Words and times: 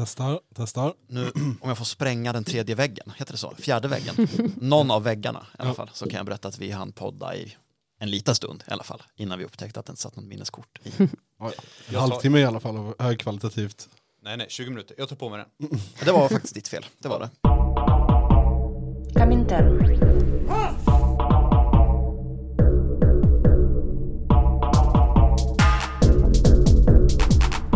Testar, 0.00 0.40
testar. 0.54 0.94
Nu, 1.08 1.30
om 1.60 1.68
jag 1.68 1.78
får 1.78 1.84
spränga 1.84 2.32
den 2.32 2.44
tredje 2.44 2.74
väggen, 2.74 3.12
heter 3.16 3.32
det 3.32 3.38
så? 3.38 3.54
Fjärde 3.58 3.88
väggen. 3.88 4.28
Någon 4.56 4.90
av 4.90 5.02
väggarna 5.02 5.46
i 5.58 5.62
alla 5.62 5.74
fall. 5.74 5.90
Så 5.92 6.08
kan 6.08 6.16
jag 6.16 6.26
berätta 6.26 6.48
att 6.48 6.58
vi 6.58 6.70
hann 6.70 6.92
podda 6.92 7.34
i 7.34 7.56
en 8.00 8.10
liten 8.10 8.34
stund 8.34 8.64
i 8.68 8.70
alla 8.70 8.82
fall. 8.82 9.02
Innan 9.16 9.38
vi 9.38 9.44
upptäckte 9.44 9.80
att 9.80 9.86
det 9.86 9.90
inte 9.90 10.02
satt 10.02 10.16
något 10.16 10.24
minneskort 10.24 10.78
i. 10.84 10.92
Ja. 11.40 11.52
En 11.88 11.94
halvtimme 11.94 12.38
i 12.38 12.44
alla 12.44 12.60
fall 12.60 12.76
av 12.76 12.94
högkvalitativt. 12.98 13.88
Nej, 14.22 14.36
nej, 14.36 14.46
20 14.50 14.70
minuter. 14.70 14.94
Jag 14.98 15.08
tar 15.08 15.16
på 15.16 15.28
mig 15.28 15.44
den. 15.58 15.80
Det 16.04 16.12
var 16.12 16.28
faktiskt 16.28 16.54
ditt 16.54 16.68
fel. 16.68 16.86
Det 16.98 17.08
var 17.08 17.20
det. 17.20 17.30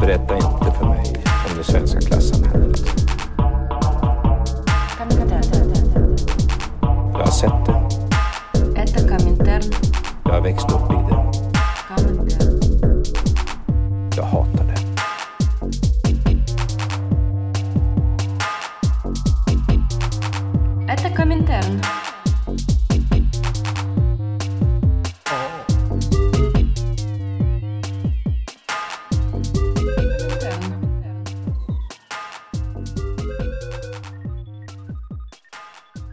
Berätta 0.00 0.36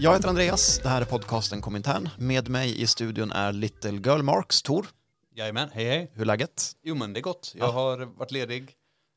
Jag 0.09 0.15
heter 0.15 0.29
Andreas, 0.29 0.79
det 0.83 0.89
här 0.89 1.01
är 1.01 1.05
podcasten 1.05 1.61
Komintern. 1.61 2.09
Med 2.17 2.49
mig 2.49 2.81
i 2.81 2.87
studion 2.87 3.31
är 3.31 3.53
Little 3.53 3.91
Girl 3.91 4.21
Marks, 4.21 4.61
Tor. 4.61 4.87
Jajamän, 5.35 5.69
hej 5.73 5.85
hej. 5.85 6.11
Hur 6.13 6.21
är 6.21 6.25
läget? 6.25 6.71
Jo 6.83 6.95
men 6.95 7.13
det 7.13 7.19
är 7.19 7.21
gott. 7.21 7.53
Jag 7.57 7.67
Ja. 7.67 7.71
har 7.71 7.97
varit 7.97 8.31
ledig 8.31 8.71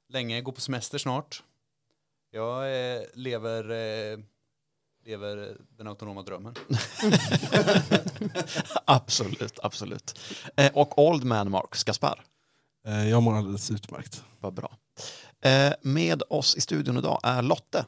länge, 0.09 0.41
går 0.41 0.53
på 0.53 0.61
semester 0.61 0.99
snart. 0.99 1.43
Jag 2.31 2.65
eh, 2.97 3.03
lever, 3.15 3.71
eh, 3.71 4.19
lever 5.07 5.57
den 5.79 5.87
autonoma 5.87 6.23
drömmen. 6.23 6.55
absolut, 8.85 9.59
absolut. 9.63 10.19
Eh, 10.57 10.71
och 10.75 10.99
Old 10.99 11.25
Man 11.25 11.51
Marks, 11.51 11.85
Gaspar. 11.85 12.25
Eh, 12.87 13.09
Jag 13.09 13.23
mår 13.23 13.37
alldeles 13.37 13.71
utmärkt. 13.71 14.25
Vad 14.41 14.55
bra. 14.55 14.77
Eh, 15.45 15.73
med 15.83 16.23
oss 16.29 16.57
i 16.57 16.61
studion 16.61 16.97
idag 16.99 17.21
är 17.23 17.43
Lotte. 17.43 17.87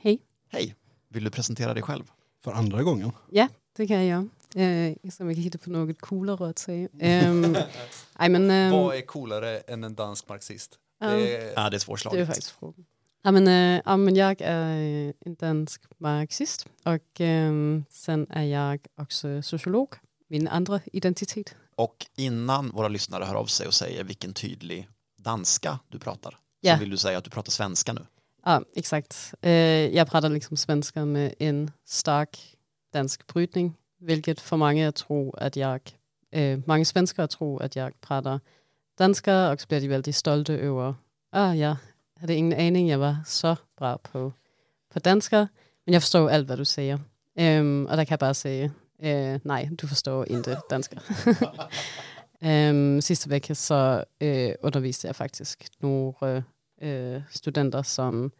Hej. 0.00 0.18
Hej. 0.50 0.74
Vill 1.10 1.24
du 1.24 1.30
presentera 1.30 1.74
dig 1.74 1.82
själv? 1.82 2.04
För 2.44 2.52
andra 2.52 2.82
gången. 2.82 3.12
Ja, 3.30 3.48
det 3.76 3.86
kan 3.86 4.06
jag. 4.06 4.28
Eh, 4.54 4.94
som 5.10 5.26
jag 5.26 5.36
kan 5.36 5.42
hitta 5.42 5.58
på 5.58 5.70
något 5.70 6.00
coolare 6.00 6.48
att 6.50 6.58
säga. 6.58 6.88
Um, 7.28 7.56
nej, 8.18 8.28
men, 8.28 8.50
ehm, 8.50 8.72
Vad 8.72 8.96
är 8.96 9.00
coolare 9.00 9.58
än 9.58 9.84
en 9.84 9.94
dansk 9.94 10.28
marxist? 10.28 10.78
ja, 11.00 11.06
Det 11.10 11.36
är, 11.36 11.46
Ja, 11.46 11.54
det 11.54 11.60
är 11.66 11.70
det 11.70 11.76
är 11.76 11.78
svårslaget. 11.78 12.26
faktiskt 12.26 12.50
frågan. 12.50 12.86
Ja, 13.22 13.30
men, 13.30 13.48
eh, 13.48 13.82
ja, 13.84 13.96
men 13.96 14.16
jag 14.16 14.40
är 14.40 15.12
en 15.20 15.34
dansk 15.34 15.82
marxist 15.98 16.66
och 16.84 17.20
ehm, 17.20 17.84
sen 17.90 18.26
är 18.30 18.44
jag 18.44 18.86
också 18.96 19.42
sociolog, 19.42 19.94
min 20.28 20.48
andra 20.48 20.80
identitet. 20.92 21.54
Och 21.74 22.06
innan 22.16 22.70
våra 22.70 22.88
lyssnare 22.88 23.24
hör 23.24 23.34
av 23.34 23.46
sig 23.46 23.66
och 23.66 23.74
säger 23.74 24.04
vilken 24.04 24.32
tydlig 24.34 24.88
danska 25.18 25.78
du 25.88 25.98
pratar, 25.98 26.38
Ja. 26.60 26.74
så 26.74 26.80
vill 26.80 26.90
du 26.90 26.96
säga 26.96 27.18
att 27.18 27.24
du 27.24 27.30
pratar 27.30 27.50
svenska 27.50 27.92
nu. 27.92 28.06
Ja, 28.44 28.62
exakt. 28.74 29.34
Eh, 29.42 29.96
jag 29.96 30.08
pratar 30.08 30.28
liksom 30.28 30.56
svenska 30.56 31.04
med 31.04 31.34
en 31.38 31.70
stark 31.84 32.56
dansk 32.92 33.26
brytning, 33.26 33.74
vilket 34.00 34.40
för 34.40 34.56
många 34.56 34.92
tror 34.92 35.38
att 35.38 35.56
jag, 35.56 35.80
øh, 36.32 36.58
många 36.66 36.84
svenskar 36.84 37.26
tror 37.26 37.62
att 37.62 37.76
jag 37.76 38.00
pratar 38.00 38.40
danska 38.98 39.50
och 39.50 39.60
så 39.60 39.66
blir 39.68 39.80
de 39.80 39.88
väldigt 39.88 40.16
stolta 40.16 40.52
över, 40.52 40.94
ah, 41.32 41.54
jag 41.54 41.76
hade 42.20 42.34
ingen 42.34 42.58
aning 42.58 42.88
jag 42.88 42.98
var 42.98 43.16
så 43.26 43.56
bra 43.78 43.98
på, 43.98 44.32
på 44.92 44.98
danska, 44.98 45.48
men 45.86 45.92
jag 45.92 46.02
förstår 46.02 46.30
allt 46.30 46.48
vad 46.48 46.58
du 46.58 46.64
säger. 46.64 47.00
Um, 47.38 47.86
och 47.86 47.96
där 47.96 48.04
kan 48.04 48.12
jag 48.14 48.20
bara 48.20 48.34
säga, 48.34 48.70
uh, 49.02 49.08
øh, 49.08 49.40
nej, 49.44 49.70
du 49.80 49.88
förstår 49.88 50.28
inte 50.28 50.60
danska. 50.70 51.00
um, 52.40 53.00
sista 53.00 53.30
veckan 53.30 53.56
så 53.56 54.04
øh, 54.20 54.48
uh, 54.48 54.54
undervisade 54.62 55.08
jag 55.08 55.16
faktiskt 55.16 55.82
några 55.82 56.42
eh, 56.78 57.22
studenter 57.30 57.82
som 57.82 58.30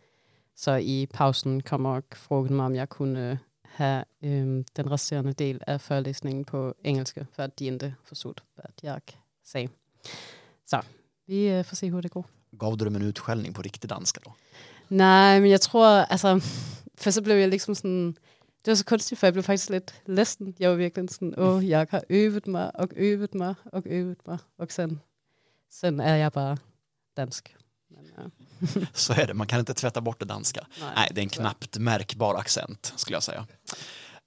så 0.55 0.79
i 0.79 1.07
pausen 1.13 1.63
kom 1.63 1.87
och 1.87 2.17
frågade 2.17 2.55
mig 2.55 2.67
om 2.67 2.75
jag 2.75 2.89
kunde 2.89 3.39
ha 3.77 4.05
um, 4.23 4.65
den 4.73 4.89
resterande 4.89 5.33
del 5.33 5.63
av 5.67 5.79
föreläsningen 5.79 6.45
på 6.45 6.75
engelska 6.83 7.27
för 7.33 7.43
att 7.43 7.57
de 7.57 7.67
inte 7.67 7.93
förstod 8.05 8.41
vad 8.55 8.73
jag 8.81 9.17
sa. 9.43 9.63
Så 10.65 10.83
vi 11.27 11.49
eh, 11.49 11.63
får 11.63 11.77
se 11.77 11.91
hur 11.91 12.03
det 12.03 12.09
går. 12.09 12.25
Gav 12.51 12.77
du 12.77 12.85
dem 12.85 12.97
en 12.97 13.03
utskällning 13.03 13.53
på 13.53 13.63
riktig 13.63 13.91
danska 13.91 14.21
då? 14.25 14.35
Nej, 14.89 15.41
men 15.41 15.51
jag 15.51 15.61
tror, 15.61 15.85
alltså, 15.85 16.41
för 16.95 17.11
så 17.11 17.23
blev 17.23 17.39
jag 17.39 17.51
liksom 17.51 17.75
sådan, 17.75 18.15
det 18.63 18.71
var 18.71 18.77
så 18.77 18.85
konstigt, 18.85 19.19
för 19.19 19.27
jag 19.27 19.35
blev 19.35 19.43
faktiskt 19.43 19.71
lite 19.71 19.93
ledsen. 20.05 20.55
Jag 20.57 20.71
var 20.71 20.77
verkligen 20.77 21.09
sådan, 21.09 21.35
åh, 21.37 21.67
jag 21.67 21.93
har 21.93 22.05
övat 22.09 22.47
mig 22.47 22.71
och 22.75 22.93
övat 22.97 23.35
mig 23.35 23.55
och 23.73 23.87
övat 23.87 24.27
mig 24.27 24.39
och 24.57 24.73
sen, 24.73 25.01
sen 25.71 26.01
är 26.01 26.17
jag 26.17 26.33
bara 26.33 26.59
dansk. 27.15 27.58
Så 28.93 29.13
är 29.13 29.27
det, 29.27 29.35
man 29.35 29.47
kan 29.47 29.59
inte 29.61 29.75
tvätta 29.75 30.01
bort 30.01 30.19
det 30.19 30.25
danska. 30.25 30.67
Nej, 30.97 31.11
det 31.15 31.21
är 31.21 31.23
en 31.23 31.29
knappt 31.29 31.79
märkbar 31.79 32.35
accent 32.35 32.93
skulle 32.97 33.17
jag 33.17 33.23
säga. 33.23 33.47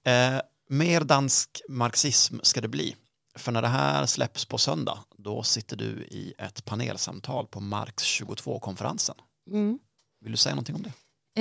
Eh, 0.05 0.41
mer 0.69 1.01
dansk 1.01 1.61
marxism 1.69 2.39
ska 2.43 2.61
det 2.61 2.67
bli. 2.67 2.95
För 3.35 3.51
när 3.51 3.61
det 3.61 3.67
här 3.67 4.05
släpps 4.05 4.45
på 4.45 4.57
söndag, 4.57 4.99
då 5.17 5.43
sitter 5.43 5.77
du 5.77 5.85
i 5.85 6.33
ett 6.37 6.65
panelsamtal 6.65 7.47
på 7.47 7.59
Marx 7.59 8.03
22-konferensen. 8.03 9.15
Mm. 9.51 9.79
Vill 10.21 10.31
du 10.31 10.37
säga 10.37 10.55
någonting 10.55 10.75
om 10.75 10.83
det? 10.83 10.91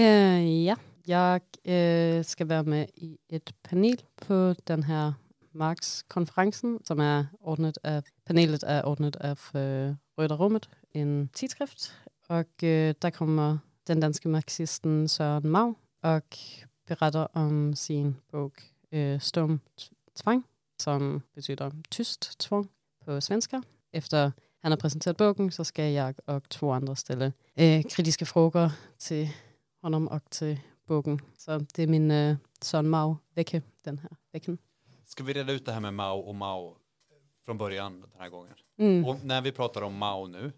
Eh, 0.00 0.64
ja, 0.64 0.76
jag 1.04 1.42
eh, 1.74 2.22
ska 2.22 2.44
vara 2.44 2.62
med 2.62 2.90
i 2.94 3.18
ett 3.28 3.62
panel 3.62 4.00
på 4.26 4.54
den 4.64 4.82
här 4.82 5.14
Marx-konferensen 5.52 6.78
som 6.84 7.00
är 7.00 7.26
ordnat 7.40 7.76
av, 7.76 8.04
panelet 8.24 8.62
är 8.62 8.86
ordnat 8.86 9.16
av 9.16 9.60
eh, 9.60 9.94
Röda 10.16 10.34
rummet, 10.34 10.68
en 10.92 11.28
tidskrift. 11.32 11.92
Och 12.30 12.64
eh, 12.64 12.94
där 12.98 13.10
kommer 13.10 13.58
den 13.86 14.00
danske 14.00 14.28
marxisten 14.28 15.08
Søren 15.08 15.50
Mau 15.50 15.74
och 16.02 16.38
berättar 16.86 17.28
om 17.38 17.76
sin 17.76 18.16
bok 18.32 18.62
eh, 18.90 19.20
Stum 19.20 19.60
tvang, 20.14 20.42
som 20.76 21.22
betyder 21.34 21.72
tyst 21.88 22.38
tvång 22.38 22.68
på 23.04 23.20
svenska. 23.20 23.62
Efter 23.92 24.32
han 24.62 24.72
har 24.72 24.76
presenterat 24.76 25.16
boken 25.16 25.52
så 25.52 25.64
ska 25.64 25.88
jag 25.88 26.14
och 26.24 26.48
två 26.48 26.72
andra 26.72 26.96
ställa 26.96 27.32
eh, 27.54 27.82
kritiska 27.82 28.26
frågor 28.26 28.70
till 28.98 29.28
honom 29.82 30.08
och 30.08 30.30
till 30.30 30.60
boken. 30.86 31.20
Så 31.36 31.58
det 31.74 31.82
är 31.82 31.86
min 31.86 32.10
eh, 32.10 32.36
son 32.60 32.88
Mau 32.88 33.16
vecka 33.34 33.62
den 33.82 33.98
här 33.98 34.10
veckan. 34.32 34.58
ska 35.04 35.24
vi 35.24 35.32
reda 35.32 35.52
ut 35.52 35.66
det 35.66 35.72
här 35.72 35.80
med 35.80 35.94
Mao 35.94 36.18
och 36.18 36.34
Mao 36.34 36.76
från 37.44 37.58
början 37.58 38.00
den 38.00 38.10
här 38.18 38.28
gången? 38.28 38.54
Mm. 38.78 39.04
Och 39.04 39.24
när 39.24 39.40
vi 39.40 39.52
pratar 39.52 39.82
om 39.82 39.96
Mao 39.96 40.26
nu, 40.26 40.52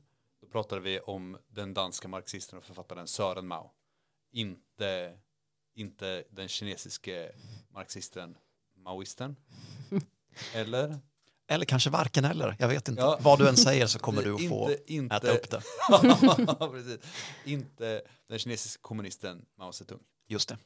då 0.52 0.62
pratar 0.62 0.80
vi 0.80 1.00
om 1.00 1.38
den 1.48 1.74
danska 1.74 2.08
marxisten 2.08 2.58
och 2.58 2.64
författaren 2.64 3.06
Sören 3.06 3.46
Mao. 3.46 3.70
Inte, 4.32 5.12
inte 5.74 6.24
den 6.30 6.48
kinesiske 6.48 7.32
marxisten 7.74 8.36
maoisten. 8.76 9.36
Eller? 10.54 10.98
Eller 11.48 11.64
kanske 11.64 11.90
varken 11.90 12.24
eller, 12.24 12.56
jag 12.58 12.68
vet 12.68 12.88
inte. 12.88 13.02
Ja. 13.02 13.18
Vad 13.20 13.38
du 13.38 13.48
än 13.48 13.56
säger 13.56 13.86
så 13.86 13.98
kommer 13.98 14.22
du 14.24 14.34
att 14.34 14.48
få 14.48 14.70
inte, 14.70 14.92
inte, 14.92 15.16
äta 15.16 15.32
upp 15.32 15.50
det. 15.50 15.62
Inte 17.50 18.02
den 18.28 18.38
kinesiske 18.38 18.78
kommunisten 18.82 19.44
Mao 19.58 19.72
Zedong. 19.72 20.00
Just 20.28 20.48
det. 20.48 20.58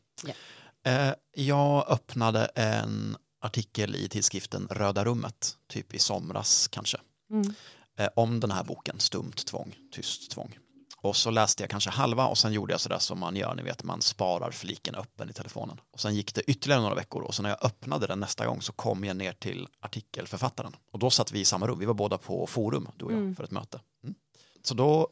Eh, 0.91 1.15
jag 1.35 1.89
öppnade 1.91 2.45
en 2.45 3.17
artikel 3.41 3.97
i 3.97 4.09
tidskriften 4.09 4.69
Röda 4.71 5.05
rummet, 5.05 5.57
typ 5.67 5.95
i 5.95 5.99
somras 5.99 6.69
kanske, 6.69 6.99
Mm. 7.31 7.55
Eh, 7.97 8.09
om 8.17 8.41
den 8.41 8.51
här 8.51 8.65
boken, 8.65 9.01
Stumt 9.01 9.33
tvång, 9.47 9.75
tyst 9.93 10.31
tvång. 10.31 10.59
Och 11.01 11.17
så 11.17 11.31
läste 11.31 11.63
jag 11.63 11.71
kanske 11.71 11.91
halva 11.91 12.27
och 12.27 12.39
sen 12.39 12.53
gjorde 12.53 12.73
jag 12.73 12.81
sådär 12.81 12.99
som 12.99 13.19
man 13.19 13.37
gör, 13.37 13.55
ni 13.55 13.63
vet, 13.63 13.83
man 13.85 14.03
sparar 14.03 14.51
fliken 14.51 14.95
öppen 14.95 15.31
i 15.31 15.33
telefonen. 15.33 15.81
Och 15.93 16.01
sen 16.01 16.15
gick 16.15 16.35
det 16.35 16.51
ytterligare 16.51 16.81
några 16.83 16.95
veckor 16.95 17.23
och 17.23 17.35
så 17.35 17.43
när 17.43 17.51
jag 17.51 17.65
öppnade 17.65 18.07
den 18.07 18.21
nästa 18.21 18.47
gång 18.47 18.63
så 18.63 18.73
kom 18.73 19.05
jag 19.05 19.17
ner 19.17 19.33
till 19.33 19.69
artikelförfattaren. 19.81 20.77
Och 20.93 20.99
då 20.99 21.11
satt 21.11 21.33
vi 21.33 21.41
i 21.41 21.45
samma 21.45 21.67
rum, 21.67 21.79
vi 21.79 21.87
var 21.87 21.95
båda 21.95 22.19
på 22.19 22.47
forum, 22.47 22.89
du 22.97 23.05
och 23.05 23.13
jag, 23.13 23.19
Mm. 23.19 23.37
för 23.37 23.45
ett 23.45 23.51
möte. 23.51 23.81
Mm. 24.05 24.15
Så 24.63 24.75
då 24.75 25.09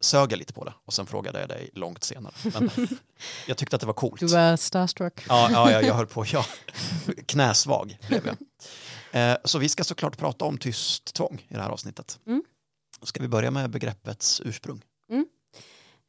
sög 0.00 0.32
jag 0.32 0.38
lite 0.38 0.52
på 0.52 0.64
det 0.64 0.74
och 0.86 0.94
sen 0.94 1.06
frågade 1.06 1.40
jag 1.40 1.48
dig 1.48 1.70
långt 1.74 2.04
senare. 2.04 2.32
Men 2.44 2.70
jag 3.46 3.56
tyckte 3.56 3.76
att 3.76 3.80
det 3.80 3.86
var 3.86 3.94
coolt. 3.94 4.20
Du 4.20 4.26
var 4.26 4.56
starstruck. 4.56 5.20
Ja, 5.28 5.48
ja, 5.52 5.70
ja 5.70 5.82
jag 5.82 5.94
höll 5.94 6.06
på, 6.06 6.24
ja. 6.32 6.44
Knäsvag 7.26 7.98
blev 8.08 8.26
jag. 8.26 8.36
Eh, 9.12 9.36
så 9.44 9.58
vi 9.58 9.68
ska 9.68 9.84
såklart 9.84 10.18
prata 10.18 10.44
om 10.44 10.58
tyst 10.58 11.14
tvång 11.14 11.46
i 11.48 11.54
det 11.54 11.62
här 11.62 11.70
avsnittet. 11.70 12.20
Mm. 12.26 12.42
Ska 13.02 13.22
vi 13.22 13.28
börja 13.28 13.50
med 13.50 13.70
begreppets 13.70 14.40
ursprung? 14.44 14.82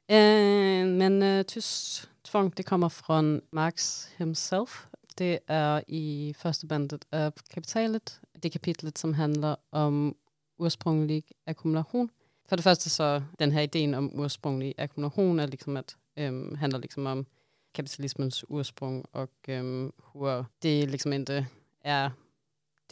Eh, 0.07 0.85
men 0.85 1.23
uh, 1.23 1.43
tyst 1.43 2.09
tvång 2.21 2.51
det 2.55 2.63
kommer 2.63 2.89
från 2.89 3.41
Marx 3.51 4.07
himself. 4.17 4.87
Det 5.15 5.39
är 5.47 5.83
i 5.87 6.35
första 6.37 6.67
bandet 6.67 7.05
av 7.13 7.31
Kapitalet, 7.31 8.19
det 8.33 8.49
kapitlet 8.49 8.97
som 8.97 9.13
handlar 9.13 9.57
om 9.69 10.15
ursprunglig 10.59 11.31
ackumulation. 11.45 12.09
För 12.47 12.57
det 12.57 12.63
första 12.63 12.89
så 12.89 13.23
den 13.37 13.51
här 13.51 13.61
idén 13.61 13.93
om 13.93 14.25
ursprunglig 14.25 14.73
ackumulation 14.77 15.39
är 15.39 15.47
liksom 15.47 15.77
att, 15.77 15.95
um, 16.15 16.55
handlar 16.55 16.79
liksom 16.79 17.07
om 17.07 17.25
kapitalismens 17.71 18.43
ursprung 18.49 19.01
och 19.11 19.47
um, 19.47 19.91
hur 20.13 20.45
det 20.59 20.85
liksom 20.85 21.13
inte 21.13 21.45
är 21.83 22.11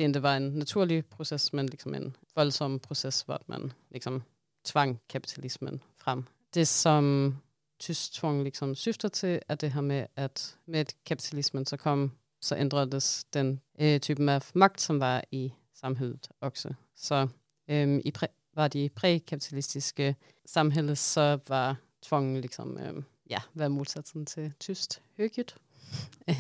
det 0.02 0.06
inte 0.06 0.20
var 0.20 0.36
en 0.36 0.60
naturlig 0.60 1.10
process 1.10 1.54
men 1.54 1.68
liksom 1.68 1.94
en 1.94 2.18
våldsam 2.34 2.80
process 2.80 3.28
var 3.28 3.36
att 3.36 3.48
man 3.48 3.74
liksom 3.90 4.24
tvang 4.66 5.00
kapitalismen 5.08 5.80
fram. 5.98 6.26
Det 6.50 6.66
som 6.66 7.38
tyst 7.80 8.14
tvång 8.14 8.44
liksom 8.44 8.76
syftar 8.76 9.10
till 9.10 9.40
är 9.48 9.56
det 9.56 9.68
här 9.68 9.82
med 9.82 10.08
att 10.16 10.58
med 10.66 10.92
kapitalismen 11.04 11.66
så 11.66 11.78
kom 11.78 12.12
så 12.40 12.56
ändrades 12.56 13.26
den 13.30 13.60
eh, 13.78 14.00
typen 14.00 14.30
av 14.30 14.46
makt 14.54 14.80
som 14.80 15.00
var 15.00 15.26
i 15.30 15.54
samhället 15.74 16.30
också. 16.40 16.76
Så 16.96 17.30
um, 17.68 18.02
i 18.04 18.12
pre, 18.12 18.28
var 18.54 18.70
det 18.70 18.90
prekapitalistiska 18.90 20.16
samhället 20.46 21.00
så 21.00 21.40
var 21.48 21.76
tvång 22.10 22.42
liksom 22.42 22.78
um, 22.78 23.06
ja, 23.24 23.42
var 23.52 23.70
motsatsen 23.70 24.26
till 24.26 24.52
tyst 24.58 25.02
högljutt. 25.18 25.56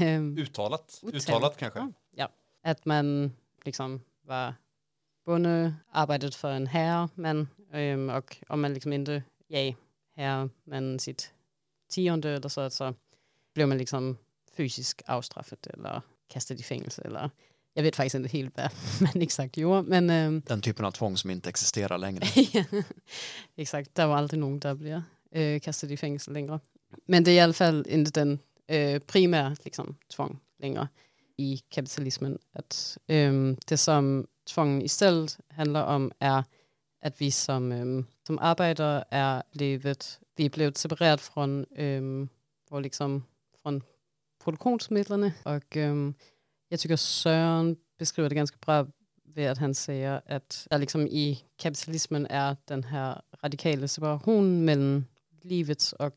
Um, 0.01 0.37
Uttalat, 0.37 0.99
Uttalat. 1.03 1.15
uttalat 1.15 1.57
kanske. 1.57 1.79
Ja. 1.79 1.91
ja, 2.11 2.29
att 2.63 2.85
man 2.85 3.31
liksom 3.65 4.01
var 4.21 4.53
bonde, 5.25 5.73
arbetade 5.91 6.31
för 6.31 6.51
en 6.51 6.67
herre, 6.67 7.09
men 7.15 7.47
um, 7.73 8.09
och 8.09 8.37
om 8.47 8.61
man 8.61 8.73
liksom 8.73 8.93
inte 8.93 9.23
gav 10.15 10.49
men 10.63 10.99
sitt 10.99 11.33
tionde 11.89 12.29
eller 12.29 12.49
så, 12.49 12.69
så 12.69 12.93
blev 13.53 13.67
man 13.67 13.77
liksom 13.77 14.17
fysiskt 14.57 15.01
avstraffad 15.05 15.67
eller 15.73 16.01
kastad 16.27 16.53
i 16.53 16.63
fängelse 16.63 17.01
eller 17.01 17.29
jag 17.73 17.83
vet 17.83 17.95
faktiskt 17.95 18.15
inte 18.15 18.29
helt 18.29 18.57
vad 18.57 18.71
man 19.01 19.21
exakt 19.21 19.57
gjorde, 19.57 19.81
men 19.81 20.09
um, 20.09 20.41
Den 20.47 20.61
typen 20.61 20.85
av 20.85 20.91
tvång 20.91 21.17
som 21.17 21.29
inte 21.29 21.49
existerar 21.49 21.97
längre. 21.97 22.25
exakt, 23.55 23.95
det 23.95 24.05
var 24.05 24.17
aldrig 24.17 24.39
någon 24.39 24.59
där 24.59 24.75
blev 24.75 25.01
uh, 25.35 25.59
kastad 25.59 25.87
i 25.87 25.97
fängelse 25.97 26.31
längre. 26.31 26.59
Men 27.05 27.23
det 27.23 27.31
är 27.31 27.35
i 27.35 27.39
alla 27.39 27.53
fall 27.53 27.85
inte 27.89 28.11
den 28.11 28.39
uh, 28.71 28.99
primära 28.99 29.55
liksom, 29.63 29.97
tvång 30.15 30.39
längre 30.59 30.87
i 31.37 31.57
kapitalismen. 31.69 32.39
Att, 32.53 32.97
um, 33.07 33.57
det 33.67 33.77
som 33.77 34.27
tvången 34.47 34.81
istället 34.81 35.37
handlar 35.49 35.95
om 35.95 36.11
är 36.19 36.43
att 37.01 37.21
vi 37.21 37.31
som, 37.31 37.71
um, 37.71 38.05
som 38.27 38.39
arbetare 38.39 39.03
är 39.09 39.43
livet, 39.51 40.19
vi 40.35 40.45
är 40.45 40.49
blivit 40.49 40.77
separerat 40.77 41.21
från, 41.21 41.65
um, 41.77 42.29
vår, 42.69 42.81
liksom, 42.81 43.23
från 43.61 43.81
produktionsmedlen 44.43 45.31
och 45.43 45.75
um, 45.75 46.13
jag 46.67 46.79
tycker 46.79 46.95
Sören 46.95 47.77
beskriver 47.99 48.29
det 48.29 48.35
ganska 48.35 48.57
bra 48.65 48.87
ved 49.23 49.51
att 49.51 49.57
han 49.57 49.75
säger 49.75 50.21
att 50.27 50.67
der 50.69 50.77
liksom 50.77 51.07
i 51.07 51.43
kapitalismen 51.55 52.27
är 52.29 52.57
den 52.65 52.83
här 52.83 53.21
radikala 53.43 53.87
separationen 53.87 54.65
mellan 54.65 55.05
livet 55.41 55.93
och, 55.99 56.15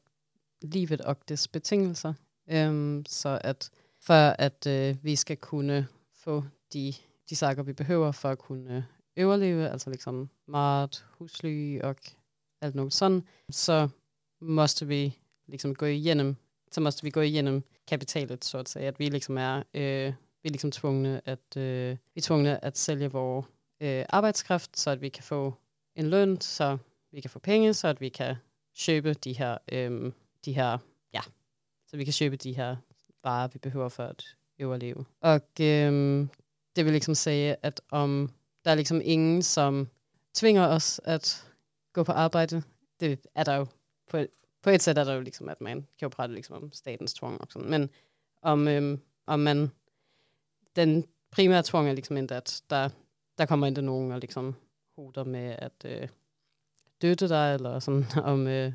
livet 0.61 1.01
och 1.01 1.19
dess 1.25 1.53
betingelser. 1.53 2.15
Um, 2.51 3.05
så 3.09 3.29
att 3.29 3.71
för 4.07 4.37
att 4.39 4.67
uh, 4.67 4.73
øh, 4.73 4.97
vi 5.03 5.17
ska 5.17 5.35
kunna 5.35 5.87
få 6.13 6.45
de, 6.73 6.95
de 7.31 7.35
saker 7.35 7.63
vi 7.63 7.73
behöver 7.73 8.13
för 8.13 8.33
att 8.33 8.39
kunna 8.39 8.85
överleva, 9.17 9.69
alltså 9.69 9.91
liksom 9.91 10.29
mat, 10.47 11.05
husly 11.19 11.81
och 11.81 12.11
allt 12.61 12.75
något 12.75 12.93
sånt, 12.93 13.25
så 13.51 13.89
måste 14.41 14.87
vi 14.87 15.19
liksom 15.47 15.75
gå 15.75 15.87
igenom 15.87 16.37
så 16.75 16.81
måste 16.81 17.05
vi 17.05 17.11
gå 17.11 17.23
igenom 17.23 17.63
kapitalet 17.87 18.45
så 18.45 18.59
att 18.59 18.69
säga. 18.69 18.89
Att 18.89 19.01
vi 19.01 19.11
liksom 19.11 19.39
är, 19.39 19.57
uh, 19.57 19.81
øh, 19.83 20.13
vi 20.43 20.49
är 20.49 20.53
liksom 20.53 20.71
tvungna 20.71 21.21
att, 21.25 21.57
uh, 21.57 21.63
øh, 21.63 21.97
vi 22.15 22.19
är 22.19 22.23
tvungna 22.23 22.57
att 22.57 22.77
sälja 22.77 23.09
vår 23.09 23.39
uh, 23.83 24.05
arbetskraft 24.09 24.77
så 24.77 24.91
att 24.91 25.01
vi 25.01 25.09
kan 25.09 25.23
få 25.23 25.55
en 25.95 26.11
lön, 26.11 26.41
så 26.41 26.79
vi 27.11 27.21
kan 27.21 27.31
få 27.31 27.39
pengar, 27.39 27.73
så 27.73 27.89
att 27.89 28.01
vi 28.01 28.09
kan 28.09 28.37
köpa 28.75 29.15
de 29.15 29.33
här, 29.33 29.59
um, 29.73 30.13
de 30.45 30.53
här, 30.53 30.79
ja, 31.11 31.23
så 31.91 31.97
vi 31.97 32.05
kan 32.05 32.13
köpa 32.13 32.37
de 32.37 32.53
här 32.53 32.77
bara 33.25 33.49
vi 33.49 33.59
behöver 33.59 33.89
för 33.89 34.11
att 34.11 34.23
överleva. 34.59 35.05
Och 35.21 35.61
um, 35.61 36.29
det 36.73 36.83
vill 36.83 36.93
liksom 36.93 37.15
säga 37.15 37.57
att 37.63 37.81
om 37.89 38.33
det 38.63 38.71
är 38.71 38.77
liksom 38.77 39.03
ingen 39.05 39.43
som 39.43 39.89
tvingar 40.41 40.77
oss 40.77 41.01
att 41.05 41.47
gå 41.93 42.05
på 42.05 42.13
arbete, 42.13 42.63
det 42.97 43.27
är 43.35 43.45
det 43.45 43.57
ju 43.57 43.67
på, 44.11 44.27
på 44.63 44.71
ett 44.71 44.83
sätt 44.83 44.99
är 44.99 45.05
det 45.05 45.15
ju 45.15 45.23
liksom 45.23 45.49
att 45.49 45.61
man 45.61 45.87
kan 45.97 46.11
prata 46.11 46.27
liksom 46.27 46.57
om 46.57 46.73
statens 46.73 47.15
tvång 47.15 47.37
också. 47.41 47.59
Men 47.59 47.89
om, 48.41 48.69
um, 48.69 49.01
om 49.25 49.45
man, 49.45 49.71
den 50.73 51.05
primära 51.31 51.63
tvång 51.63 51.89
är 51.89 51.95
liksom 51.95 52.17
inte 52.17 52.37
att 52.37 52.63
där, 52.67 52.91
där 53.35 53.47
kommer 53.47 53.67
inte 53.67 53.83
någon 53.83 54.13
och 54.13 54.21
liksom 54.21 54.55
hotar 54.97 55.25
med 55.25 55.59
att 55.59 55.85
uh, 55.85 55.91
øh, 55.91 56.09
döda 57.01 57.29
dig 57.29 57.55
eller 57.55 57.81
sånt, 57.81 58.17
om 58.17 58.47
uh, 58.47 58.73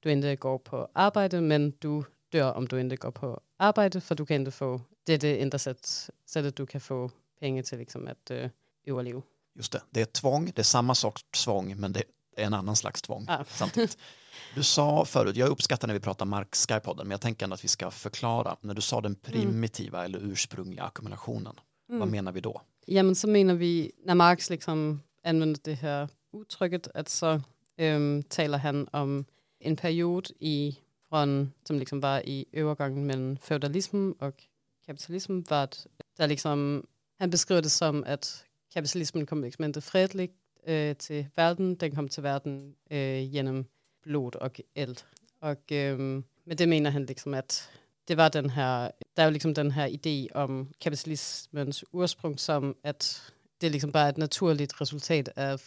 du 0.00 0.12
inte 0.12 0.36
går 0.36 0.58
på 0.58 0.88
arbete 0.94 1.40
men 1.40 1.72
du 1.78 2.04
dör 2.28 2.54
om 2.56 2.68
du 2.68 2.80
inte 2.80 2.96
går 2.96 3.10
på 3.10 3.40
arbete 3.56 4.00
för 4.00 4.14
du 4.14 4.26
kan 4.26 4.36
inte 4.36 4.50
få, 4.50 4.80
det 5.04 5.12
är 5.12 5.18
det 5.18 5.42
enda 5.42 5.58
sätt, 5.58 6.10
sättet 6.26 6.56
du 6.56 6.66
kan 6.66 6.80
få 6.80 7.10
pengar 7.40 7.62
till 7.62 7.78
liksom 7.78 8.08
att 8.08 8.30
uh, 8.30 8.46
överleva. 8.86 9.22
Just 9.54 9.72
det, 9.72 9.82
det 9.90 10.00
är 10.00 10.04
tvång, 10.04 10.44
det 10.54 10.58
är 10.58 10.62
samma 10.62 10.94
sorts 10.94 11.24
tvång 11.44 11.76
men 11.80 11.92
det 11.92 12.02
är 12.36 12.44
en 12.44 12.54
annan 12.54 12.76
slags 12.76 13.02
tvång 13.02 13.26
Ah. 13.28 13.44
samtidigt. 13.48 13.98
Du 14.54 14.62
sa 14.62 15.04
förut, 15.04 15.36
jag 15.36 15.48
uppskattar 15.48 15.86
när 15.88 15.94
vi 15.94 16.00
pratar 16.00 16.26
Marx 16.26 16.66
Skypodden, 16.66 17.06
men 17.06 17.10
jag 17.10 17.20
tänker 17.20 17.46
ändå 17.46 17.54
att 17.54 17.64
vi 17.64 17.68
ska 17.68 17.90
förklara. 17.90 18.56
När 18.60 18.74
du 18.74 18.80
sa 18.80 19.00
den 19.00 19.14
primitiva 19.14 20.04
eller 20.04 20.18
ursprungliga 20.18 20.82
ackumulationen, 20.84 21.54
vad 21.86 22.08
menar 22.08 22.32
vi 22.32 22.40
då? 22.40 22.62
Jamen 22.86 23.14
så 23.14 23.28
menar 23.28 23.54
vi, 23.54 23.92
när 24.04 24.14
Marx 24.14 24.50
liksom 24.50 25.02
använder 25.24 25.60
det 25.64 25.74
här 25.74 26.08
uttrycket, 26.32 26.88
att 26.94 27.08
så 27.08 27.40
øhm, 27.76 28.22
talar 28.22 28.58
han 28.58 28.88
om 28.92 29.24
en 29.58 29.76
period 29.76 30.30
i, 30.38 30.78
från, 31.08 31.52
som 31.64 31.78
liksom 31.78 32.00
var 32.00 32.28
i 32.28 32.44
övergången 32.52 33.06
mellan 33.06 33.38
feudalism 33.38 34.10
och 34.10 34.44
kapitalism, 34.86 35.40
var 35.48 35.64
att 35.64 35.86
der 36.16 36.28
liksom, 36.28 36.86
han 37.18 37.30
beskriver 37.30 37.62
det 37.62 37.70
som 37.70 38.04
att 38.06 38.44
kapitalismen 38.72 39.26
kom 39.26 39.42
liksom 39.42 39.64
inte 39.64 39.80
fredligt 39.80 40.34
äh, 40.64 40.74
eh, 40.74 40.96
till 40.96 41.26
världen, 41.34 41.76
den 41.76 41.94
kom 41.94 42.08
till 42.08 42.22
världen 42.22 42.74
äh, 42.90 42.98
eh, 42.98 43.34
genom 43.34 43.64
blod 44.04 44.36
och 44.36 44.60
eld. 44.74 45.02
Och 45.40 45.72
ehm, 45.72 46.18
äh, 46.18 46.24
med 46.44 46.56
det 46.56 46.66
menar 46.66 46.90
han 46.90 47.06
liksom 47.06 47.34
att 47.34 47.68
det 48.04 48.14
var 48.14 48.30
den 48.30 48.50
här, 48.50 48.92
det 49.14 49.22
är 49.22 49.30
liksom 49.30 49.54
den 49.54 49.70
här 49.70 49.88
idé 49.88 50.28
om 50.34 50.72
kapitalismens 50.78 51.84
ursprung 51.92 52.38
som 52.38 52.74
att 52.82 53.22
det 53.58 53.70
liksom 53.70 53.90
bara 53.90 54.02
är 54.02 54.10
ett 54.10 54.16
naturligt 54.16 54.80
resultat 54.80 55.38
av 55.38 55.62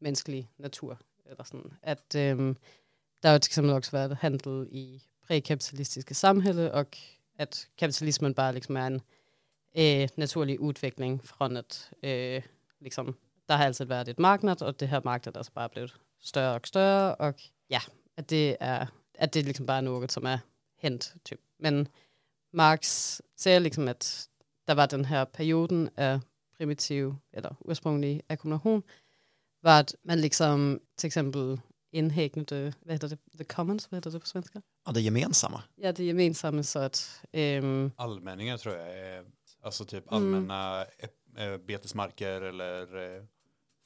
mänsklig 0.00 0.48
natur. 0.56 0.96
Eller 1.30 1.44
sådan. 1.44 1.74
Att, 1.82 2.14
ehm, 2.14 2.56
der 3.22 3.28
har 3.28 3.34
jo 3.34 3.38
til 3.38 3.48
eksempel 3.48 3.72
også 3.72 3.90
været 3.90 4.16
handel 4.16 4.68
i 4.70 5.02
prækapitalistiske 5.26 6.14
samhælde, 6.14 6.72
og 6.72 6.86
at 7.38 7.68
kapitalismen 7.78 8.34
bare 8.34 8.54
liksom 8.54 8.76
er 8.76 8.86
en 8.86 9.00
øh, 9.78 10.08
naturlig 10.16 10.60
udvikling 10.60 11.24
fra 11.24 11.58
at 11.58 11.90
øh, 12.02 12.42
liksom, 12.80 13.16
der 13.48 13.56
har 13.56 13.64
altid 13.64 13.84
været 13.84 14.08
et 14.08 14.18
marked, 14.18 14.62
og 14.62 14.80
det 14.80 14.88
her 14.88 15.00
marked 15.04 15.32
er 15.32 15.38
altså 15.38 15.52
bare 15.52 15.68
blevet 15.68 15.96
større 16.20 16.54
og 16.54 16.60
større, 16.64 17.14
og 17.14 17.34
ja, 17.70 17.80
at 18.16 18.30
det 18.30 18.56
er, 18.60 18.86
at 19.14 19.34
det 19.34 19.44
liksom 19.44 19.66
bare 19.66 19.76
er 19.76 19.80
noget, 19.80 20.12
som 20.12 20.24
er 20.24 20.38
hent, 20.76 21.14
typ. 21.24 21.40
Men 21.58 21.88
Marx 22.52 23.20
säger 23.36 23.60
liksom 23.60 23.88
att 23.88 24.28
det 24.66 24.74
var 24.74 24.86
den 24.86 25.04
här 25.04 25.24
perioden 25.24 25.90
av 25.96 26.20
primitiv 26.56 27.14
eller 27.32 27.56
ursprunglig 27.60 28.22
ackumulation 28.28 28.82
var 29.60 29.80
att 29.80 29.94
man 30.02 30.20
liksom 30.20 30.80
till 30.96 31.06
exempel 31.06 31.60
inhägnade, 31.90 32.72
vad 32.84 32.92
heter 32.92 33.08
det, 33.08 33.18
the 33.38 33.44
commons, 33.44 33.90
vad 33.90 33.98
heter 33.98 34.10
det 34.10 34.20
på 34.20 34.26
svenska? 34.26 34.62
Ja, 34.86 34.92
det 34.92 35.00
gemensamma. 35.00 35.62
Ja, 35.76 35.92
det 35.92 36.04
gemensamma 36.04 36.62
så 36.62 36.78
att 36.78 37.20
ehm, 37.32 37.90
Allmänningar 37.96 38.56
tror 38.58 38.74
jag 38.76 38.98
är 38.98 39.24
alltså 39.62 39.84
typ 39.84 40.12
Mm. 40.12 40.16
allmänna 40.34 40.86
eh, 41.36 41.56
betesmarker 41.56 42.42
eller 42.42 43.16
eh, 43.16 43.22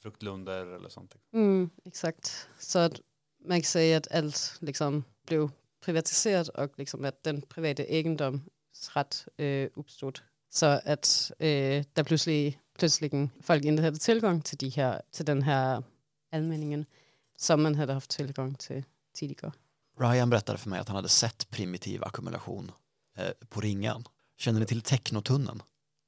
fruktlunder 0.01 0.65
eller 0.75 0.89
sånt. 0.89 1.15
Mm, 1.33 1.69
exakt. 1.85 2.47
Så 2.59 2.79
att 2.79 2.99
man 3.45 3.57
kan 3.57 3.63
säga 3.65 3.97
att 3.97 4.11
allt 4.11 4.57
liksom 4.61 5.03
blev 5.27 5.49
privatiserat 5.85 6.47
och 6.47 6.71
liksom 6.77 7.05
att 7.05 7.23
den 7.23 7.41
privata 7.41 7.83
egendomsrätt 7.83 9.27
øh, 9.39 9.69
uppstod. 9.75 10.21
Så 10.51 10.65
att 10.85 11.31
øh, 11.39 11.83
der 11.95 12.03
pludselig, 12.03 12.59
plötsligt 12.79 13.13
folk 13.41 13.65
inte 13.65 13.83
hade 13.83 13.97
tillgång 13.97 14.41
till, 14.41 14.57
de 14.57 14.69
her, 14.69 15.01
till 15.11 15.27
den 15.27 15.41
här 15.41 15.83
allmänningen 16.31 16.85
som 17.37 17.63
man 17.63 17.75
hade 17.75 17.93
haft 17.93 18.09
tillgång 18.11 18.55
till 18.55 18.83
tidigare. 19.15 19.53
Ryan 19.99 20.29
berättade 20.29 20.57
för 20.57 20.69
mig 20.69 20.79
att 20.79 20.87
han 20.87 20.95
hade 20.95 21.09
sett 21.09 21.49
primitiv 21.49 22.03
ackumulation 22.03 22.71
eh, 23.17 23.29
på 23.49 23.61
ringen. 23.61 24.03
Känner 24.37 24.59
ni 24.59 24.65
till 24.65 24.81
Technotunneln? 24.81 25.63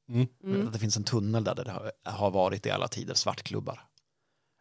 Mm. 0.10 0.28
Mm. 0.44 0.68
Att 0.68 0.74
det 0.74 0.80
finns 0.80 0.98
en 0.98 1.04
tunnel 1.04 1.44
där 1.44 1.56
det 1.56 1.72
har- 1.72 1.92
har 2.04 2.32
varit 2.32 2.66
i 2.66 2.70
alla 2.72 2.88
tider 2.88 3.14
svartklubbar. 3.14 3.82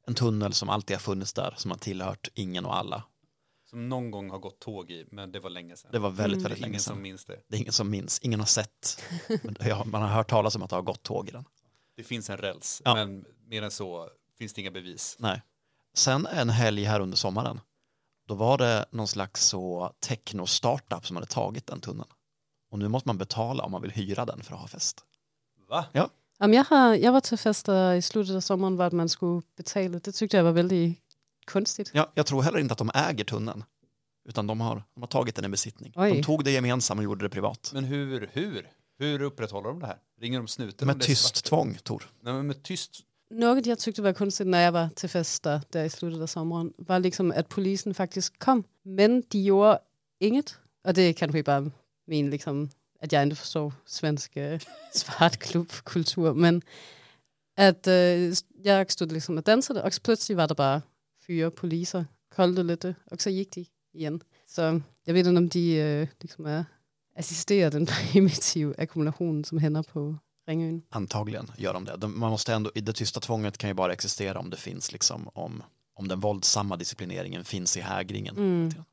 En 0.07 0.15
tunnel 0.15 0.53
som 0.53 0.69
alltid 0.69 0.97
har 0.97 1.01
funnits 1.01 1.33
där, 1.33 1.55
som 1.57 1.71
har 1.71 1.79
tillhört 1.79 2.29
ingen 2.35 2.65
och 2.65 2.77
alla. 2.77 3.03
som 3.71 3.89
någon 3.89 4.11
gång 4.11 4.31
har 4.31 4.39
gått 4.39 4.61
tåg 4.61 4.91
i, 4.91 5.07
men 5.11 5.33
det 5.33 5.41
var 5.41 5.51
länge 5.51 5.77
sedan. 5.77 5.91
Det 5.93 5.99
var 5.99 6.11
väldigt, 6.11 6.23
Mm. 6.39 6.43
väldigt 6.43 6.59
det 6.59 6.59
är 6.59 6.61
länge 6.61 6.71
ingen 6.73 6.81
som 6.81 6.95
sedan. 6.95 7.03
minns 7.03 7.25
det. 7.25 7.41
Det 7.49 7.57
är 7.57 7.61
ingen 7.61 7.73
som 7.73 7.91
minns, 7.91 8.21
ingen 8.23 8.41
har 8.41 8.47
sett. 8.47 9.03
Man 9.87 10.03
har 10.03 10.09
hört 10.09 10.31
talas 10.31 10.57
om 10.57 10.63
att 10.63 10.71
det 10.71 10.77
har 10.77 10.83
gått 10.83 11.03
tåg 11.03 11.29
i 11.29 11.33
den. 11.33 11.45
Det 11.97 12.05
finns 12.05 12.31
en 12.31 12.37
räls, 12.37 12.83
Ja. 12.85 12.95
men 12.95 13.25
mer 13.47 13.63
än 13.63 13.71
så 13.71 14.09
finns 14.39 14.53
det 14.53 14.61
inga 14.61 14.71
bevis. 14.71 15.17
Nej. 15.19 15.43
Sen 15.95 16.27
en 16.27 16.51
helg 16.51 16.85
här 16.85 17.01
under 17.01 17.17
sommaren, 17.17 17.61
då 18.29 18.35
var 18.35 18.59
det 18.59 18.87
någon 18.91 19.09
slags 19.09 19.47
så 19.47 19.93
techno-startup 20.01 21.07
som 21.07 21.17
hade 21.17 21.27
tagit 21.27 21.67
den 21.67 21.81
tunneln. 21.81 22.09
Och 22.71 22.79
nu 22.79 22.89
måste 22.89 23.09
man 23.09 23.19
betala 23.19 23.63
om 23.63 23.73
man 23.73 23.83
vill 23.83 23.91
hyra 23.91 24.25
den 24.25 24.43
för 24.43 24.55
att 24.55 24.61
ha 24.61 24.69
fest. 24.69 25.05
Va? 25.69 25.85
Jamen, 26.41 26.55
jeg, 26.55 26.65
har, 26.69 26.95
jeg 26.95 27.13
var 27.13 27.21
til 27.21 27.39
fester 27.39 27.95
i 27.95 28.03
slutet 28.03 28.37
af 28.37 28.43
sommeren, 28.43 28.75
hvor 28.75 28.85
at 28.85 28.93
man 28.93 29.09
skulle 29.09 29.43
betale. 29.57 29.99
Det 29.99 30.15
tyckte 30.15 30.37
jeg 30.37 30.45
var 30.45 30.53
väldigt 30.53 30.99
kunstigt. 31.47 31.91
Ja, 31.95 32.11
jag 32.15 32.27
tror 32.27 32.43
heller 32.43 32.59
inte 32.59 32.73
att 32.73 32.79
de 32.79 32.91
äger 32.95 33.25
tunneln, 33.25 33.65
utan 34.29 34.47
de 34.47 34.61
har, 34.61 34.83
de 34.95 35.03
har 35.03 35.07
tagit 35.09 35.35
den 35.37 35.45
i 35.45 35.49
besittning. 35.49 35.93
Oj. 35.97 36.11
De 36.11 36.23
tog 36.23 36.45
det 36.45 36.51
gemensamt 36.51 36.99
och 36.99 37.05
gjorde 37.05 37.25
det 37.25 37.29
privat. 37.29 37.71
Men 37.75 37.85
hur, 37.85 38.31
hur? 38.33 38.71
Hur 38.99 39.23
upprätthåller 39.23 39.69
de 39.69 39.81
det 39.81 39.87
här? 39.87 39.99
Ringer 40.21 40.39
de 40.39 40.49
snuten? 40.49 40.87
Med 40.87 41.01
tyst 41.01 41.37
svart? 41.37 41.45
tvång, 41.45 41.79
Tor. 41.83 42.11
Nej, 42.21 42.33
men 42.35 42.47
med 42.47 42.63
tyst. 42.63 43.01
Något 43.31 43.67
jag 43.67 43.79
tyckte 43.79 44.03
var 44.03 44.13
konstigt 44.13 44.47
när 44.47 44.65
jag 44.65 44.73
var 44.73 44.89
til 44.97 45.09
fester 45.09 45.61
där 45.73 45.85
i 45.85 45.91
slutet 45.91 46.23
av 46.23 46.27
sommaren 46.27 46.73
var 46.79 46.99
liksom, 46.99 47.33
att 47.37 47.49
polisen 47.49 47.95
faktiskt 47.95 48.39
kom, 48.39 48.65
men 48.85 49.23
de 49.33 49.39
gjorde 49.39 49.79
inget. 50.21 50.59
Och 50.85 50.95
det 50.95 51.09
er 51.09 51.13
kanskje 51.13 51.43
bara 51.43 51.71
min, 52.07 52.31
liksom, 52.31 52.71
att 53.01 53.13
jag 53.13 53.23
inte 53.23 53.37
förstår 53.37 53.73
svensk 53.87 54.39
svartklubbkultur, 54.95 56.35
men 56.35 56.63
att 57.57 57.87
äh, 57.87 57.93
øh, 57.93 58.35
jag 58.65 58.91
stod 58.91 59.13
liksom 59.13 59.39
och 59.39 59.45
dansade 59.45 59.83
och 59.83 59.93
plötsligt 60.03 60.37
var 60.37 60.47
det 60.47 60.55
bara 60.55 60.83
fyra 61.27 61.51
poliser, 61.51 62.05
kollade 62.37 62.63
lite 62.63 62.95
och 63.11 63.23
så 63.23 63.31
gick 63.31 63.55
de 63.55 63.67
igen. 63.95 64.21
Så 64.47 64.81
jag 65.07 65.15
vet 65.15 65.27
inte 65.27 65.39
om 65.39 65.49
de 65.49 65.81
øh, 65.81 66.03
äh, 66.03 66.09
liksom 66.21 66.47
är 66.47 66.65
assisterer 67.17 67.71
den 67.71 67.87
primitiva 68.13 68.75
ackumulationen 68.79 69.45
som 69.45 69.59
händer 69.59 69.83
på 69.83 70.17
Ringøen. 70.47 70.83
Antagligen 70.91 71.53
gör 71.57 71.73
de 71.73 71.85
det. 71.85 71.97
de. 71.97 72.21
Man 72.21 72.31
måste 72.31 72.55
ändå, 72.55 72.71
det 72.75 72.93
tysta 72.93 73.21
tvånget 73.21 73.59
kan 73.59 73.71
ju 73.71 73.75
bara 73.75 73.93
existera 73.93 74.39
om 74.39 74.51
det 74.51 74.57
finns 74.57 74.93
liksom, 74.93 75.29
om, 75.35 75.63
om 75.95 76.09
den 76.09 76.21
våldsamma 76.21 76.77
disciplineringen 76.77 77.45
finns 77.45 77.77
i 77.77 77.81
hägringen. 77.81 78.37
Mm. 78.37 78.85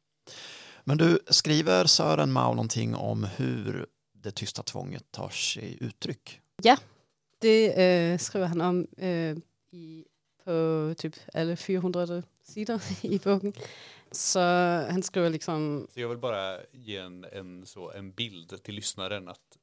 Men 0.84 0.98
du, 0.98 1.20
skriver 1.28 1.86
Sören 1.86 2.32
Mau 2.32 2.54
någonting 2.54 2.96
om 2.96 3.24
hur 3.24 3.86
det 4.14 4.32
tysta 4.32 4.64
tvånget 4.64 5.12
tar 5.12 5.30
sig 5.30 5.78
uttryck? 5.82 6.42
Det 7.42 7.74
øh, 7.78 8.20
skriver 8.20 8.46
han 8.46 8.62
om 8.62 8.88
øh, 8.98 9.38
i, 9.72 10.06
på 10.46 10.94
typ 10.98 11.16
alle 11.34 11.56
400 11.56 12.24
sider 12.44 12.80
i 13.04 13.20
boken. 13.20 13.54
Så 14.12 14.40
han 14.90 15.04
skriver 15.04 15.30
liksom, 15.30 15.88
Så 15.94 16.00
jag 16.00 16.10
vill 16.10 16.18
bara 16.18 16.58
ge 16.72 16.98
en, 16.98 17.26
en, 17.32 17.66
så, 17.66 17.92
en 17.92 18.12
bild 18.12 18.64
till 18.64 18.76
lyssnaren 18.76 19.28
att 19.28 19.58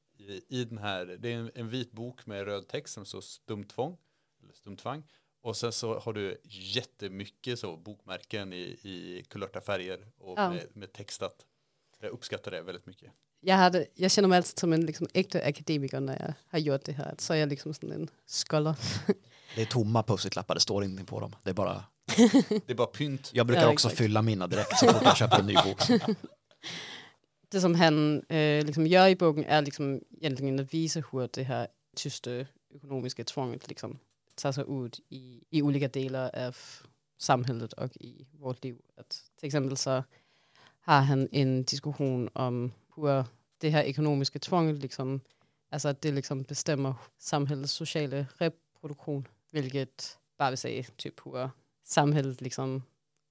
i, 0.49 0.65
den 0.65 0.79
här, 0.79 1.07
det 1.07 1.33
är 1.33 1.37
en, 1.37 1.51
en 1.55 1.69
vit 1.69 1.93
bok 1.93 2.27
med 2.27 2.45
röd 2.45 2.69
text 2.69 2.95
som 2.95 3.05
står 3.05 3.21
stumtvång, 3.21 3.97
eller 4.43 4.53
stumtvang. 4.55 5.03
Och 5.43 5.57
sen 5.57 5.73
så 5.73 5.99
har 5.99 6.13
du 6.13 6.41
jättemycket 6.45 7.59
så 7.59 7.77
bokmärken 7.77 8.53
i, 8.53 8.63
i 8.83 9.25
kulörta 9.29 9.61
färger 9.61 10.07
och 10.19 10.39
Ja. 10.39 10.51
med, 10.51 10.67
med 10.73 10.93
textat. 10.93 11.47
Jag 12.01 12.11
uppskattar 12.11 12.51
det 12.51 12.63
väldigt 12.63 12.87
mycket. 12.87 13.13
jeg, 13.43 13.57
har 13.57 13.71
det, 13.71 13.87
jeg 13.95 14.11
kender 14.11 14.29
mig 14.29 14.37
altid 14.37 14.59
som 14.59 14.73
en 14.73 14.87
liksom, 14.87 15.07
ægte 15.15 15.45
akademiker, 15.47 16.01
når 16.01 16.13
jeg 16.15 16.35
har 16.49 16.59
gjort 16.59 16.85
det 16.87 16.93
her. 16.97 17.15
Så 17.19 17.33
er 17.35 17.39
jeg 17.39 17.49
liksom 17.49 17.75
sådan 17.75 17.93
en 17.93 18.09
scholar. 18.27 18.75
Det 19.55 19.63
är 19.63 19.67
tomma 19.67 20.03
post-it-lappar, 20.03 20.55
det 20.55 20.61
står 20.61 20.85
ingenting 20.85 21.07
på 21.07 21.21
dem. 21.21 21.35
Det 21.43 21.51
är 21.51 21.55
bara, 21.55 21.85
Det 22.67 22.71
är 22.71 22.75
bara 22.75 22.87
pynt. 22.87 23.31
jag 23.35 23.47
brukar 23.47 23.63
Ja, 23.63 23.73
också 23.73 23.89
exakt. 23.89 23.99
fylla 23.99 24.23
mina 24.23 24.47
direkt 24.47 24.79
så 24.79 24.87
fort 24.87 25.03
jag 25.05 25.17
köper 25.17 25.39
en 25.39 25.47
ny 25.47 25.55
bok. 25.55 25.81
Det 27.53 27.61
som 27.61 27.75
han 27.75 28.23
øh, 28.31 28.65
liksom 28.65 28.87
gör 28.87 29.07
i 29.07 29.15
boken, 29.15 29.45
är 29.45 29.61
liksom 29.61 30.01
egentligen 30.11 30.59
att 30.59 30.73
visa 30.73 31.03
hur 31.13 31.27
det 31.27 31.45
här 31.45 31.67
tysta 31.97 32.47
ekonomiska 32.71 33.25
tvånget 33.25 33.69
liksom 33.69 33.99
tar 34.37 34.53
sig 34.53 34.65
ut 34.69 35.01
i, 35.09 35.45
i 35.51 35.63
olika 35.63 35.89
delar 35.89 36.47
av 36.47 36.57
samhället 37.19 37.73
och 37.73 37.97
i 37.97 38.27
vårt 38.33 38.65
liv. 38.65 38.77
Att 38.97 39.23
till 39.37 39.47
exempel 39.47 39.77
så 39.77 40.03
har 40.81 41.01
han 41.01 41.29
en 41.33 41.65
diskussion 41.65 42.29
om 42.33 42.73
hur 42.97 43.25
det 43.59 43.71
här 43.71 43.83
ekonomiska 43.83 44.39
tvånget 44.39 44.83
liksom, 44.83 45.21
alltså 45.71 45.89
att 45.89 46.01
det 46.01 46.13
liksom 46.13 46.43
bestämmer 46.43 46.95
samhällets 47.19 47.73
sociala 47.73 48.27
reproduktion, 48.39 49.29
vilket 49.51 50.19
bara 50.39 50.51
vill 50.51 50.59
säga 50.59 50.85
typ 50.97 51.27
hur 51.27 51.51
samhället 51.85 52.41
liksom 52.41 52.83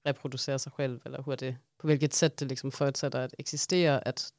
reproducerar 0.04 0.58
sig 0.58 0.72
själv 0.72 1.00
eller 1.04 1.22
hur 1.22 1.36
det, 1.36 1.56
på 1.78 1.86
vilket 1.86 2.12
sätt 2.12 2.36
det 2.36 2.44
liksom 2.44 2.70
förutsätter 2.70 3.24
att 3.24 3.34
existera, 3.38 3.98
att 3.98 4.32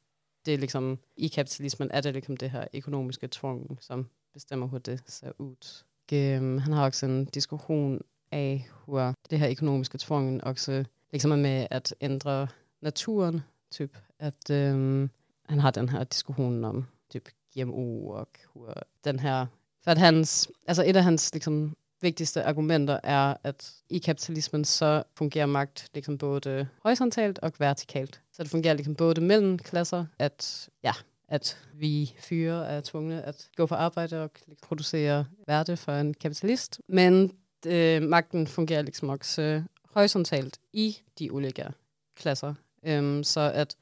det 0.44 0.52
är 0.52 0.58
liksom, 0.58 0.98
i 1.14 1.28
kapitalismen 1.28 1.90
är 1.90 2.02
det 2.02 2.12
liksom 2.12 2.36
det 2.36 2.48
här 2.48 2.68
ekonomiska 2.72 3.28
tvång 3.28 3.78
som 3.80 4.08
bestämmer 4.34 4.66
hur 4.66 4.80
det 4.80 5.10
ser 5.10 5.28
ut. 5.28 5.84
Och, 6.06 6.12
um, 6.12 6.58
han 6.58 6.72
har 6.72 6.88
också 6.88 7.06
en 7.06 7.24
diskussion 7.24 8.02
av 8.32 8.62
hur 8.86 9.14
det 9.28 9.36
här 9.36 9.48
ekonomiska 9.48 9.98
tvången 9.98 10.42
också 10.42 10.84
liksom 11.12 11.32
är 11.32 11.36
med 11.36 11.68
att 11.70 11.92
ändra 12.00 12.48
naturen, 12.80 13.42
typ 13.70 13.96
att 14.18 14.50
um, 14.50 15.10
han 15.48 15.58
har 15.58 15.72
den 15.72 15.88
här 15.88 16.04
diskussionen 16.04 16.64
om 16.64 16.86
typ 17.08 17.24
GMO 17.54 18.08
och 18.08 18.38
hur 18.54 18.74
den 19.00 19.18
här, 19.18 19.46
för 19.84 19.90
att 19.90 19.98
hans, 19.98 20.48
alltså 20.66 20.84
ett 20.84 20.96
av 20.96 21.02
hans 21.02 21.34
liksom 21.34 21.74
vigtigste 22.00 22.44
argumenter 22.44 23.00
är 23.02 23.38
att 23.42 23.72
i 23.88 24.00
kapitalismen 24.00 24.64
så 24.64 25.04
fungerar 25.14 25.46
makt 25.46 25.90
liksom 25.92 26.16
både 26.16 26.66
horisontalt 26.82 27.38
och 27.38 27.60
vertikalt. 27.60 28.20
Så 28.36 28.42
det 28.42 28.48
fungerar 28.48 28.74
liksom 28.74 28.94
både 28.94 29.20
mellan 29.20 29.58
klasser, 29.58 30.06
att, 30.18 30.68
ja, 30.80 30.94
att 31.28 31.56
vi 31.72 32.14
fyra 32.20 32.66
är 32.66 32.80
tvungna 32.80 33.22
att 33.22 33.48
gå 33.56 33.66
på 33.66 33.74
arbete 33.74 34.18
och 34.18 34.40
liksom 34.46 34.68
producera 34.68 35.26
värde 35.46 35.76
för 35.76 35.92
en 35.92 36.14
kapitalist. 36.14 36.80
Men 36.88 37.30
øh, 37.66 37.72
eh, 37.72 38.02
makten 38.02 38.46
fungerar 38.46 38.82
liksom 38.82 39.10
också 39.10 39.64
horisontalt 39.94 40.60
i 40.72 40.96
de 41.18 41.30
olika 41.30 41.72
klasser. 42.16 42.54
Ehm, 42.82 43.24
så 43.24 43.40
att 43.40 43.76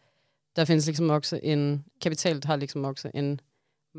där 0.57 0.65
finns 0.65 0.87
liksom 0.87 1.11
också 1.11 1.37
en, 1.43 1.85
kapitalet 2.01 2.45
har 2.45 2.57
liksom 2.57 2.85
också 2.85 3.11
en 3.15 3.41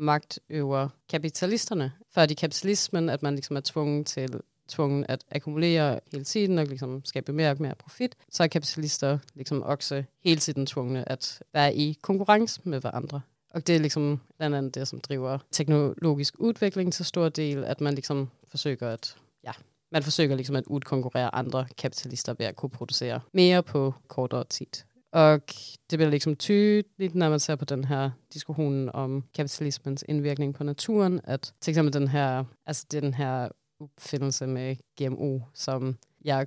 makt 0.00 0.38
över 0.48 0.90
kapitalisterna. 1.06 1.90
För 2.10 2.32
i 2.32 2.34
kapitalismen 2.34 3.08
att 3.08 3.22
man 3.22 3.36
liksom 3.36 3.56
är 3.56 3.60
tvungen 3.60 4.04
till 4.04 4.40
tvungen 4.70 5.04
att 5.08 5.24
ackumulera 5.30 6.00
hela 6.10 6.24
tiden 6.24 6.58
och 6.58 6.68
liksom 6.68 7.04
skapa 7.04 7.32
mer 7.32 7.52
och 7.52 7.60
mer 7.60 7.74
profit, 7.74 8.16
så 8.28 8.42
är 8.42 8.48
kapitalister 8.48 9.20
liksom 9.32 9.62
också 9.62 10.04
hela 10.20 10.40
tiden 10.40 10.66
tvungna 10.66 11.02
att 11.02 11.42
vara 11.52 11.70
i 11.70 11.94
konkurrens 11.94 12.64
med 12.64 12.82
varandra. 12.82 13.22
Och 13.54 13.62
det 13.62 13.74
är 13.74 13.80
liksom 13.80 14.20
bland 14.38 14.54
annat 14.54 14.74
det 14.74 14.86
som 14.86 14.98
driver 14.98 15.40
teknologisk 15.56 16.34
utveckling 16.38 16.90
till 16.90 17.04
stor 17.04 17.30
del, 17.30 17.64
att 17.64 17.80
man 17.80 17.94
liksom 17.94 18.30
försöker 18.46 18.86
att, 18.86 19.16
ja, 19.42 19.54
man 19.90 20.02
försöker 20.02 20.36
liksom 20.36 20.56
att 20.56 20.64
utkonkurrera 20.70 21.28
andra 21.28 21.68
kapitalister 21.68 22.36
via 22.38 22.50
att 22.50 22.56
kunna 22.56 22.76
producera 22.76 23.22
mer 23.32 23.62
på 23.62 23.94
kortare 24.06 24.44
tid. 24.44 24.76
Och 25.12 25.54
det 25.86 25.96
blir 25.96 26.10
liksom 26.10 26.36
tydligt 26.36 27.14
när 27.14 27.30
man 27.30 27.40
ser 27.40 27.56
på 27.56 27.64
den 27.64 27.84
här 27.84 28.12
diskussionen 28.32 28.88
om 28.88 29.22
kapitalismens 29.32 30.02
inverkning 30.02 30.54
på 30.54 30.64
naturen, 30.64 31.20
att 31.24 31.54
till 31.60 31.70
exempel 31.70 31.92
den 31.92 32.08
här, 32.08 32.46
alltså 32.66 32.86
den 32.90 33.12
här 33.12 33.52
uppfinnelsen 33.80 34.52
med 34.52 34.78
GMO, 34.98 35.42
som 35.54 35.96
jag 36.18 36.46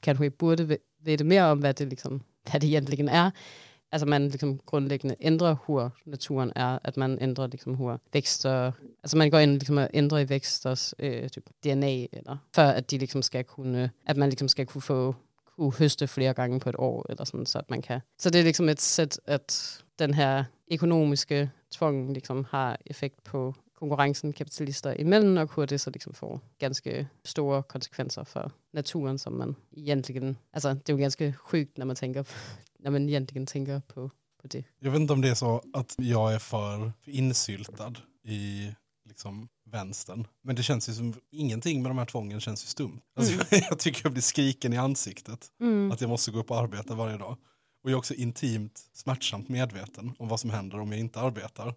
kanske 0.00 0.30
borde 0.30 0.78
veta 1.00 1.24
mer 1.24 1.52
om, 1.52 1.60
vad 1.60 1.76
det, 1.76 1.86
liksom, 1.86 2.22
vad 2.52 2.60
det 2.60 2.66
egentligen 2.66 3.08
är. 3.08 3.32
Alltså 3.92 4.06
man 4.06 4.28
liksom 4.28 4.60
grundläggande 4.70 5.16
ändrar 5.18 5.58
hur 5.66 5.90
naturen 6.04 6.52
är, 6.54 6.80
att 6.84 6.96
man 6.96 7.18
ändrar 7.18 7.48
liksom 7.48 7.74
hur 7.74 7.98
växter, 8.12 8.72
alltså 9.02 9.16
man 9.16 9.30
går 9.30 9.40
in 9.40 9.58
liksom 9.58 9.78
och 9.78 9.88
ändrar 9.92 10.18
i 10.20 10.24
växters 10.24 10.94
øh, 10.98 11.28
typ 11.28 11.44
DNA, 11.62 12.06
eller, 12.12 12.38
för 12.54 12.62
att 12.62 12.88
de 12.88 12.98
liksom 12.98 13.22
ska 13.22 13.44
kunna, 13.44 13.90
att 14.06 14.16
man 14.16 14.30
liksom 14.30 14.48
ska 14.48 14.66
kunna 14.66 14.82
få 14.82 15.14
kunne 15.60 15.78
høste 15.78 16.06
flere 16.06 16.34
gange 16.34 16.60
på 16.60 16.68
et 16.68 16.76
år, 16.78 17.06
eller 17.10 17.24
sådan, 17.24 17.46
så 17.46 17.58
at 17.58 17.70
man 17.70 17.82
kan. 17.82 18.00
Så 18.18 18.30
det 18.30 18.40
er 18.40 18.44
liksom 18.44 18.68
et 18.68 18.80
sæt, 18.80 19.20
at 19.26 19.82
den 19.98 20.14
her 20.14 20.44
økonomiske 20.72 21.50
tvang 21.70 22.12
liksom 22.12 22.46
har 22.50 22.78
effekt 22.86 23.24
på 23.24 23.54
konkurrencen 23.74 24.32
kapitalister 24.32 24.92
imellem, 24.92 25.36
og 25.36 25.54
hvor 25.54 25.64
det 25.66 25.80
så 25.80 25.90
liksom 25.90 26.14
får 26.14 26.40
ganske 26.58 27.08
store 27.24 27.62
konsekvenser 27.62 28.24
for 28.24 28.52
naturen, 28.72 29.18
som 29.18 29.32
man 29.32 29.56
egentligen, 29.76 30.38
altså 30.52 30.68
det 30.68 30.88
er 30.88 30.92
jo 30.92 30.98
ganske 30.98 31.34
sjukt, 31.50 31.78
når 31.78 31.86
man 31.86 31.96
tænker, 31.96 32.22
når 32.80 32.90
man 32.90 33.08
egentligen 33.08 33.46
tænker 33.46 33.80
på, 33.88 34.10
på 34.40 34.46
det. 34.46 34.64
Jag 34.82 34.92
vet 34.92 35.00
inte 35.00 35.12
om 35.12 35.22
det 35.22 35.30
är 35.30 35.34
så 35.34 35.60
att 35.74 35.94
jag 35.98 36.34
är 36.34 36.38
för 36.38 36.92
insyltad 37.06 37.92
i 38.24 38.72
liksom 39.10 39.48
vänstern. 39.70 40.26
Men 40.44 40.56
det 40.56 40.62
känns 40.62 40.88
ju 40.88 40.92
som 40.94 41.14
ingenting 41.30 41.82
med 41.82 41.90
de 41.90 41.98
här 41.98 42.04
tvången 42.06 42.40
känns 42.40 42.64
ju 42.64 42.66
stumt. 42.66 43.00
Alltså, 43.16 43.32
jag 43.70 43.78
tycker 43.78 44.00
jag 44.04 44.12
blir 44.12 44.22
skriken 44.22 44.72
i 44.72 44.76
ansiktet. 44.76 45.48
Att 45.92 46.00
jag 46.00 46.10
måste 46.10 46.30
gå 46.30 46.38
upp 46.38 46.50
och 46.50 46.58
arbeta 46.58 46.94
varje 46.94 47.16
dag. 47.16 47.36
Och 47.82 47.90
jag 47.90 47.92
är 47.92 47.98
också 47.98 48.14
intimt 48.14 48.80
smärtsamt 48.92 49.48
medveten 49.48 50.12
om 50.18 50.28
vad 50.28 50.40
som 50.40 50.50
händer 50.50 50.80
om 50.80 50.90
jag 50.92 51.00
inte 51.00 51.20
arbetar. 51.20 51.74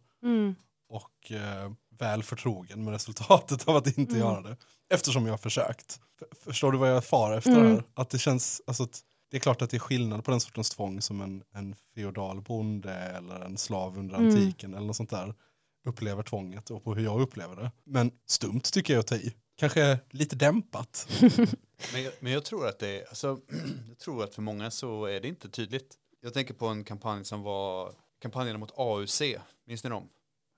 Och 0.89 1.31
eh, 1.31 1.71
väl 1.99 2.23
förtrogen 2.23 2.83
med 2.83 2.91
resultatet 2.93 3.67
av 3.67 3.75
att 3.75 3.97
inte 3.97 4.17
göra 4.17 4.41
det. 4.41 4.57
Eftersom 4.93 5.25
jag 5.25 5.33
har 5.33 5.37
försökt. 5.37 5.99
Förstår 6.45 6.71
du 6.71 6.77
vad 6.77 6.89
jag 6.91 7.05
far 7.05 7.37
efter 7.37 7.51
Mm. 7.51 7.67
här? 7.71 7.83
Att 7.93 8.09
det 8.09 8.19
känns, 8.19 8.61
alltså 8.67 8.83
att 8.83 9.01
Det 9.31 9.37
är 9.37 9.41
klart 9.41 9.61
att 9.61 9.69
det 9.69 9.77
är 9.77 9.79
skillnad 9.79 10.23
på 10.25 10.31
den 10.31 10.39
sortens 10.39 10.69
tvång 10.69 11.01
som 11.01 11.21
en, 11.21 11.43
en 11.53 11.75
feodal 11.95 12.41
bonde 12.41 12.93
eller 12.93 13.39
en 13.39 13.57
slav 13.57 13.97
under 13.97 14.15
Mm. 14.15 14.27
antiken 14.29 14.73
eller 14.73 14.87
något 14.87 14.95
sånt 14.95 15.09
där 15.09 15.33
upplever 15.83 16.23
tvånget 16.23 16.71
och 16.71 16.83
på 16.83 16.95
hur 16.95 17.03
jag 17.03 17.21
upplever 17.21 17.55
det. 17.55 17.71
Men 17.83 18.11
stumt 18.25 18.61
tycker 18.61 18.93
jag 18.93 18.99
att 18.99 19.07
ta 19.07 19.15
i. 19.15 19.33
Kanske 19.55 19.99
lite 20.09 20.35
dämpat. 20.35 21.07
Men 21.93 22.03
jag, 22.03 22.13
men 22.19 22.31
jag 22.31 22.45
tror 22.45 22.67
att 22.67 22.79
det 22.79 23.01
är, 23.01 23.07
alltså, 23.07 23.39
jag 23.89 23.97
tror 23.97 24.23
att 24.23 24.35
för 24.35 24.41
många 24.41 24.71
så 24.71 25.05
är 25.05 25.19
det 25.19 25.27
inte 25.27 25.49
tydligt. 25.49 25.95
Jag 26.21 26.33
tänker 26.33 26.53
på 26.53 26.67
en 26.67 26.83
kampanj 26.83 27.25
som 27.25 27.41
var 27.41 27.93
kampanjen 28.21 28.59
mot 28.59 28.71
AUC, 28.75 29.21
minns 29.65 29.83
ni 29.83 29.89
dem? 29.89 30.09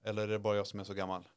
Eller 0.05 0.24
är 0.24 0.27
det 0.27 0.39
bara 0.39 0.58
jag 0.58 0.67
som 0.67 0.79
är 0.79 0.84
så 0.84 0.94
gammal? 0.94 1.27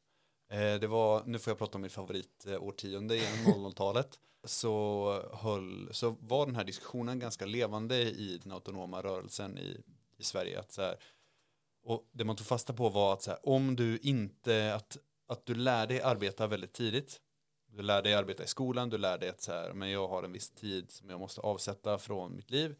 Eh, 0.51 0.75
det 0.79 0.87
var, 0.87 1.23
nu 1.25 1.39
får 1.39 1.51
jag 1.51 1.57
prata 1.57 1.77
om 1.77 1.81
mitt 1.81 1.91
favoritårtionde 1.91 3.17
genom 3.17 3.65
00-talet. 3.71 4.19
Så, 4.43 5.13
höll, 5.33 5.89
så 5.91 6.15
var 6.19 6.45
den 6.45 6.55
här 6.55 6.63
diskussionen 6.63 7.19
ganska 7.19 7.45
levande 7.45 7.95
i 7.95 8.39
den 8.43 8.51
autonoma 8.51 9.01
rörelsen 9.01 9.57
i, 9.57 9.81
i 10.17 10.23
Sverige. 10.23 10.59
Att 10.59 10.71
så 10.71 10.81
här, 10.81 10.95
och 11.89 12.09
det 12.11 12.25
man 12.25 12.35
tog 12.35 12.47
fasta 12.47 12.73
på 12.73 12.89
var 12.89 13.13
att 13.13 13.21
så 13.21 13.31
här, 13.31 13.39
om 13.49 13.75
du 13.75 13.97
inte, 13.97 14.75
att, 14.75 14.97
att 15.27 15.45
du 15.45 15.55
lär 15.55 15.87
dig 15.87 16.01
arbeta 16.01 16.47
väldigt 16.47 16.73
tidigt. 16.73 17.21
Du 17.67 17.81
lär 17.81 18.01
dig 18.01 18.13
arbeta 18.13 18.43
i 18.43 18.47
skolan, 18.47 18.89
du 18.89 18.97
lär 18.97 19.17
dig 19.17 19.29
att 19.29 19.41
så 19.41 19.51
här, 19.51 19.73
men 19.73 19.89
jag 19.89 20.07
har 20.07 20.23
en 20.23 20.31
viss 20.31 20.49
tid 20.49 20.91
som 20.91 21.09
jag 21.09 21.19
måste 21.19 21.41
avsätta 21.41 21.97
från 21.97 22.35
mitt 22.35 22.51
liv 22.51 22.75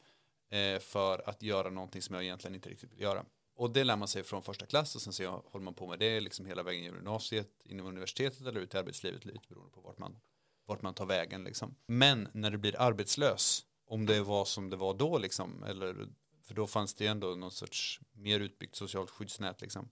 eh, 0.51 0.79
för 0.79 1.29
att 1.29 1.43
göra 1.43 1.69
någonting 1.69 2.01
som 2.01 2.15
jag 2.15 2.23
egentligen 2.23 2.55
inte 2.55 2.69
riktigt 2.69 2.91
vill 2.93 3.01
göra. 3.01 3.25
Och 3.55 3.71
det 3.71 3.83
lär 3.83 3.95
man 3.95 4.07
sig 4.07 4.23
från 4.23 4.41
första 4.41 4.65
klass 4.65 4.95
och 4.95 5.01
sen 5.01 5.13
så 5.13 5.43
håller 5.51 5.65
man 5.65 5.73
på 5.73 5.87
med 5.87 5.99
det 5.99 6.19
liksom 6.19 6.45
hela 6.45 6.63
vägen 6.63 6.83
genom 6.83 6.97
gymnasiet, 6.97 7.49
inom 7.65 7.85
universitetet 7.85 8.47
eller 8.47 8.61
ut 8.61 8.73
i 8.73 8.77
arbetslivet 8.77 9.25
lite 9.25 9.47
beroende 9.49 9.71
på 9.71 9.81
vart 9.81 9.97
man, 9.97 10.17
vart 10.65 10.81
man 10.81 10.93
tar 10.93 11.05
vägen 11.05 11.43
liksom. 11.43 11.75
Men 11.85 12.27
när 12.33 12.51
du 12.51 12.57
blir 12.57 12.81
arbetslös, 12.81 13.65
om 13.87 14.05
det 14.05 14.21
var 14.21 14.45
som 14.45 14.69
det 14.69 14.77
var 14.77 14.93
då 14.93 15.17
liksom, 15.17 15.63
eller 15.63 16.07
för 16.49 16.55
då 16.55 16.67
fanns 16.67 16.93
det 16.93 17.03
ju 17.03 17.09
ändå 17.09 17.35
någon 17.35 17.51
sorts 17.51 17.99
mer 18.11 18.39
utbyggt 18.39 18.75
socialt 18.75 19.09
skyddsnät 19.09 19.61
liksom. 19.61 19.89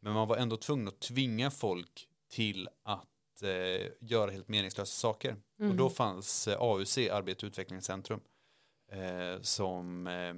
Men 0.00 0.12
man 0.12 0.28
var 0.28 0.36
ändå 0.36 0.56
tvungen 0.56 0.88
att 0.88 1.00
tvinga 1.00 1.50
folk 1.50 2.08
till 2.28 2.68
att 2.82 3.42
eh, 3.42 3.88
göra 4.00 4.30
helt 4.30 4.48
meningslösa 4.48 4.92
saker. 4.92 5.36
Och 5.58 5.74
då 5.74 5.90
fanns 5.90 6.48
eh, 6.48 6.60
AUC, 6.60 6.98
Arbete 6.98 7.46
och 7.46 7.48
utvecklingscentrum, 7.48 8.20
eh, 8.92 9.40
som 9.40 10.06
eh, 10.06 10.34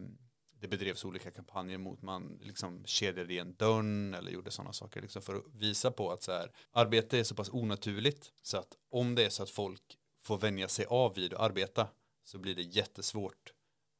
det 0.61 0.69
bedrevs 0.69 1.05
olika 1.05 1.31
kampanjer 1.31 1.79
mot. 1.79 2.03
Man 2.03 2.39
liksom 2.41 2.85
kedjade 2.85 3.33
igen 3.33 3.55
dörren 3.59 4.15
eller 4.15 4.31
gjorde 4.31 4.51
sådana 4.51 4.73
saker 4.73 5.03
liksom 5.03 5.23
för 5.23 5.35
att 5.35 5.45
visa 5.55 5.91
på 5.91 6.11
att 6.11 6.23
så 6.23 6.33
här, 6.33 6.53
arbete 6.71 7.19
är 7.19 7.25
så 7.25 7.35
pass 7.35 7.51
onaturligt 7.53 8.33
så 8.43 8.59
att 8.59 8.77
om 8.91 9.15
det 9.15 9.25
är 9.25 9.31
så 9.31 9.43
att 9.43 9.51
folk 9.51 9.99
får 10.23 10.39
vänja 10.39 10.69
sig 10.69 10.85
av 10.85 11.15
vid 11.15 11.35
att 11.35 11.41
arbeta 11.41 11.89
så 12.25 12.39
blir 12.39 12.55
det 12.55 12.63
jättesvårt 12.63 13.53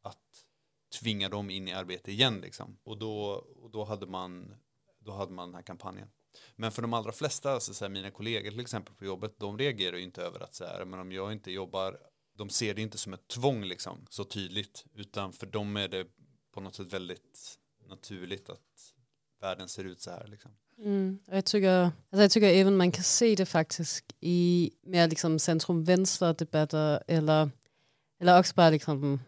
att 0.03 0.42
tvinga 0.93 1.29
dem 1.29 1.51
in 1.51 1.69
i 1.69 1.73
arbete 1.73 2.13
igen 2.13 2.41
liksom. 2.41 2.79
Och 2.85 2.99
då, 2.99 3.45
och 3.63 3.71
då, 3.71 3.85
hade, 3.85 4.07
man, 4.07 4.55
då 4.99 5.13
hade 5.13 5.33
man 5.33 5.49
den 5.49 5.55
här 5.55 5.63
kampanjen. 5.63 6.09
Men 6.57 6.73
för 6.73 6.83
de 6.83 6.93
allra 6.93 7.13
flesta, 7.13 7.53
alltså 7.53 7.75
så 7.75 7.85
här, 7.85 7.91
mina 7.91 8.11
kollegor 8.11 8.51
till 8.51 8.61
exempel 8.61 8.95
på 8.95 9.05
jobbet, 9.05 9.39
de 9.39 9.59
reagerar 9.59 9.97
ju 9.97 10.03
inte 10.03 10.23
över 10.23 10.41
att 10.41 10.55
så 10.55 10.65
här, 10.65 10.85
men 10.85 11.01
om 11.01 11.13
jag 11.13 11.33
inte 11.33 11.51
jobbar, 11.51 11.99
de 12.39 12.51
ser 12.51 12.75
det 12.75 12.83
inte 12.83 12.99
som 12.99 13.13
ett 13.13 13.29
tvång 13.29 13.65
liksom, 13.65 14.07
så 14.11 14.25
tydligt, 14.25 14.85
utan 14.95 15.33
för 15.33 15.47
dem 15.47 15.77
är 15.77 15.89
det 15.89 16.07
på 16.55 16.61
något 16.61 16.75
sätt 16.75 16.93
väldigt 16.93 17.59
naturligt 17.89 18.51
att 18.51 18.95
världen 19.41 19.69
ser 19.69 19.85
ut 19.85 20.01
så 20.01 20.11
här 20.11 20.27
liksom. 20.27 20.51
Mm. 20.79 21.19
Och 21.27 21.37
jag 21.37 21.45
tycker, 21.45 21.83
alltså 21.83 22.23
jag 22.23 22.31
tycker 22.31 22.49
även 22.49 22.77
man 22.77 22.93
kan 22.93 23.05
se 23.05 23.35
det 23.35 23.47
faktiskt 23.47 24.05
i 24.21 24.71
mer 24.83 25.09
liksom 25.09 25.39
centrum-vänster 25.39 26.35
debatter 26.35 27.03
eller, 27.07 27.51
eller 28.21 28.39
också 28.39 28.55
bara 28.55 28.71
liksom, 28.71 29.21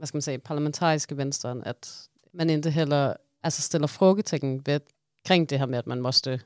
vad 0.00 0.08
ska 0.08 0.16
man 0.16 0.22
säga, 0.22 0.38
parlamentariska 0.38 1.14
vänstern, 1.14 1.62
att 1.66 2.08
man 2.32 2.50
inte 2.50 2.70
heller 2.70 3.16
alltså 3.42 3.62
ställer 3.62 3.86
frågetecken 3.86 4.60
vid, 4.60 4.82
kring 5.24 5.46
det 5.46 5.58
här 5.58 5.66
med 5.66 5.80
att 5.80 5.86
man 5.86 6.00
måste 6.00 6.40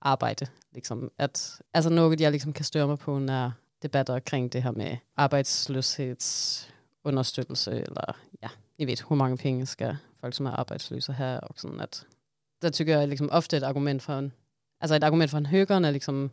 arbeta. 0.00 0.46
Liksom. 0.72 1.10
Att, 1.16 1.60
alltså 1.72 1.90
något 1.90 2.20
jag 2.20 2.32
liksom 2.32 2.52
kan 2.52 2.64
störa 2.64 2.86
mig 2.86 2.96
på 2.96 3.18
när 3.18 3.52
debatter 3.82 4.20
kring 4.20 4.48
det 4.48 4.60
här 4.60 4.72
med 4.72 4.98
arbetslöshetsunderstøttelse 5.14 7.72
eller 7.72 8.16
ja, 8.40 8.50
ni 8.76 8.84
vet 8.84 9.10
hur 9.10 9.16
många 9.16 9.36
pengar 9.36 9.66
ska 9.66 9.96
folk 10.20 10.34
som 10.34 10.46
är 10.46 10.60
arbetslösa 10.60 11.12
här 11.12 11.44
och 11.44 11.60
sånt 11.60 11.80
att 11.80 12.04
där 12.60 12.70
tycker 12.70 12.92
jag 12.92 13.08
liksom 13.08 13.30
ofta 13.32 13.56
ett 13.56 13.62
argument 13.62 14.08
alltså 14.08 14.96
ett 14.96 15.02
argument 15.02 15.30
från 15.30 15.44
högern 15.44 15.84
är 15.84 15.92
liksom, 15.92 16.30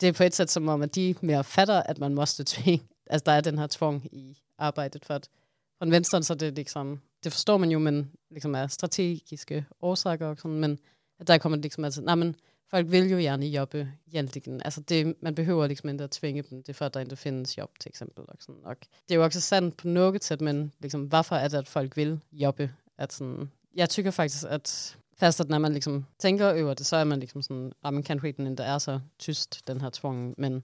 det 0.00 0.06
är 0.06 0.12
på 0.12 0.22
ett 0.22 0.34
sätt 0.34 0.50
som 0.50 0.68
om 0.68 0.82
att 0.82 0.92
de 0.92 1.14
mer 1.20 1.42
fattar 1.42 1.90
att 1.90 1.98
man 1.98 2.14
måste 2.14 2.44
tvinga, 2.44 2.82
alltså 3.10 3.24
där 3.24 3.38
är 3.38 3.42
den 3.42 3.58
här 3.58 3.68
tvång 3.68 4.04
i 4.04 4.36
arbetet 4.56 5.06
för 5.06 5.14
att 5.14 5.30
från 5.78 5.90
vänstern 5.90 6.22
så 6.22 6.32
är 6.32 6.36
det 6.36 6.50
liksom, 6.50 7.00
det 7.22 7.30
förstår 7.30 7.58
man 7.58 7.70
ju 7.70 7.78
men 7.78 8.10
liksom 8.30 8.54
är 8.54 8.68
strategiska 8.68 9.64
orsaker 9.80 10.24
och 10.24 10.40
sånt, 10.40 10.60
men 10.60 10.78
att 11.20 11.26
där 11.26 11.38
kommer 11.38 11.56
det 11.56 11.62
liksom 11.62 11.84
att, 11.84 11.98
nej 12.02 12.16
men 12.16 12.34
folk 12.70 12.88
vill 12.88 13.10
ju 13.10 13.22
gärna 13.22 13.44
jobba 13.44 13.86
egentligen, 14.06 14.62
alltså 14.62 14.80
det, 14.80 15.22
man 15.22 15.34
behöver 15.34 15.68
liksom 15.68 15.88
inte 15.88 16.08
tvinga 16.08 16.42
dem, 16.42 16.62
det 16.62 16.72
är 16.72 16.74
för 16.74 16.86
att 16.86 16.92
det 16.92 17.02
inte 17.02 17.16
finns 17.16 17.58
jobb 17.58 17.78
till 17.78 17.88
exempel. 17.88 18.24
Och, 18.24 18.42
sånt. 18.42 18.66
och 18.66 18.88
det 19.06 19.14
är 19.14 19.18
ju 19.18 19.24
också 19.24 19.40
sant 19.40 19.76
på 19.76 19.88
något 19.88 20.22
sätt, 20.22 20.40
men 20.40 20.70
liksom, 20.78 21.08
varför 21.08 21.36
är 21.36 21.48
det 21.48 21.58
att 21.58 21.68
folk 21.68 21.96
vill 21.96 22.18
jobba? 22.30 22.68
Att 22.96 23.12
sån, 23.12 23.50
jag 23.70 23.90
tycker 23.90 24.10
faktiskt 24.10 24.44
att 24.44 24.96
Fast 25.18 25.40
att 25.40 25.48
när 25.48 25.58
man 25.58 25.74
liksom 25.74 26.06
tänker 26.16 26.44
över 26.44 26.74
det 26.74 26.84
så 26.84 26.96
är 26.96 27.04
man 27.04 27.20
liksom 27.20 27.42
sådan, 27.42 27.72
ja 27.80 27.90
men 27.90 28.02
kanske 28.02 28.32
den 28.32 28.46
inte 28.46 28.64
är 28.64 28.78
så 28.78 29.00
tyst 29.16 29.66
den 29.66 29.80
här 29.80 29.90
tvången, 29.90 30.34
men 30.36 30.62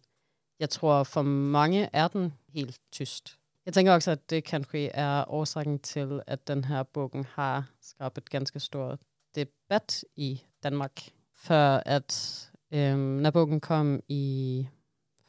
jag 0.56 0.70
tror 0.70 1.04
för 1.04 1.22
många 1.22 1.88
är 1.92 2.10
den 2.12 2.32
helt 2.52 2.80
tyst. 2.90 3.36
Jag 3.66 3.74
tänker 3.74 3.96
också 3.96 4.10
att 4.10 4.28
det 4.28 4.40
kanske 4.40 4.90
är 4.94 5.24
orsaken 5.28 5.78
till 5.78 6.22
att 6.26 6.46
den 6.46 6.64
här 6.64 6.86
boken 6.92 7.26
har 7.34 7.64
skapat 7.80 8.28
ganska 8.28 8.60
stor 8.60 8.98
debatt 9.34 10.04
i 10.14 10.42
Danmark. 10.62 11.12
För 11.34 11.88
att 11.88 12.14
um, 12.70 13.22
när 13.22 13.32
boken 13.32 13.60
kom 13.60 14.02
i 14.08 14.68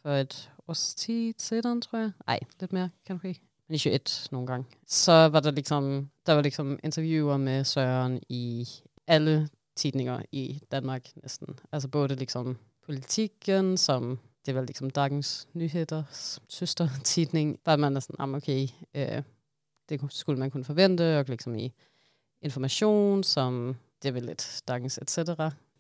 för 0.02 0.22
ett 0.22 0.50
års 0.66 0.94
tid 0.94 1.40
sedan 1.40 1.82
tror 1.82 2.02
jag, 2.02 2.12
nej 2.28 2.48
lite 2.60 2.76
mer 2.76 2.90
kanske, 3.04 3.36
men 3.68 3.76
i 3.76 3.80
21 3.80 4.12
någon 4.32 4.46
gång, 4.46 4.66
så 4.86 5.30
var 5.30 5.42
det 5.42 5.52
liksom, 5.52 6.10
det 6.24 6.36
var 6.36 6.44
liksom 6.44 6.80
intervjuer 6.84 7.38
med 7.38 7.68
Søren 7.68 8.22
i 8.28 8.68
alla 9.08 9.48
tidningar 9.76 10.26
i 10.32 10.62
Danmark 10.70 11.12
nästan. 11.16 11.60
Alltså 11.70 11.90
både 11.90 12.16
liksom 12.16 12.58
politiken 12.86 13.78
som 13.78 14.20
det 14.46 14.56
var 14.56 14.62
liksom 14.62 14.90
Dagens 14.90 15.48
Nyheders 15.54 16.40
søstertidning, 16.48 17.60
var 17.66 17.76
man 17.76 17.92
næsten, 17.92 18.16
ah, 18.20 18.30
okay, 18.30 18.68
øh, 18.94 19.24
det 19.90 20.02
skulle 20.10 20.40
man 20.40 20.52
kunne 20.52 20.64
forvente, 20.64 21.20
og 21.20 21.26
liksom 21.28 21.56
i 21.56 21.74
information, 22.42 23.24
som 23.24 23.76
det 24.04 24.10
er 24.10 24.14
vel 24.14 24.24
lidt 24.24 24.62
Dagens 24.68 24.98
etc. 24.98 25.18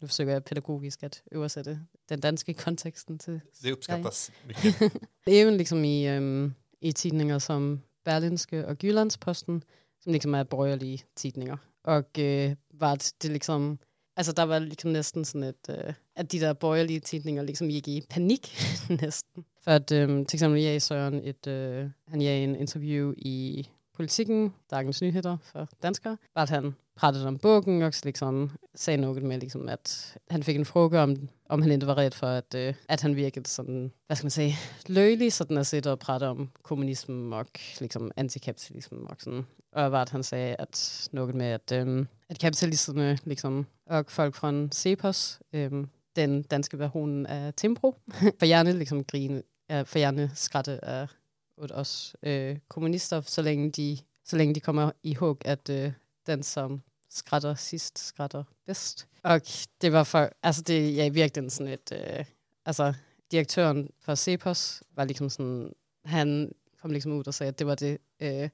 Nu 0.02 0.08
forsøger 0.08 0.32
jeg 0.32 0.44
pædagogisk 0.44 1.04
at 1.04 1.24
oversætte 1.36 1.80
den 2.10 2.20
danske 2.20 2.54
konteksten 2.54 3.20
til 3.20 3.42
Det 3.64 3.72
uppskattas 3.72 4.32
mycket. 4.46 4.92
Även 5.28 5.58
liksom 5.58 5.84
i, 5.84 6.08
øhm, 6.08 6.54
i 6.82 6.92
tidninger 6.92 7.40
som 7.40 7.82
Berlinske 8.04 8.68
og 8.68 8.78
Jyllandsposten, 8.84 9.64
som 10.02 10.12
liksom 10.12 10.34
er 10.34 10.44
borgerlige 10.44 11.04
tidninger. 11.16 11.58
Og 11.84 12.06
øh, 12.20 12.56
var 12.74 12.96
det 12.96 13.32
liksom, 13.32 13.80
altså 14.18 14.32
der 14.32 14.44
var 14.44 14.60
liksom 14.60 14.92
næsten 14.92 15.26
sådan 15.26 15.44
et, 15.44 15.70
øh, 15.70 15.94
at 16.16 16.32
de 16.32 16.40
der 16.40 16.54
borgerlige 16.54 17.00
tidninger 17.00 17.44
liksom 17.44 17.70
gik 17.70 17.88
i 17.88 18.02
panik 18.10 18.58
næsten. 19.02 19.46
For 19.64 19.72
at 19.72 19.92
øh, 19.92 20.08
til 20.26 20.38
eksempel 20.38 20.62
jeg 20.62 20.82
Søren 20.82 21.22
et, 21.24 21.48
øh, 21.48 21.90
han 22.08 22.20
gav 22.20 22.44
en 22.44 22.56
interview 22.56 23.14
i 23.18 23.68
Politiken, 23.96 24.54
Dagens 24.72 25.02
Nyheter 25.02 25.38
för 25.44 25.68
danskar, 25.82 26.18
var 26.34 26.44
att 26.44 26.50
han 26.50 26.76
pratade 26.96 27.28
om 27.28 27.38
boken 27.38 27.84
och 27.84 28.06
liksom 28.06 28.52
sa 28.74 28.98
något 28.98 29.24
med 29.24 29.40
liksom 29.40 29.70
att 29.70 30.18
han 30.30 30.44
fick 30.44 30.56
en 30.56 30.66
fråga 30.66 31.04
om, 31.04 31.28
om 31.50 31.62
han 31.62 31.72
inte 31.72 31.86
var 31.86 31.96
rädd 31.96 32.14
för 32.14 32.38
att, 32.38 32.56
øh, 32.56 32.74
att 32.88 33.02
han 33.02 33.16
virkade 33.16 33.50
sådan, 33.50 33.92
vad 34.08 34.18
ska 34.18 34.26
man 34.26 34.32
säga, 34.32 34.54
löjlig 34.86 35.34
sådan 35.34 35.58
att 35.58 35.68
sitta 35.68 35.94
och 35.94 36.00
prata 36.00 36.32
om 36.32 36.52
kommunism 36.62 37.34
och 37.34 37.60
liksom 37.80 38.12
antikapitalism 38.16 38.96
och 38.96 39.22
sådan. 39.22 39.46
Och 39.76 39.92
var 39.92 40.02
att 40.02 40.10
han 40.10 40.24
sa 40.24 40.38
att 40.60 41.10
något 41.12 41.36
med 41.36 41.56
att, 41.56 41.72
ähm, 41.72 42.00
øh, 42.00 42.06
att 42.30 42.40
kapitalisterna 42.40 43.18
liksom, 43.24 43.66
och 43.90 44.12
folk 44.12 44.36
från 44.36 44.72
Cepos, 44.72 45.40
ähm, 45.54 45.90
den 46.16 46.44
danska 46.44 46.78
versionen 46.78 47.26
av 47.26 47.52
Timbro, 47.52 47.96
för 48.40 48.46
gärna 48.46 48.72
liksom 48.72 49.04
grina, 49.04 49.42
äh, 49.70 49.86
får 49.86 50.00
gärna 50.00 50.30
skratta 50.36 51.02
äh, 51.02 51.08
åt 51.58 51.72
oss 51.72 52.16
äh, 52.22 52.58
kommunister 52.68 53.22
så 53.22 53.42
länge 53.42 53.70
de, 53.70 53.98
så 54.24 54.36
länge 54.36 54.54
de 54.54 54.60
kommer 54.60 54.94
ihåg 55.02 55.48
att 55.48 55.70
äh, 55.70 55.92
den 56.26 56.44
som 56.44 56.82
skrattar 57.10 57.56
sist 57.56 57.98
skrattar 57.98 58.46
bäst. 58.66 59.08
Och 59.24 59.42
det 59.78 59.90
var 59.90 60.06
för, 60.06 60.34
alltså 60.42 60.62
det 60.62 60.74
är 60.74 61.12
verkligen 61.12 61.50
sådan 61.50 61.74
ett, 61.74 61.92
äh, 61.92 62.26
alltså 62.64 62.94
direktören 63.32 63.92
för 64.00 64.16
Cepos 64.16 64.84
var 64.90 65.06
liksom 65.06 65.30
sådan, 65.30 65.74
han 66.06 66.54
kom 66.82 66.92
liksom 66.92 67.20
ut 67.20 67.28
och 67.28 67.36
sa 67.36 67.46
att 67.46 67.58
det 67.58 67.66
var 67.66 67.76
det 67.76 67.98
äh, 68.18 68.50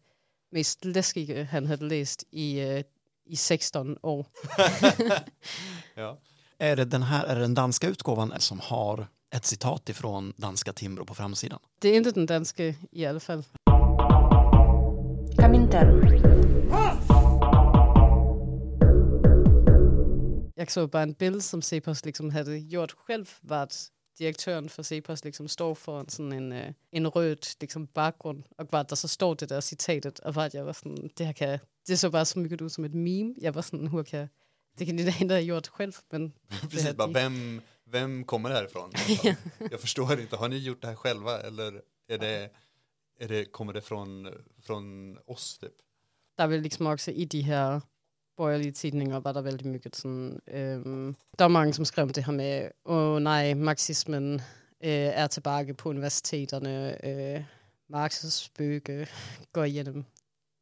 mest 0.52 0.86
läskiga 0.86 1.44
han 1.44 1.66
hade 1.66 1.86
läst 1.86 2.24
i, 2.32 2.60
äh, 2.60 2.84
i 3.26 3.36
16 3.36 3.98
år. 4.02 4.26
ja. 5.96 6.20
Är 6.58 6.76
det 6.76 6.86
den 6.86 7.04
här, 7.04 7.26
är 7.26 7.36
det 7.36 7.42
den 7.42 7.54
danska 7.54 7.88
utgåvan 7.88 8.34
som 8.38 8.60
har 8.60 9.08
ett 9.36 9.46
citat 9.46 9.90
ifrån 9.90 10.34
danska 10.38 10.74
Timbro 10.74 11.06
på 11.06 11.16
framsidan? 11.16 11.60
Det 11.80 11.90
är 11.90 11.98
inte 11.98 12.12
den 12.12 12.26
danska 12.26 12.74
i 12.92 13.06
alla 13.06 13.20
fall. 13.20 13.44
Jag 20.56 20.72
såg 20.72 20.90
bara 20.90 21.04
en 21.04 21.14
bild 21.14 21.44
som 21.44 21.62
Cepos 21.62 22.06
liksom 22.06 22.30
hade 22.30 22.58
gjort 22.58 22.92
själv, 22.92 23.30
vart 23.42 23.74
direktören 24.18 24.70
för 24.70 24.84
Cepos 24.84 25.24
liksom 25.24 25.48
står 25.48 25.76
för 25.76 26.06
sådan 26.08 26.32
en, 26.34 26.52
øh, 26.52 26.74
en 26.92 27.08
röd 27.08 27.48
liksom 27.60 27.88
bakgrund 27.94 28.44
och 28.58 28.68
vart 28.72 28.90
där 28.90 28.96
så 28.96 29.08
står 29.08 29.36
det 29.36 29.50
där 29.50 29.62
citatet 29.62 30.20
och 30.20 30.36
vart 30.36 30.54
jag 30.54 30.66
var 30.66 30.74
sådan, 30.74 31.10
det 31.18 31.26
här 31.26 31.34
kan, 31.34 31.60
det 31.88 31.98
såg 31.98 32.12
bara 32.12 32.26
så 32.26 32.40
mycket 32.40 32.62
ut 32.62 32.72
som 32.72 32.86
ett 32.86 32.94
meme. 32.94 33.36
Jag 33.38 33.54
var 33.54 33.62
sådan, 33.62 33.88
hur 33.88 34.04
kan, 34.04 34.30
det 34.78 34.86
kan 34.86 35.00
ändå 35.00 35.36
ha 35.36 35.40
gjort 35.40 35.68
själv, 35.68 35.94
men 36.10 36.32
Precis, 36.70 36.96
bara, 36.96 37.08
vem, 37.08 37.62
vem 37.92 38.24
kommer 38.24 38.50
det 38.50 38.56
här 38.56 38.66
ifrån? 38.66 38.92
Jag 39.72 39.80
förstår 39.80 40.20
inte, 40.20 40.36
har 40.36 40.50
ni 40.50 40.58
gjort 40.58 40.82
det 40.82 40.88
här 40.88 40.96
själva 40.96 41.42
eller 41.42 41.82
är 42.08 42.18
det, 42.18 42.50
är 43.20 43.28
det, 43.28 43.46
kommer 43.46 43.74
det 43.74 43.82
från, 43.82 44.34
från 44.62 45.18
oss 45.26 45.58
typ? 45.60 45.74
der 46.38 46.44
er 46.44 46.48
vel 46.48 46.62
liksom 46.62 46.86
også 46.86 47.12
i 47.12 47.26
de 47.26 47.42
her 47.42 47.80
borgerlige 48.38 48.72
tidninger, 48.72 49.20
var 49.20 49.32
der 49.32 49.42
vældig 49.42 49.68
mycket 49.68 49.96
sådan, 49.96 50.40
øhm, 50.48 51.16
der 51.40 51.44
var 51.44 51.48
mange, 51.48 51.74
som 51.74 51.86
skrev 51.86 52.04
om 52.04 52.10
det 52.10 52.26
her 52.26 52.34
med, 52.34 52.70
åh 52.86 53.22
nej, 53.22 53.54
marxismen 53.54 54.34
øh, 54.84 55.12
er 55.14 55.28
tilbage 55.28 55.74
på 55.74 55.90
universiteterne, 55.90 57.06
øh, 57.06 57.44
Marx's 57.94 58.30
spøge 58.30 59.08
går 59.54 59.64
igennem 59.64 60.06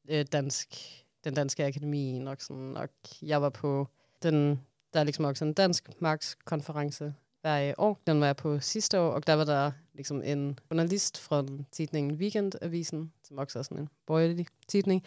øh, 0.10 0.26
dansk, 0.32 0.76
den 1.24 1.34
danske 1.34 1.65
akademi, 1.65 2.26
og, 2.26 2.38
sådan, 2.39 2.78
og 2.78 2.89
jeg 3.22 3.42
var 3.42 3.50
på 3.50 3.88
den, 4.24 4.62
der 4.93 4.99
er 4.99 5.04
ligesom 5.04 5.25
også 5.25 5.45
en 5.45 5.54
dansk 5.54 5.89
Marx-konference 5.99 7.13
hver 7.41 7.73
år. 7.78 7.99
Den 8.08 8.19
var 8.19 8.25
jeg 8.25 8.36
på 8.36 8.60
sidste 8.60 8.99
år, 8.99 9.12
og 9.12 9.28
der 9.28 9.34
var 9.34 9.43
der 9.43 9.71
liksom 9.93 10.21
en 10.23 10.60
journalist 10.71 11.17
fra 11.17 11.45
tidningen 11.71 12.17
Weekendavisen, 12.17 13.13
som 13.23 13.38
også 13.38 13.60
er 13.60 13.63
sådan 13.63 13.78
en 13.78 13.89
borgerlig 14.08 14.45
tidning, 14.67 15.04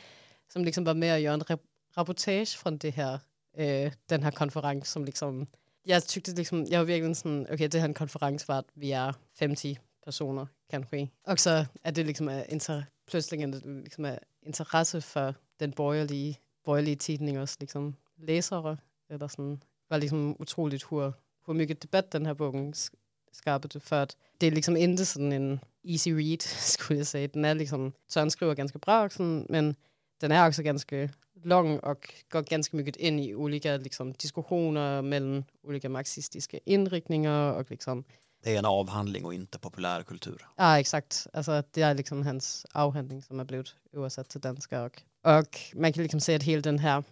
som 0.49 0.65
liksom 0.65 0.87
var 0.87 0.93
med 0.93 1.09
at 1.09 1.21
gjorde 1.21 1.35
en 1.35 1.51
rap- 1.51 1.95
rapportage 1.97 2.59
fra 2.59 2.71
det 2.71 2.93
her, 2.93 3.19
øh, 3.59 3.93
den 4.11 4.23
her 4.23 4.31
konference, 4.31 4.93
som 4.93 5.05
liksom, 5.05 5.47
jeg 5.87 6.03
tyckte 6.03 6.35
liksom, 6.35 6.67
jeg 6.71 6.79
var 6.79 6.85
virkelig 6.85 7.17
sådan, 7.17 7.47
okay, 7.53 7.65
det 7.65 7.75
her 7.75 7.81
er 7.81 7.89
en 7.89 7.95
konference, 7.95 8.47
hvor 8.47 8.65
vi 8.75 8.91
er 8.91 9.13
50 9.39 9.81
personer, 10.05 10.47
kanskje. 10.71 11.09
Og 11.25 11.39
så 11.39 11.67
er 11.85 11.91
det 11.91 12.07
liksom 12.07 12.29
af 12.29 12.47
inter, 12.49 12.83
pludselig 13.07 13.43
er 13.43 13.81
liksom 13.83 14.05
af 14.05 14.19
interesse 14.43 15.01
for 15.01 15.35
den 15.61 15.73
borgerlige, 15.73 16.39
borgerlige 16.65 16.97
tidningers 16.97 17.61
liksom, 17.61 17.95
læsere, 18.17 18.77
eller 19.11 19.29
sådan, 19.29 19.63
var 19.93 19.99
liksom 19.99 20.37
utroligt, 20.41 20.85
hvor, 20.89 21.13
hvor 21.45 21.55
mycket 21.55 21.83
debat 21.83 22.13
den 22.13 22.27
her 22.27 22.35
bogen 22.35 22.75
sk- 22.77 23.29
skabte, 23.33 23.81
for 23.81 23.97
at 23.97 24.17
det 24.41 24.47
er 24.47 24.51
liksom 24.51 24.77
ikke 24.77 25.05
sådan 25.05 25.33
en 25.33 25.61
easy 25.85 26.09
read, 26.09 26.39
skulle 26.75 26.99
jeg 26.99 27.07
sige. 27.07 27.27
Den 27.29 27.45
er 27.45 27.55
liksom, 27.55 27.93
Søren 28.09 28.31
skriver 28.31 28.55
ganske 28.55 28.79
bra, 28.79 29.09
sådan, 29.09 29.47
men 29.51 29.77
den 30.21 30.33
är 30.33 30.47
också 30.47 30.63
ganska 30.63 31.09
lång 31.45 31.79
och 31.81 32.09
går 32.31 32.41
ganska 32.43 32.77
mycket 32.77 32.97
in 32.97 33.19
i 33.19 33.35
olika 33.35 33.77
liksom, 33.77 34.13
diskussioner 34.13 35.03
mellan 35.03 35.45
olika 35.65 35.89
marxistiska 35.89 36.59
inriktningar 36.67 37.53
och 37.53 37.71
liksom, 37.71 38.05
Det 38.45 38.55
är 38.55 38.59
en 38.59 38.65
avhandling 38.65 39.25
och 39.25 39.35
inte 39.35 39.59
populärkultur. 39.59 40.47
ja 40.57 40.79
exakt, 40.79 41.27
alltså 41.33 41.63
det 41.75 41.83
är 41.83 41.95
liksom 41.95 42.23
hans 42.27 42.67
avhandling 42.75 43.23
som 43.23 43.39
har 43.39 43.45
blivit 43.47 43.75
översatt 43.93 44.29
till 44.29 44.41
danska 44.41 44.83
och, 44.83 45.03
och 45.23 45.59
man 45.75 45.93
kan 45.93 46.03
liksom 46.03 46.21
se 46.21 46.35
att 46.37 46.43
hela 46.43 46.63
den 46.63 46.79
här 46.79 47.03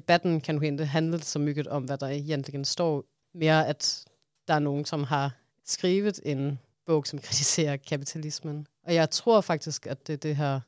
debatten 0.00 0.40
kanske 0.40 0.66
inte 0.66 0.84
handlar 0.84 1.18
så 1.18 1.38
mycket 1.38 1.66
om 1.66 1.86
vad 1.86 2.00
det 2.00 2.14
egentligen 2.14 2.64
står, 2.64 3.04
mer 3.32 3.70
att 3.70 4.06
det 4.46 4.52
är 4.52 4.60
någon 4.60 4.84
som 4.84 5.04
har 5.04 5.30
skrivit 5.64 6.20
en 6.24 6.58
bok 6.86 7.06
som 7.06 7.18
kritiserar 7.18 7.76
kapitalismen. 7.76 8.66
Och 8.86 8.92
jag 8.92 9.10
tror 9.10 9.42
faktiskt 9.42 9.86
att 9.86 10.04
det 10.04 10.12
är 10.12 10.28
det 10.28 10.34
här 10.34 10.62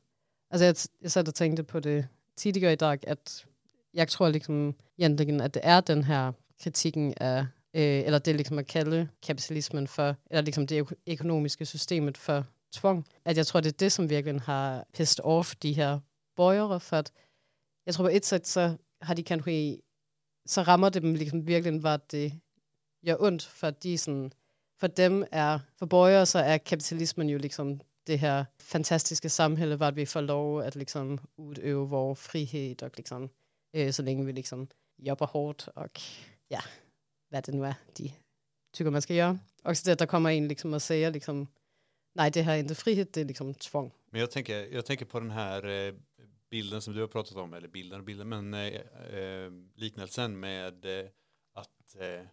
alltså 0.51 0.65
jag, 0.65 0.77
jag 0.99 1.11
satt 1.11 1.29
och 1.29 1.35
tänkte 1.35 1.65
på 1.65 1.81
det 1.81 2.09
tidigare 2.37 2.73
idag, 2.73 3.07
att 3.07 3.45
jag 3.91 4.09
tror 4.09 4.29
liksom 4.29 4.75
egentligen, 4.97 5.41
att 5.41 5.53
det 5.53 5.65
är 5.65 5.83
den 5.83 6.03
här 6.03 6.35
kritiken 6.63 7.15
av 7.21 7.47
øh, 7.73 8.07
eller 8.07 8.19
det 8.19 8.33
liksom 8.33 8.59
att 8.59 8.67
kalla 8.67 9.07
kapitalismen 9.21 9.89
för, 9.89 10.17
eller 10.31 10.43
liksom 10.43 10.67
det 10.67 10.87
ekonomiska 11.05 11.67
systemet 11.67 12.19
för 12.19 12.45
tvång, 12.81 13.05
att 13.25 13.37
jag 13.37 13.47
tror, 13.47 13.63
det 13.63 13.69
är 13.69 13.75
det, 13.79 13.91
som 13.91 14.09
verkligen 14.09 14.41
har 14.41 14.85
pissed 14.93 15.25
off 15.25 15.57
de 15.59 15.73
här 15.73 16.01
borgare 16.37 16.81
för 16.81 16.97
att 16.97 17.13
jag 17.85 17.95
tror 17.95 18.07
på 18.07 18.11
ett 18.11 18.25
sätt 18.25 18.47
så 18.47 18.79
har 19.01 19.15
de 19.15 19.23
kanske, 19.23 19.81
så 20.49 20.63
rammer 20.63 20.91
det 20.91 21.01
dem 21.01 21.15
liksom 21.15 21.45
verkligen 21.45 21.81
vad 21.81 22.01
det 22.11 22.33
gör 23.03 23.23
ont 23.23 23.43
för 23.43 23.69
att 23.69 23.81
de 23.81 23.99
sådan, 23.99 24.33
för 24.81 24.89
dem 24.89 25.27
är, 25.31 25.61
för 25.79 25.87
borgare 25.87 26.27
så 26.27 26.39
är 26.39 26.59
kapitalismen 26.59 27.29
ju 27.29 27.39
liksom 27.39 27.81
det 28.07 28.17
här 28.17 28.47
fantastiska 28.59 29.29
samhället 29.29 29.79
var 29.79 29.93
vi 29.93 30.07
får 30.07 30.23
lov 30.23 30.61
att 30.61 30.75
liksom 30.75 31.19
utöva 31.39 31.85
vår 31.85 32.15
frihet 32.15 32.83
och 32.83 32.97
liksom, 32.97 33.31
äh, 33.73 33.87
øh, 33.87 33.93
så 33.93 34.03
länge 34.03 34.25
vi 34.25 34.33
liksom 34.33 34.69
jobbar 34.97 35.27
hårt 35.27 35.69
och 35.75 36.01
ja, 36.49 36.63
vad 37.31 37.45
det 37.45 37.53
nu 37.53 37.65
är 37.65 37.75
de 37.93 38.13
tycker 38.73 38.91
man 38.91 39.03
ska 39.03 39.15
göra. 39.15 39.39
Och 39.65 39.77
så 39.77 39.91
det, 39.91 39.99
där 39.99 40.07
kommer 40.07 40.31
en 40.31 40.49
liksom 40.49 40.75
och 40.75 40.83
säger 40.83 41.11
liksom, 41.11 41.47
nej, 42.15 42.31
det 42.31 42.43
här 42.43 42.55
är 42.55 42.59
inte 42.59 42.75
frihet, 42.75 43.13
det 43.13 43.21
är 43.21 43.25
liksom 43.25 43.55
tvång. 43.55 43.93
Men 44.11 44.21
jag 44.21 44.31
tänker, 44.31 44.75
jag 44.75 44.87
tänker 44.87 45.05
på 45.05 45.21
den 45.21 45.31
här 45.31 45.67
eh, 45.67 45.71
øh, 45.71 45.95
bilden 46.51 46.83
som 46.83 46.95
du 46.95 47.01
har 47.01 47.09
pratat 47.09 47.37
om, 47.37 47.55
eller 47.55 47.69
bilden 47.69 47.99
och 47.99 48.05
bilden, 48.05 48.29
men 48.29 48.55
eh, 48.55 48.81
eh, 49.19 49.51
liknelsen 49.75 50.41
med 50.41 50.85
eh, 50.85 51.07
att 51.53 51.97
eh, 51.97 52.27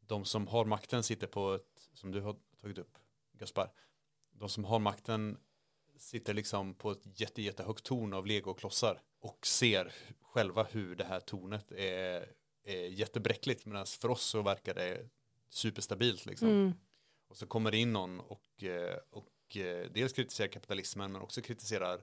de 0.00 0.24
som 0.24 0.46
har 0.46 0.64
makten 0.64 1.02
sitter 1.02 1.26
på 1.26 1.54
ett, 1.54 1.88
som 1.94 2.12
du 2.12 2.20
har 2.20 2.36
tagit 2.60 2.78
upp, 2.78 2.98
Gaspar, 3.32 3.70
de 4.30 4.48
som 4.48 4.64
har 4.64 4.78
makten 4.78 5.38
sitter 5.98 6.34
liksom 6.34 6.74
på 6.74 6.90
ett 6.90 7.20
jätte, 7.20 7.42
jättehögt 7.42 7.84
torn 7.84 8.12
av 8.12 8.26
legoklossar 8.26 9.02
och 9.20 9.46
ser 9.46 9.92
själva 10.20 10.66
hur 10.70 10.96
det 10.96 11.04
här 11.04 11.20
tornet 11.20 11.72
är, 11.72 12.32
är 12.64 12.86
jättebräckligt, 12.86 13.66
medan 13.66 13.86
för 13.86 14.10
oss 14.10 14.22
så 14.22 14.42
verkar 14.42 14.74
det 14.74 15.08
superstabilt 15.48 16.26
liksom. 16.26 16.74
Och 17.28 17.36
så 17.36 17.46
kommer 17.46 17.70
det 17.70 17.76
in 17.76 17.92
någon 17.92 18.20
och, 18.20 18.64
och 19.10 19.56
dels 19.90 20.12
kritiserar 20.12 20.48
kapitalismen 20.48 21.12
men 21.12 21.22
också 21.22 21.40
kritiserar 21.40 22.02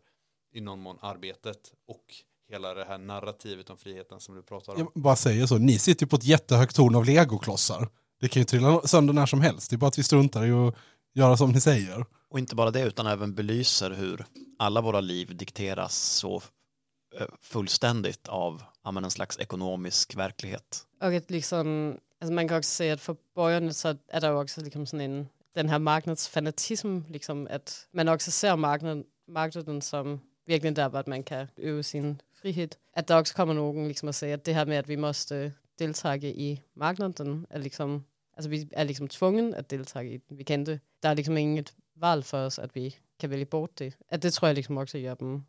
i 0.53 0.61
någon 0.61 0.79
mån 0.79 0.97
arbetet 1.01 1.73
och 1.87 2.05
hela 2.49 2.73
det 2.73 2.85
här 2.85 2.97
narrativet 2.97 3.69
om 3.69 3.77
friheten 3.77 4.19
som 4.19 4.35
du 4.35 4.43
pratar 4.43 4.73
om. 4.73 4.79
Jag 4.79 5.03
bara 5.03 5.15
säger 5.15 5.45
så, 5.45 5.57
ni 5.57 5.79
sitter 5.79 6.05
ju 6.05 6.09
på 6.09 6.15
ett 6.15 6.23
jättehögt 6.23 6.75
torn 6.75 6.95
av 6.95 7.05
legoklossar. 7.05 7.87
Det 8.19 8.27
kan 8.29 8.41
ju 8.41 8.45
trilla 8.45 8.81
sönder 8.81 9.13
när 9.13 9.25
som 9.25 9.41
helst, 9.41 9.69
det 9.69 9.75
är 9.75 9.77
bara 9.77 9.87
att 9.87 9.99
vi 9.99 10.03
struntar 10.03 10.45
i 10.45 10.51
att 10.51 10.75
göra 11.13 11.37
som 11.37 11.51
ni 11.51 11.61
säger. 11.61 12.05
Och 12.29 12.39
inte 12.39 12.55
bara 12.55 12.71
det 12.71 12.81
utan 12.81 13.07
även 13.07 13.35
belyser 13.35 13.91
hur 13.91 14.25
alla 14.59 14.81
våra 14.81 15.01
liv 15.01 15.37
dikteras 15.37 15.95
så 15.95 16.41
eh, 17.19 17.27
fullständigt 17.41 18.27
av 18.27 18.63
en 18.85 19.11
slags 19.11 19.39
ekonomisk 19.39 20.15
verklighet. 20.15 20.87
Og 21.01 21.15
at 21.15 21.31
liksom, 21.31 21.97
altså 22.21 22.33
man 22.33 22.47
kan 22.47 22.57
også 22.57 22.71
se, 22.71 22.91
at 22.91 22.99
for 22.99 23.17
borgerne, 23.35 23.73
så 23.73 23.95
der 24.21 24.29
jo 24.29 24.39
også 24.39 24.61
liksom 24.61 24.85
sådan 24.85 25.11
en, 25.11 25.29
den 25.55 25.69
her 25.69 25.77
marknadsfanatism, 25.77 26.99
liksom, 27.09 27.47
at 27.49 27.87
man 27.93 28.07
også 28.07 28.31
ser 28.31 28.55
marknaden, 28.55 29.05
marknaden 29.27 29.81
som 29.81 30.21
virkelig 30.45 30.75
der, 30.75 30.87
hvor 30.87 31.03
man 31.07 31.23
kan 31.23 31.47
øve 31.57 31.83
sin 31.83 32.21
frihed. 32.33 32.67
At 32.93 33.07
der 33.07 33.15
også 33.15 33.35
kommer 33.35 33.53
nogen 33.53 33.87
liksom 33.87 34.09
at 34.09 34.15
sige, 34.15 34.33
at 34.33 34.45
det 34.45 34.55
her 34.55 34.65
med, 34.65 34.75
at 34.75 34.87
vi 34.87 34.95
måste 34.95 35.53
deltage 35.79 36.33
i 36.33 36.61
marknaden, 36.75 37.45
er 37.49 37.59
liksom, 37.59 38.05
altså 38.33 38.49
vi 38.49 38.69
er 38.71 38.83
liksom 38.83 39.07
tvungen 39.07 39.53
at 39.53 39.69
deltage 39.69 40.13
i 40.13 40.17
den. 40.17 40.37
Vi 40.37 40.43
kan 40.43 40.65
det. 40.65 40.79
Der 41.03 41.09
er 41.09 41.13
liksom 41.13 41.37
inget 41.37 41.73
valg 41.95 42.25
for 42.25 42.37
os, 42.37 42.59
at 42.59 42.75
vi 42.75 42.95
kan 43.19 43.29
vælge 43.29 43.45
bort 43.45 43.79
det. 43.79 43.97
At 44.09 44.23
det 44.23 44.33
tror 44.33 44.47
jeg 44.47 44.55
liksom 44.55 44.77
også 44.77 44.99
gør 44.99 45.13
dem 45.13 45.43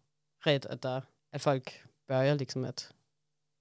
ret, 0.47 0.67
at, 0.67 0.83
der, 0.83 1.01
at 1.33 1.41
folk 1.41 1.85
börjar 2.09 2.35
liksom 2.35 2.65
at 2.65 2.93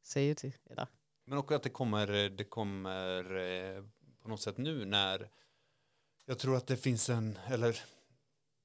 säga 0.03 0.33
det. 0.33 0.53
Eller 0.69 0.85
Men 1.25 1.37
också 1.37 1.55
att 1.55 1.63
det 1.63 1.73
kommer, 1.73 2.29
det 2.29 2.49
kommer 2.49 3.37
eh, 3.37 3.83
på 4.21 4.29
något 4.29 4.41
sätt 4.41 4.57
nu 4.57 4.85
när 4.85 5.29
jag 6.25 6.39
tror 6.39 6.57
att 6.57 6.67
det 6.67 6.77
finns 6.77 7.09
en, 7.09 7.37
eller 7.47 7.79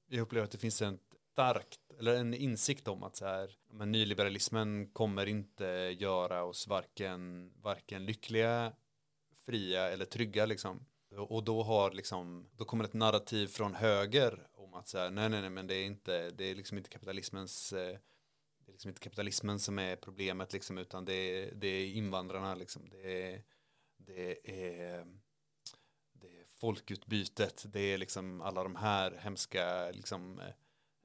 jag 0.08 0.20
upplever 0.20 0.44
att 0.44 0.50
det 0.50 0.58
finns 0.58 0.82
en 0.82 0.98
starkt, 1.38 1.80
eller 1.98 2.14
en 2.14 2.34
insikt 2.34 2.88
om 2.88 3.02
att 3.02 3.16
så 3.16 3.26
här, 3.26 3.50
men 3.70 3.92
nyliberalismen 3.92 4.90
kommer 4.92 5.26
inte 5.26 5.64
göra 5.98 6.44
oss 6.44 6.66
varken, 6.66 7.52
varken 7.62 8.06
lyckliga, 8.06 8.72
fria 9.46 9.88
eller 9.88 10.04
trygga 10.04 10.46
liksom. 10.46 10.86
Och 11.28 11.44
då 11.44 11.62
har 11.62 11.92
liksom, 11.92 12.50
då 12.52 12.64
kommer 12.64 12.84
ett 12.84 12.94
narrativ 12.94 13.46
från 13.46 13.74
höger 13.74 14.46
om 14.54 14.74
att 14.74 14.88
så 14.88 14.98
här, 14.98 15.10
nej, 15.10 15.28
nej, 15.28 15.40
nej, 15.40 15.50
men 15.50 15.66
det 15.66 15.74
är 15.74 15.84
inte, 15.84 16.30
det 16.30 16.44
är 16.44 16.54
liksom 16.54 16.78
inte 16.78 16.90
kapitalismens 16.90 17.72
eh, 17.72 17.98
det 18.58 18.70
är 18.70 18.72
liksom 18.72 18.88
inte 18.88 19.00
kapitalismen 19.00 19.58
som 19.58 19.78
är 19.78 19.96
problemet 19.96 20.52
liksom, 20.52 20.78
utan 20.78 21.04
det 21.04 21.12
är, 21.12 21.54
det 21.54 21.68
är 21.68 21.86
invandrarna 21.86 22.54
liksom. 22.54 22.88
Det 22.90 23.32
är, 23.32 23.42
det 23.96 24.50
är, 24.50 25.06
det 26.12 26.40
är 26.40 26.44
folkutbytet, 26.46 27.64
det 27.68 27.80
är 27.80 27.98
liksom 27.98 28.40
alla 28.40 28.62
de 28.62 28.76
här 28.76 29.18
hemska 29.22 29.90
liksom, 29.90 30.40
eh, 30.40 30.54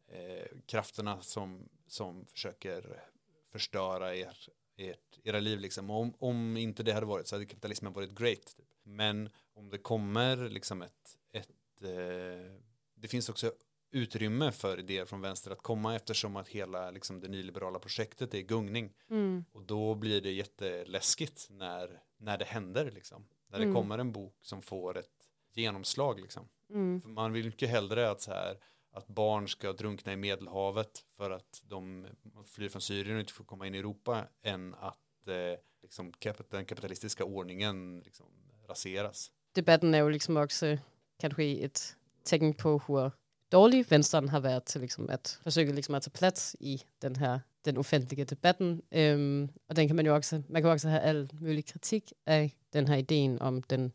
eh, 0.07 0.47
krafterna 0.65 1.21
som, 1.21 1.69
som 1.87 2.25
försöker 2.25 3.03
förstöra 3.47 4.15
er, 4.15 4.37
ert, 4.77 5.19
era 5.23 5.39
liv 5.39 5.59
liksom. 5.59 5.89
Om, 5.89 6.13
om 6.19 6.57
inte 6.57 6.83
det 6.83 6.93
hade 6.93 7.05
varit 7.05 7.27
så 7.27 7.35
hade 7.35 7.45
kapitalismen 7.45 7.93
varit 7.93 8.11
great. 8.11 8.45
Typ. 8.57 8.65
Men 8.83 9.29
om 9.53 9.69
det 9.69 9.77
kommer 9.77 10.49
liksom 10.49 10.81
ett, 10.81 11.17
ett 11.31 11.81
eh, 11.81 12.57
det 12.95 13.07
finns 13.07 13.29
också 13.29 13.53
utrymme 13.91 14.51
för 14.51 14.79
idéer 14.79 15.05
från 15.05 15.21
vänster 15.21 15.51
att 15.51 15.61
komma 15.61 15.95
eftersom 15.95 16.35
att 16.35 16.47
hela 16.47 16.91
liksom, 16.91 17.19
det 17.19 17.27
nyliberala 17.27 17.79
projektet 17.79 18.33
är 18.33 18.41
gungning. 18.41 18.93
Mm. 19.09 19.45
Och 19.51 19.63
då 19.63 19.95
blir 19.95 20.21
det 20.21 20.31
jätteläskigt 20.31 21.47
när, 21.49 22.01
när 22.17 22.37
det 22.37 22.45
händer 22.45 22.91
liksom. 22.91 23.25
När 23.47 23.59
det 23.59 23.63
Mm. 23.65 23.75
kommer 23.75 23.97
en 23.97 24.11
bok 24.11 24.37
som 24.41 24.61
får 24.61 24.97
ett 24.97 25.29
genomslag 25.53 26.19
liksom. 26.19 26.49
Mm. 26.69 27.01
För 27.01 27.09
man 27.09 27.33
vill 27.33 27.45
mycket 27.45 27.69
hellre 27.69 28.09
att, 28.09 28.21
så 28.21 28.31
här, 28.31 28.57
att 28.93 29.08
barn 29.08 29.47
ska 29.47 29.73
drunkna 29.73 30.13
i 30.13 30.15
Medelhavet 30.15 31.06
för 31.17 31.32
att 31.32 31.62
de 31.63 32.08
flyr 32.45 32.69
från 32.69 32.82
Syrien 32.82 33.15
och 33.15 33.19
inte 33.19 33.34
får 33.34 33.43
komma 33.43 33.67
in 33.67 33.75
i 33.75 33.77
Europa 33.77 34.27
än 34.43 34.73
att 34.73 35.27
eh, 35.27 35.60
liksom, 35.82 36.12
kap- 36.12 36.45
den 36.49 36.65
kapitalistiska 36.65 37.23
ordningen 37.25 37.99
liksom, 38.06 38.25
raseras. 38.67 39.32
Debatten 39.51 39.93
är 39.93 40.03
ju 40.03 40.12
liksom 40.12 40.38
också 40.38 40.77
kanske 41.19 41.43
ett 41.43 41.95
tecken 42.23 42.53
på, 42.53 42.82
hur 42.88 43.12
dålig 43.49 43.88
vänstern 43.89 44.29
har 44.29 44.41
varit 44.41 44.75
liksom 44.75 45.10
att 45.10 45.39
försöka 45.43 45.73
liksom 45.73 45.95
att 45.95 46.03
ta 46.03 46.12
plats 46.12 46.56
i 46.60 46.82
den 46.99 47.15
här 47.15 47.41
den 47.62 47.77
offentliga 47.77 48.25
debatten. 48.25 48.82
Um, 48.91 49.49
och 49.67 49.75
den 49.75 49.88
kan 49.88 49.95
man 49.95 50.06
ju 50.06 50.17
också, 50.17 50.43
man 50.49 50.62
kan 50.62 50.71
också 50.71 50.88
ha 50.88 50.99
all 50.99 51.29
möjlig 51.32 51.67
kritik 51.67 52.13
av 52.27 52.49
den 52.69 52.88
här 52.88 52.97
idén 52.97 53.41
om 53.41 53.63
den 53.67 53.91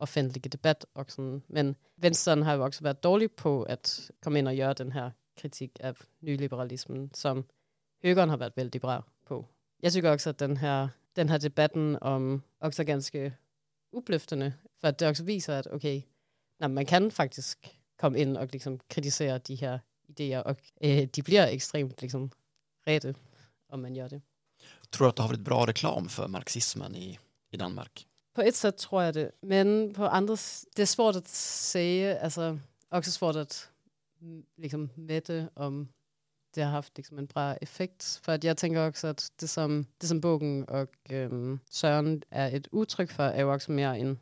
offentlige 0.00 0.48
debatt. 0.48 0.84
Och 0.92 1.10
sån. 1.10 1.42
Men 1.46 1.74
vänstern 1.96 2.42
har 2.42 2.54
ju 2.54 2.62
också 2.62 2.84
varit 2.84 3.02
dålig 3.02 3.36
på 3.36 3.64
att 3.64 4.10
komma 4.22 4.38
in 4.38 4.46
och 4.46 4.54
göra 4.54 4.74
den 4.74 4.92
här 4.92 5.12
kritik 5.36 5.80
av 5.80 5.98
nyliberalismen, 6.18 7.10
som 7.14 7.44
högern 8.02 8.30
har 8.30 8.36
varit 8.36 8.58
väldigt 8.58 8.82
bra 8.82 9.04
på. 9.26 9.46
Jag 9.80 9.92
tycker 9.92 10.14
också 10.14 10.30
att 10.30 10.38
den 10.38 10.56
här 10.56 10.88
den 11.12 11.28
här 11.28 11.38
debatten 11.38 11.96
om 11.96 12.42
också 12.58 12.84
ganska 12.84 13.32
upplyftande 13.92 14.52
för 14.80 14.88
att 14.88 14.98
det 14.98 15.12
det 15.12 15.22
visar 15.22 15.58
att 15.58 15.66
okej, 15.66 15.98
okay, 15.98 16.02
nej, 16.58 16.68
man 16.68 16.86
kan 16.86 17.10
faktiskt 17.10 17.58
komma 18.00 18.18
in 18.18 18.36
och 18.36 18.52
liksom 18.52 18.78
kritisera 18.78 19.38
de 19.38 19.54
här 19.54 19.80
idéer, 20.08 20.42
och 20.42 20.60
øh, 20.80 20.98
eh, 20.98 21.08
de 21.16 21.22
blir 21.22 21.42
extremt 21.42 22.02
liksom 22.02 22.30
rädda 22.86 23.14
om 23.68 23.82
man 23.82 23.94
gör 23.94 24.08
det. 24.08 24.22
Tror 24.90 25.04
du 25.04 25.08
att 25.08 25.16
det 25.16 25.22
har 25.22 25.28
varit 25.28 25.40
bra 25.40 25.66
reklam 25.66 26.08
för 26.08 26.28
marxismen 26.28 26.96
i, 26.96 27.18
i 27.50 27.56
Danmark? 27.56 28.06
På 28.34 28.42
ett 28.42 28.56
sätt 28.56 28.78
tror 28.78 29.02
jag 29.02 29.14
det, 29.14 29.30
men 29.40 29.94
på 29.94 30.04
andra, 30.04 30.36
det 30.76 30.82
är 30.82 30.86
svårt 30.86 31.16
att 31.16 31.28
säga, 31.28 32.20
alltså 32.20 32.58
också 32.90 33.10
svårt 33.10 33.36
att 33.36 33.68
liksom 34.56 34.90
veta 34.96 35.48
om 35.54 35.88
det 36.54 36.62
har 36.62 36.70
haft 36.70 36.96
liksom 36.96 37.18
en 37.18 37.26
bra 37.26 37.54
effekt. 37.54 38.20
För 38.22 38.32
att 38.32 38.44
jag 38.44 38.56
tänker 38.56 38.88
också 38.88 39.06
att 39.06 39.32
det 39.40 39.48
som, 39.48 39.86
det 39.98 40.06
som 40.06 40.20
boken 40.20 40.64
och 40.64 41.10
øhm, 41.10 41.58
Søren 41.70 42.22
är 42.30 42.56
ett 42.56 42.68
uttryck 42.72 43.10
för 43.10 43.28
är 43.28 43.38
ju 43.38 43.54
också 43.54 43.72
mer 43.72 43.94
en, 43.94 44.18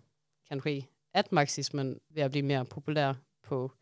kanske 0.49 0.85
att 1.15 1.31
marxismen 1.31 2.01
börjar 2.15 2.29
bli 2.29 2.43
mer 2.43 2.65
populär 2.65 3.15
på 3.43 3.73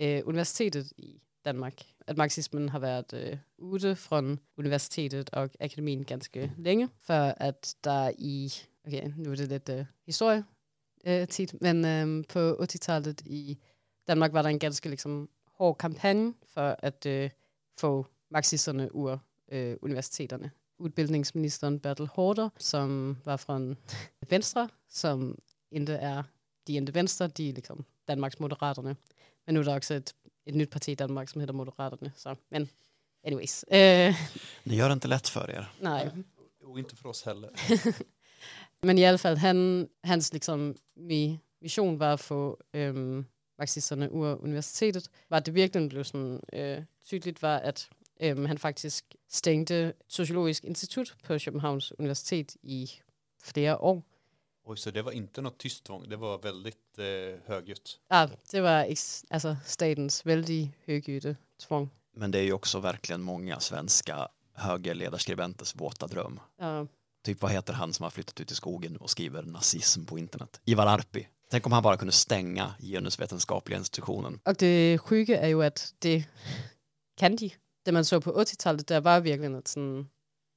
øh, 0.00 0.22
universitetet 0.26 0.92
i 0.96 1.20
Danmark. 1.44 1.94
Att 2.06 2.16
marxismen 2.16 2.68
har 2.68 2.78
varit 2.78 3.12
øh, 3.12 3.38
ute 3.74 3.96
från 3.96 4.38
universitetet 4.56 5.28
och 5.28 5.50
akademin 5.60 6.04
ganska 6.04 6.50
länge. 6.58 6.88
För 6.98 7.34
att 7.36 7.76
där 7.84 8.12
i, 8.18 8.52
okay, 8.98 9.10
nu 9.16 9.30
er 9.30 9.36
det 9.36 9.48
lidt 9.48 9.68
øh, 9.68 9.84
historie 10.06 10.44
øh, 11.06 11.28
tit, 11.28 11.54
men 11.60 11.84
øh, 11.84 12.24
på 12.28 12.50
80-tallet 12.62 13.20
i 13.26 13.58
Danmark 14.08 14.32
var 14.32 14.42
der 14.42 14.48
en 14.48 14.58
ganske 14.58 14.88
liksom, 14.88 15.28
hård 15.46 15.78
kampagne 15.78 16.34
for 16.54 16.76
at 16.78 17.06
øh, 17.06 17.30
få 17.76 18.06
marxisterne 18.30 18.94
ud 18.94 19.18
øh, 19.52 19.76
universiteterne. 19.82 20.50
Udbildningsministeren 20.78 21.80
Bertel 21.80 22.06
Hårder, 22.06 22.48
som 22.58 23.16
var 23.24 23.36
fra 23.36 23.56
en 23.56 23.76
Venstre, 24.28 24.68
som 24.88 25.38
ikke 25.70 25.92
er 25.92 26.22
de 26.66 26.76
endte 26.76 26.94
Venstre, 26.94 27.28
de 27.28 27.48
er 27.48 27.52
liksom 27.52 27.84
Danmarks 28.08 28.40
Moderaterne. 28.40 28.96
Men 29.46 29.54
nu 29.54 29.60
er 29.60 29.64
der 29.64 29.74
også 29.74 29.94
et, 29.94 30.14
et 30.46 30.54
nyt 30.54 30.70
parti 30.70 30.92
i 30.92 30.94
Danmark, 30.94 31.28
som 31.28 31.40
hedder 31.40 31.54
Moderaterne. 31.54 32.12
Så, 32.16 32.34
men 32.50 32.70
anyways. 33.24 33.64
Øh, 33.72 34.14
Ni 34.64 34.76
gör 34.76 34.88
det 34.88 34.92
inte 34.92 35.08
lätt 35.08 35.28
för 35.28 35.50
er. 35.50 35.64
nej, 35.80 36.10
Och 36.64 36.78
inte 36.78 36.96
för 36.96 37.08
oss 37.08 37.22
heller. 37.22 37.50
Men 38.82 38.98
i 38.98 39.02
alle 39.02 39.18
fald, 39.18 39.38
han, 39.38 39.88
hans 40.04 40.32
liksom, 40.32 40.76
mi, 40.96 41.38
mission 41.62 41.98
var 41.98 42.12
at 42.12 42.20
få 42.20 42.58
øhm, 42.74 43.26
marxisterne 43.58 44.12
ud 44.12 44.26
af 44.26 44.34
universitetet. 44.34 45.10
Var 45.30 45.40
det 45.40 45.54
virkelig 45.54 45.88
blev 45.88 46.04
sådan 46.04 46.40
øh, 46.52 46.82
tydeligt, 47.06 47.42
var 47.42 47.58
at 47.58 47.88
øhm, 48.20 48.44
han 48.44 48.58
faktisk 48.58 49.14
stængte 49.28 49.92
Sociologisk 50.08 50.64
Institut 50.64 51.14
på 51.24 51.38
Københavns 51.44 51.92
Universitet 51.98 52.56
i 52.62 52.90
flere 53.42 53.76
år. 53.76 54.04
Oj, 54.64 54.76
så 54.76 54.90
det 54.90 55.04
var 55.04 55.10
inte 55.10 55.42
något 55.42 55.58
tyst 55.58 55.84
tvång, 55.84 56.10
det 56.10 56.20
var 56.20 56.38
väldigt 56.42 56.98
eh, 56.98 57.38
högljutt. 57.46 58.00
Ah, 58.10 58.28
det 58.52 58.62
var 58.62 58.84
ex, 58.84 59.24
altså 59.30 59.56
statens 59.64 60.26
vældig 60.26 60.74
højgytte 60.86 61.36
tvång. 61.58 61.90
Men 62.16 62.32
det 62.32 62.38
är 62.38 62.44
ju 62.44 62.52
också 62.52 62.80
verkligen 62.80 63.22
många 63.22 63.60
svenska 63.60 64.28
högerledarskribenters 64.52 65.74
våta 65.80 66.06
dröm. 66.06 66.40
Uh, 66.62 66.84
Typ 67.22 67.42
vad 67.42 67.50
heter 67.50 67.72
han 67.72 67.92
som 67.92 68.02
har 68.02 68.10
flyttat 68.10 68.40
ut 68.40 68.50
i 68.50 68.54
skogen 68.54 68.96
och 68.96 69.10
skriver 69.10 69.42
nazism 69.42 70.04
på 70.04 70.18
internet? 70.18 70.60
Ivar 70.64 70.86
Arpi. 70.86 71.28
Tänk 71.50 71.66
om 71.66 71.72
han 71.72 71.82
bara 71.82 71.96
kunde 71.96 72.12
stänga 72.12 72.74
genusvetenskapliga 72.80 73.78
institutionen. 73.78 74.40
Och 74.44 74.54
det 74.58 74.98
sjuka 74.98 75.40
är 75.40 75.48
ju 75.48 75.64
att 75.64 75.94
det 75.98 76.24
kan 77.16 77.36
de. 77.36 77.50
Det 77.84 77.92
man 77.92 78.04
såg 78.04 78.24
på 78.24 78.32
80-talet, 78.32 78.90
øh, 78.90 78.94
det 78.94 79.04
var 79.04 79.20
verkligen 79.20 79.54
att 79.54 79.68
sådan, 79.68 80.08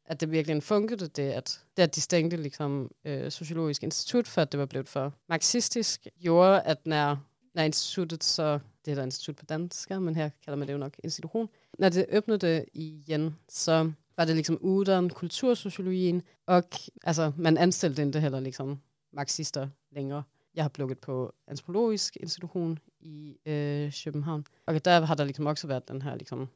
att 0.09 0.19
det 0.19 0.31
verkligen 0.31 0.61
funkade. 0.61 1.07
det 1.07 1.33
att, 1.33 1.59
det 1.77 1.83
att 1.83 1.95
de 1.95 2.01
stängde 2.01 2.37
liksom, 2.37 2.89
øh, 3.05 3.31
sociologiska 3.31 3.85
Institut, 3.85 4.27
för 4.27 4.41
att 4.41 4.51
det 4.51 4.57
var 4.57 4.65
blivit 4.65 4.89
för 4.89 5.11
marxistiskt 5.29 6.07
gjorde, 6.15 6.61
att 6.61 6.85
när, 6.85 7.17
när 7.55 7.65
institutet 7.65 8.23
så, 8.23 8.59
det 8.85 8.91
heter 8.91 9.03
institut 9.03 9.37
på 9.37 9.45
danska, 9.45 9.99
men 9.99 10.15
här 10.15 10.31
kallar 10.45 10.57
man 10.57 10.67
det 10.67 10.73
ju 10.73 10.79
nog 10.79 10.99
institution, 11.03 11.47
när 11.77 11.89
det 11.89 12.07
öppnade 12.09 12.65
igen, 12.73 13.35
så 13.47 13.93
var 14.15 14.25
det 14.25 14.33
liksom 14.33 14.59
uden 14.61 15.09
kultursociologin 15.09 16.21
och 16.45 16.79
alltså 17.03 17.33
man 17.37 17.57
anställde 17.57 18.01
inte 18.01 18.19
heller 18.19 18.41
liksom 18.41 18.81
marxister 19.11 19.69
längre. 19.91 20.23
Jag 20.51 20.63
har 20.63 20.69
pluggat 20.69 21.01
på 21.01 21.31
antropologisk 21.47 22.15
institution 22.15 22.79
i 22.99 23.37
øh, 23.45 23.91
Köpenhamn 23.91 24.43
och 24.67 24.73
där 24.85 25.01
har 25.01 25.15
det 25.15 25.25
liksom 25.25 25.47
också 25.47 25.67
varit 25.67 25.87
den 25.87 26.01
här 26.01 26.15
liksom, 26.15 26.49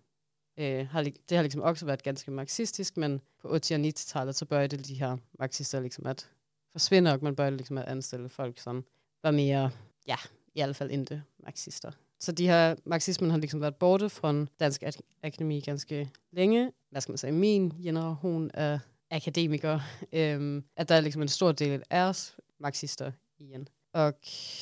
øh, 0.58 0.88
har, 0.88 1.04
det 1.30 1.36
har 1.36 1.44
liksom 1.44 1.62
också 1.62 1.86
varit 1.86 2.04
ganska 2.04 2.32
marxistiskt, 2.32 2.98
men 2.98 3.22
på 3.42 3.48
80- 3.48 3.54
och 3.54 3.80
90-talet 3.80 4.36
så 4.36 4.46
började 4.46 4.78
de 4.78 4.94
här 4.94 5.20
marxister 5.40 5.82
liksom 5.82 6.06
att 6.06 6.28
försvinna 6.74 7.14
och 7.14 7.24
man 7.24 7.36
började 7.36 7.58
liksom 7.58 7.78
att 7.78 7.88
anställa 7.88 8.30
folk, 8.30 8.60
som 8.60 8.84
var 9.22 9.32
mer, 9.32 9.72
ja, 10.06 10.18
i 10.54 10.62
alla 10.62 10.74
fall 10.74 10.92
inte 10.92 11.22
marxister. 11.38 11.94
Så 12.20 12.32
de 12.32 12.48
her, 12.48 12.76
marxismen 12.86 13.32
har 13.32 13.38
liksom 13.38 13.62
været 13.62 13.76
borte 13.76 14.10
fra 14.10 14.46
Dansk 14.60 14.84
Ak- 14.84 15.20
Akademi 15.24 15.60
ganske 15.60 16.10
længe. 16.32 16.72
Hvad 16.92 17.02
skal 17.02 17.12
man 17.12 17.18
sige, 17.18 17.32
min 17.32 17.74
generation 17.84 18.52
af 18.54 18.80
akademikere, 19.12 19.82
øhm, 20.14 20.64
at 20.76 20.90
der 20.90 20.96
er 20.96 21.02
liksom 21.02 21.22
en 21.22 21.28
stor 21.28 21.52
del 21.52 21.84
af 21.90 22.02
os 22.02 22.38
marxister 22.60 23.12
igen. 23.40 23.68
Og 23.94 24.14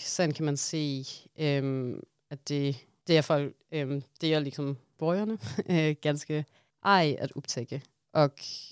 sådan 0.05 0.33
kan 0.33 0.45
man 0.45 0.57
se, 0.57 1.05
øhm, 1.39 1.99
at 2.29 2.49
det, 2.49 2.85
det 3.07 3.17
er 3.17 3.21
folk, 3.21 3.55
øhm, 3.71 4.03
det 4.21 4.33
er 4.33 4.39
liksom 4.39 4.77
borgerne 4.97 5.37
øh, 5.89 5.95
ganske 6.01 6.45
ej 6.83 7.15
at 7.19 7.31
optække. 7.35 7.81
Og 8.13 8.31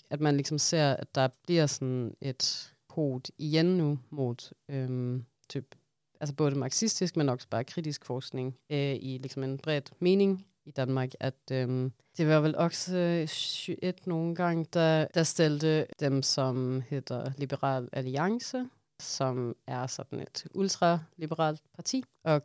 at 0.09 0.19
man 0.19 0.37
liksom 0.37 0.57
ser, 0.57 0.93
at 0.93 1.15
der 1.15 1.27
bliver 1.43 1.67
sådan 1.67 2.15
et 2.21 2.73
hot 2.89 3.29
igen 3.37 3.65
nu 3.65 3.99
mod 4.09 4.53
øhm, 4.69 5.25
typ, 5.49 5.75
altså 6.23 6.35
både 6.35 6.55
marxistisk, 6.55 7.17
men 7.17 7.29
også 7.29 7.47
bare 7.49 7.63
kritisk 7.63 8.05
forskning 8.05 8.55
øh, 8.69 8.95
i 8.95 9.19
liksom 9.21 9.43
en 9.43 9.57
bred 9.57 9.81
mening 9.99 10.47
i 10.65 10.71
Danmark, 10.71 11.11
at 11.19 11.51
øhm, 11.51 11.91
det 12.17 12.27
var 12.27 12.39
vel 12.39 12.55
også 12.55 12.97
øh, 12.97 13.21
21 13.21 13.93
nogle 14.05 14.35
gange, 14.35 14.65
der, 14.73 15.07
der 15.13 15.23
stillede 15.23 15.85
dem, 15.99 16.21
som 16.21 16.83
hedder 16.89 17.31
Liberal 17.37 17.89
Alliance, 17.91 18.69
som 18.99 19.55
er 19.67 19.87
sådan 19.87 20.19
et 20.19 20.45
ultraliberalt 20.53 21.61
parti, 21.75 22.03
og 22.23 22.41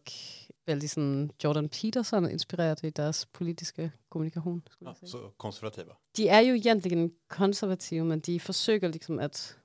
vældig 0.66 0.90
sådan 0.90 1.30
Jordan 1.44 1.68
Peterson 1.68 2.30
inspireret 2.30 2.82
i 2.82 2.90
deres 2.90 3.26
politiske 3.26 3.92
kommunikation. 4.10 4.62
Skulle 4.70 4.94
Ja, 5.02 5.06
så 5.06 5.30
konservativa. 5.38 5.92
De 6.16 6.28
er 6.28 6.40
jo 6.40 6.54
egentlig 6.54 7.10
konservative, 7.28 8.04
men 8.04 8.20
de 8.20 8.40
forsøger 8.40 8.88
liksom 8.88 9.18
at... 9.18 9.58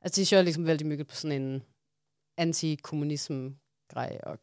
Altså, 0.00 0.20
de 0.20 0.26
kører 0.30 0.42
liksom 0.42 0.66
vældig 0.66 0.86
mye 0.86 1.04
på 1.04 1.14
sådan 1.14 1.42
en 1.42 1.62
anti-kommunism-grej, 2.36 4.18
og 4.22 4.38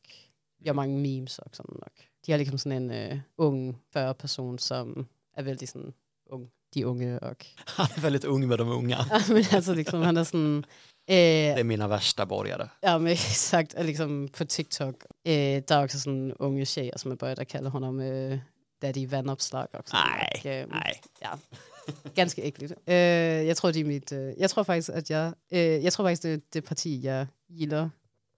gør 0.66 0.74
mange 0.74 0.98
memes 0.98 1.40
og 1.40 1.50
sådan 1.54 1.76
nok. 1.80 1.94
De 2.26 2.32
har 2.32 2.38
liksom 2.38 2.58
sådan 2.58 2.82
en 2.84 2.92
øh, 2.92 3.20
ung 3.38 3.78
40-person, 3.98 4.60
som 4.60 5.08
er 5.34 5.44
vældig 5.44 5.70
sådan 5.70 5.94
ung. 6.30 6.50
De 6.74 6.88
unge 6.88 7.20
og... 7.20 7.36
Han 7.78 7.86
är 7.98 8.02
väldigt 8.02 8.26
ung 8.26 8.48
med 8.48 8.58
de 8.58 8.64
unga. 8.64 8.98
men 9.34 9.44
altså, 9.52 9.74
liksom, 9.74 10.02
han 10.02 10.18
er 10.18 10.24
sådan... 10.24 10.58
Øh, 11.10 11.16
Det 11.16 11.60
är 11.60 11.64
mina 11.64 11.88
värsta 11.88 12.26
borgare. 12.26 12.70
Ja, 12.84 12.98
men 12.98 13.08
exakt. 13.32 13.76
Liksom 13.78 14.28
på 14.38 14.44
TikTok, 14.46 14.96
øh, 15.28 15.34
der 15.34 15.76
er 15.76 15.82
også 15.84 16.00
sådan 16.00 16.34
unge 16.40 16.66
tjejer, 16.66 16.98
som 16.98 17.18
bøjet, 17.18 17.38
der 17.38 17.44
kalder 17.44 17.70
honom 17.70 18.00
øh, 18.00 18.40
Daddy 18.82 19.10
Vandopslag. 19.10 19.68
Og 19.74 19.84
sådan 19.86 20.06
Nej, 20.06 20.30
noget. 20.46 20.64
Øh, 20.64 20.70
nej. 20.70 20.94
Ja, 21.22 21.30
ganske 22.16 22.42
ægteligt. 22.42 22.74
Øh, 22.88 22.96
jeg 23.48 23.58
tror, 23.58 23.72
det 23.72 23.80
er 23.80 23.86
mit... 23.86 24.12
Øh, 24.12 24.34
jeg 24.38 24.50
tror 24.50 24.64
faktisk, 24.64 24.90
at 24.90 25.12
jeg... 25.12 25.34
Øh, 25.52 25.60
jeg 25.60 25.94
tror 25.94 26.04
faktisk, 26.04 26.24
det 26.24 26.34
er 26.34 26.38
det 26.54 26.64
parti, 26.64 27.04
jeg 27.04 27.28
gilder 27.58 27.90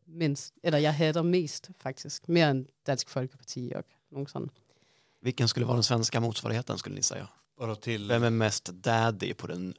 mindst. 0.08 0.53
Eller 0.63 0.79
jeg 0.79 0.95
hader 0.95 1.21
mest, 1.21 1.69
faktisk. 1.79 2.29
Mere 2.29 2.51
end 2.51 2.65
Dansk 2.88 3.10
Folkeparti 3.10 3.71
og 3.75 3.84
nogen 4.12 4.27
sådan. 4.27 4.49
Vilken 5.21 5.47
skulle 5.47 5.67
vara 5.67 5.75
den 5.75 5.84
svenska 5.84 6.19
motsvarigheten 6.19 6.77
skulle 6.77 6.95
ni 6.95 7.01
säga? 7.01 7.27
Vadå 7.58 7.75
till... 7.75 8.08
Vem 8.08 8.23
är 8.23 8.29
mest 8.29 8.69
daddy 8.73 9.34
på 9.34 9.47
den, 9.47 9.73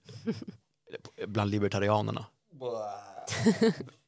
bland 1.26 1.50
libertarianerna? 1.50 2.26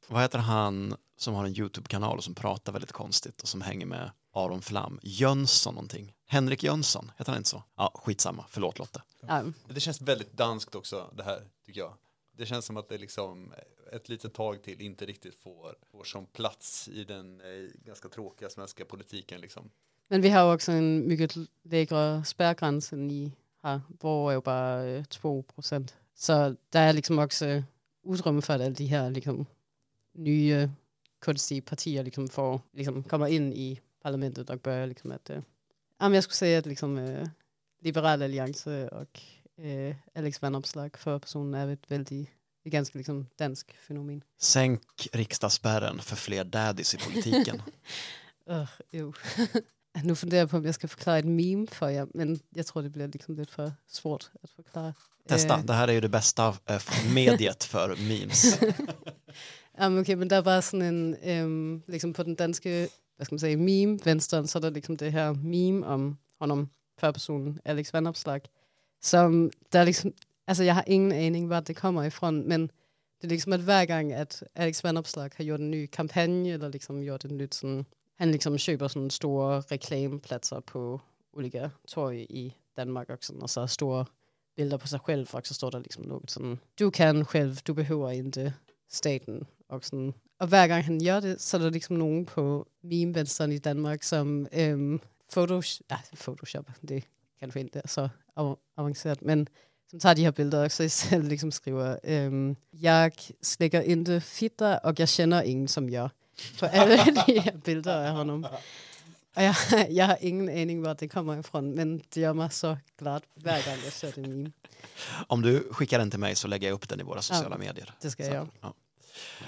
Vad 0.09 0.23
heter 0.23 0.38
han 0.38 0.97
som 1.16 1.35
har 1.35 1.44
en 1.44 1.59
YouTube-kanal 1.59 2.16
och 2.16 2.25
som 2.25 2.35
pratar 2.35 2.73
väldigt 2.73 2.92
konstigt 2.92 3.42
och 3.42 3.49
som 3.49 3.61
hänger 3.61 3.87
med 3.87 4.11
Aron 4.35 4.62
Flam? 4.62 5.01
Jönsson 5.03 5.75
någonting. 5.75 6.14
Henrik 6.31 6.62
Jönsson, 6.62 7.11
heter 7.17 7.33
han 7.33 7.38
inte 7.38 7.49
så? 7.49 7.62
Ja, 7.77 7.93
skitsamma, 7.95 8.45
förlåt 8.49 8.79
Lotte. 8.79 9.03
Ja, 9.21 9.45
Det 9.69 9.81
känns 9.81 10.01
väldigt 10.01 10.33
danskt 10.33 10.75
också 10.75 11.11
det 11.17 11.23
här 11.23 11.43
tycker 11.67 11.81
jag. 11.81 11.95
Det 12.33 12.47
känns 12.47 12.64
som 12.64 12.77
att 12.77 12.88
det 12.88 12.99
liksom 12.99 13.53
ett 13.93 14.09
litet 14.09 14.35
tag 14.35 14.62
till 14.62 14.81
inte 14.81 15.07
riktigt 15.07 15.35
får, 15.35 15.75
får 15.91 16.05
som 16.05 16.27
plats 16.27 16.88
i 16.88 17.05
den 17.05 17.41
eh, 17.41 17.71
ganska 17.85 18.09
tråkiga 18.09 18.51
svenska 18.51 18.85
politiken 18.85 19.41
liksom. 19.41 19.71
Men 20.09 20.23
vi 20.23 20.29
har 20.29 20.43
jo 20.43 20.53
også 20.53 20.73
en 20.73 21.09
mycket 21.09 21.37
lækre 21.62 22.25
spærgrænse, 22.25 22.97
end 22.97 23.12
I 23.12 23.33
har, 23.62 23.81
hvor 23.88 24.31
er 24.31 24.35
jo 24.35 24.41
bare 24.41 24.99
øh, 24.99 25.05
2 25.05 25.45
procent. 25.55 25.97
Så 26.14 26.57
der 26.73 26.81
er 26.81 26.93
ligesom 26.93 27.19
også 27.19 27.47
øh, 27.47 27.62
udrymme 28.03 28.43
for, 28.43 28.55
at 28.55 28.61
alle 28.61 28.75
de 28.75 28.87
her 28.87 29.09
liksom, 29.09 29.47
nye 30.14 30.59
øh, 30.62 30.69
kunstige 31.21 31.61
partier 31.61 32.03
liksom, 32.03 32.29
får, 32.29 32.62
liksom, 32.73 33.03
kommer 33.03 33.27
ind 33.27 33.55
i 33.55 33.81
parlamentet 34.03 34.51
og 34.51 34.61
bør 34.61 34.87
liksom, 34.87 35.12
at... 35.12 35.31
Jeg 36.00 36.22
skulle 36.22 36.37
sige, 36.37 36.56
at 36.56 36.66
liksom, 36.66 36.98
øh, 36.98 37.26
Liberal 37.80 38.22
Alliance 38.22 38.92
og 38.92 39.06
øh, 39.58 39.94
Alex 40.14 40.42
Van 40.42 40.54
Opslag 40.54 40.90
for 40.96 41.18
personen 41.18 41.54
er 41.54 41.64
et 41.64 41.90
vældig, 41.90 42.30
et 42.64 42.72
ganske 42.72 42.96
liksom, 42.96 43.26
dansk 43.38 43.76
fænomen. 43.88 44.22
Sänk 44.38 44.82
riksdagsspärren 45.14 46.00
för 46.00 46.16
fler 46.16 46.42
daddies 46.42 46.94
i 46.94 46.96
politiken. 46.96 47.62
Øh, 48.50 48.66
jo. 48.92 49.12
nu 50.04 50.14
funderer 50.14 50.40
jeg 50.40 50.48
på, 50.48 50.56
om 50.56 50.64
jeg 50.64 50.74
skal 50.74 50.88
forklare 50.88 51.18
et 51.18 51.24
meme 51.24 51.66
for 51.68 51.88
jer, 51.88 52.06
men 52.14 52.40
jeg 52.56 52.66
tror, 52.66 52.80
det 52.80 52.92
bliver 52.92 53.06
liksom 53.06 53.34
lidt 53.34 53.50
for 53.50 53.72
svårt 53.88 54.30
at 54.42 54.50
forklare. 54.56 54.92
Testa, 55.28 55.54
Øh, 55.54 55.64
det 55.66 55.74
här 55.74 55.88
är 55.88 55.92
ju 55.92 56.00
det 56.00 56.08
bästa 56.08 56.54
eh, 56.66 56.80
mediet 57.14 57.64
för 57.64 57.96
memes. 57.96 58.58
Jamen, 59.78 59.98
okay, 59.98 60.16
men 60.16 60.32
er 60.32 60.42
bare 60.42 60.62
sådan 60.62 60.82
en, 60.82 61.16
øhm, 61.24 61.82
liksom 61.87 62.12
på 62.12 62.22
den 62.22 62.34
danske, 62.34 62.88
hvad 63.18 63.24
skal 63.24 63.35
man 63.35 63.38
sige, 63.38 63.57
meme, 63.57 63.98
vänstern, 64.04 64.46
så 64.46 64.59
er 64.59 64.61
der 64.61 64.70
liksom 64.70 64.96
det 64.96 65.12
her 65.12 65.33
meme 65.33 65.87
om 65.87 66.18
honom, 66.40 66.68
förpersonen 66.98 67.61
Alex 67.64 67.92
Vandopslag, 67.92 68.40
som 69.02 69.50
der 69.72 69.78
er 69.78 69.85
liksom, 69.85 70.12
altså 70.46 70.64
jeg 70.64 70.74
har 70.74 70.85
ingen 70.87 71.12
aning, 71.12 71.46
hvor 71.46 71.61
det 71.61 71.76
kommer 71.76 72.02
ifrån, 72.02 72.48
men 72.48 72.62
det 73.20 73.24
er 73.24 73.28
liksom, 73.28 73.52
at 73.52 73.61
hver 73.61 73.85
gang, 73.85 74.12
at 74.12 74.44
Alex 74.54 74.85
Vandopslag 74.85 75.31
har 75.37 75.44
gjort 75.44 75.61
en 75.61 75.70
ny 75.70 75.87
kampagne, 75.87 76.48
eller 76.48 76.68
liksom 76.68 77.02
gjort 77.02 77.24
en 77.24 77.37
nyt 77.37 77.54
sådan, 77.54 77.87
han 78.14 78.31
liksom 78.31 78.59
køber 78.66 78.88
sådan 78.88 79.11
store 79.11 79.61
reklamepladser 79.61 80.61
på 80.61 81.00
olika 81.33 81.68
torg 81.88 82.14
i 82.14 82.57
Danmark, 82.76 83.11
og, 83.11 83.18
sådan, 83.20 83.42
og 83.42 83.50
så 83.50 83.66
store 83.66 84.04
billeder 84.57 84.76
på 84.76 84.87
sig 84.87 85.00
selv, 85.07 85.26
og 85.33 85.42
så 85.44 85.54
står 85.54 85.70
der 85.70 85.78
liksom 85.78 86.04
noget 86.04 86.31
sådan, 86.31 86.59
du 86.78 86.90
kan 86.90 87.26
selv, 87.33 87.57
du 87.57 87.74
behøver 87.74 88.11
ikke 88.11 88.52
staten. 88.88 89.46
Og, 89.68 89.85
sådan 89.85 90.14
og 90.38 90.46
hver 90.48 90.66
gang 90.66 90.85
han 90.85 91.01
gør 91.05 91.20
det, 91.20 91.40
så 91.40 91.57
er 91.57 91.61
der 91.61 91.70
liksom 91.70 91.96
nogen 91.96 92.27
på 92.27 92.68
meme 92.83 93.12
i 93.53 93.59
Danmark, 93.59 94.03
som 94.03 94.46
øhm, 94.53 95.01
Photoshop, 95.33 95.85
ja, 95.90 95.96
Photoshop, 96.16 96.70
det 96.88 97.05
kan 97.40 97.51
du 97.51 97.53
er 97.74 97.88
så 97.88 98.09
av- 98.37 98.59
avanceret, 98.77 99.22
men 99.22 99.48
som 99.90 100.01
tager 100.01 100.14
de 100.14 100.24
her 100.24 100.31
billeder, 100.31 100.64
og 100.64 100.70
så 100.72 100.88
selv 100.88 101.24
liksom 101.29 101.51
skriver, 101.51 101.96
øhm, 102.05 102.57
jeg 102.72 103.12
slikker 103.42 103.81
inte 103.81 104.20
fitter, 104.20 104.77
og 104.77 104.94
jeg 104.98 105.09
kender 105.09 105.42
ingen 105.42 105.68
som 105.68 105.88
jeg. 105.88 106.09
På 106.59 106.66
alle 106.66 106.96
de 107.27 107.40
her 107.40 107.57
billeder 107.64 107.94
af 108.01 108.12
honom. 108.12 108.44
Og 109.37 109.42
jeg, 109.42 109.55
jeg 109.90 110.07
har 110.07 110.16
ingen 110.20 110.48
aning, 110.48 110.81
hvor 110.81 110.92
det 110.92 111.11
kommer 111.11 111.38
ifrån, 111.38 111.77
men 111.77 111.98
det 111.98 112.22
gør 112.22 112.33
mig 112.33 112.53
så 112.53 112.77
glad 112.98 113.20
hver 113.37 113.62
gang 113.64 113.79
jeg 113.85 113.92
ser 113.92 114.11
det 114.11 114.29
meme. 114.29 114.53
Om 115.29 115.42
du 115.42 115.62
skickar 115.72 115.98
den 115.98 116.11
till 116.11 116.20
mig 116.20 116.37
så 116.37 116.48
lägger 116.48 116.68
jag 116.68 116.74
upp 116.74 116.88
den 116.90 117.01
i 117.01 117.03
våra 117.03 117.22
sociala 117.22 117.57
medier. 117.57 117.96
Det 118.03 118.12
skal 118.12 118.27
Så, 118.27 118.33
jeg. 118.33 118.46
ja. 118.62 118.68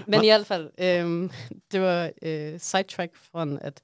Men 0.07 0.25
i 0.25 0.27
hvert 0.27 0.47
fald, 0.47 0.71
øhm, 0.79 1.31
det 1.73 1.81
var 1.81 2.11
øh, 2.23 2.61
sidetrack 2.61 3.17
fra, 3.17 3.47
at 3.61 3.81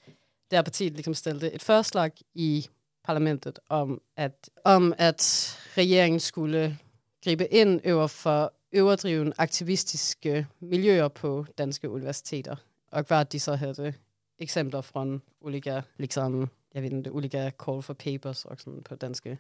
der 0.51 0.63
partiet 0.63 0.93
ligesom 0.93 1.15
stillede 1.15 1.53
et 1.53 1.63
forslag 1.63 2.11
i 2.35 2.67
parlamentet 3.05 3.59
om, 3.69 4.01
at, 4.17 4.51
om 4.65 4.95
at 4.99 5.53
regeringen 5.77 6.21
skulle 6.21 6.79
gribe 7.25 7.49
ind 7.55 7.81
over 7.87 8.07
for 8.07 8.53
overdrivende 8.77 9.33
aktivistiske 9.39 10.47
miljøer 10.61 11.09
på 11.09 11.47
danske 11.59 11.91
universiteter. 11.91 12.57
Og 12.91 13.05
hvad 13.09 13.25
de 13.25 13.41
så 13.41 13.55
havde 13.55 13.95
eksempler 14.39 14.81
fra 14.81 15.19
olika, 15.41 15.81
liksom, 15.99 16.49
jeg 16.75 16.83
ved 16.83 16.93
ikke, 16.93 17.11
olika 17.11 17.51
call 17.65 17.83
for 17.83 17.95
papers 17.95 18.45
og 18.45 18.57
sådan 18.59 18.83
på 18.83 18.95
danske 18.95 19.39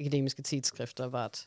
akademiske 0.00 0.42
tidsskrifter, 0.42 1.04
var 1.08 1.24
at 1.24 1.46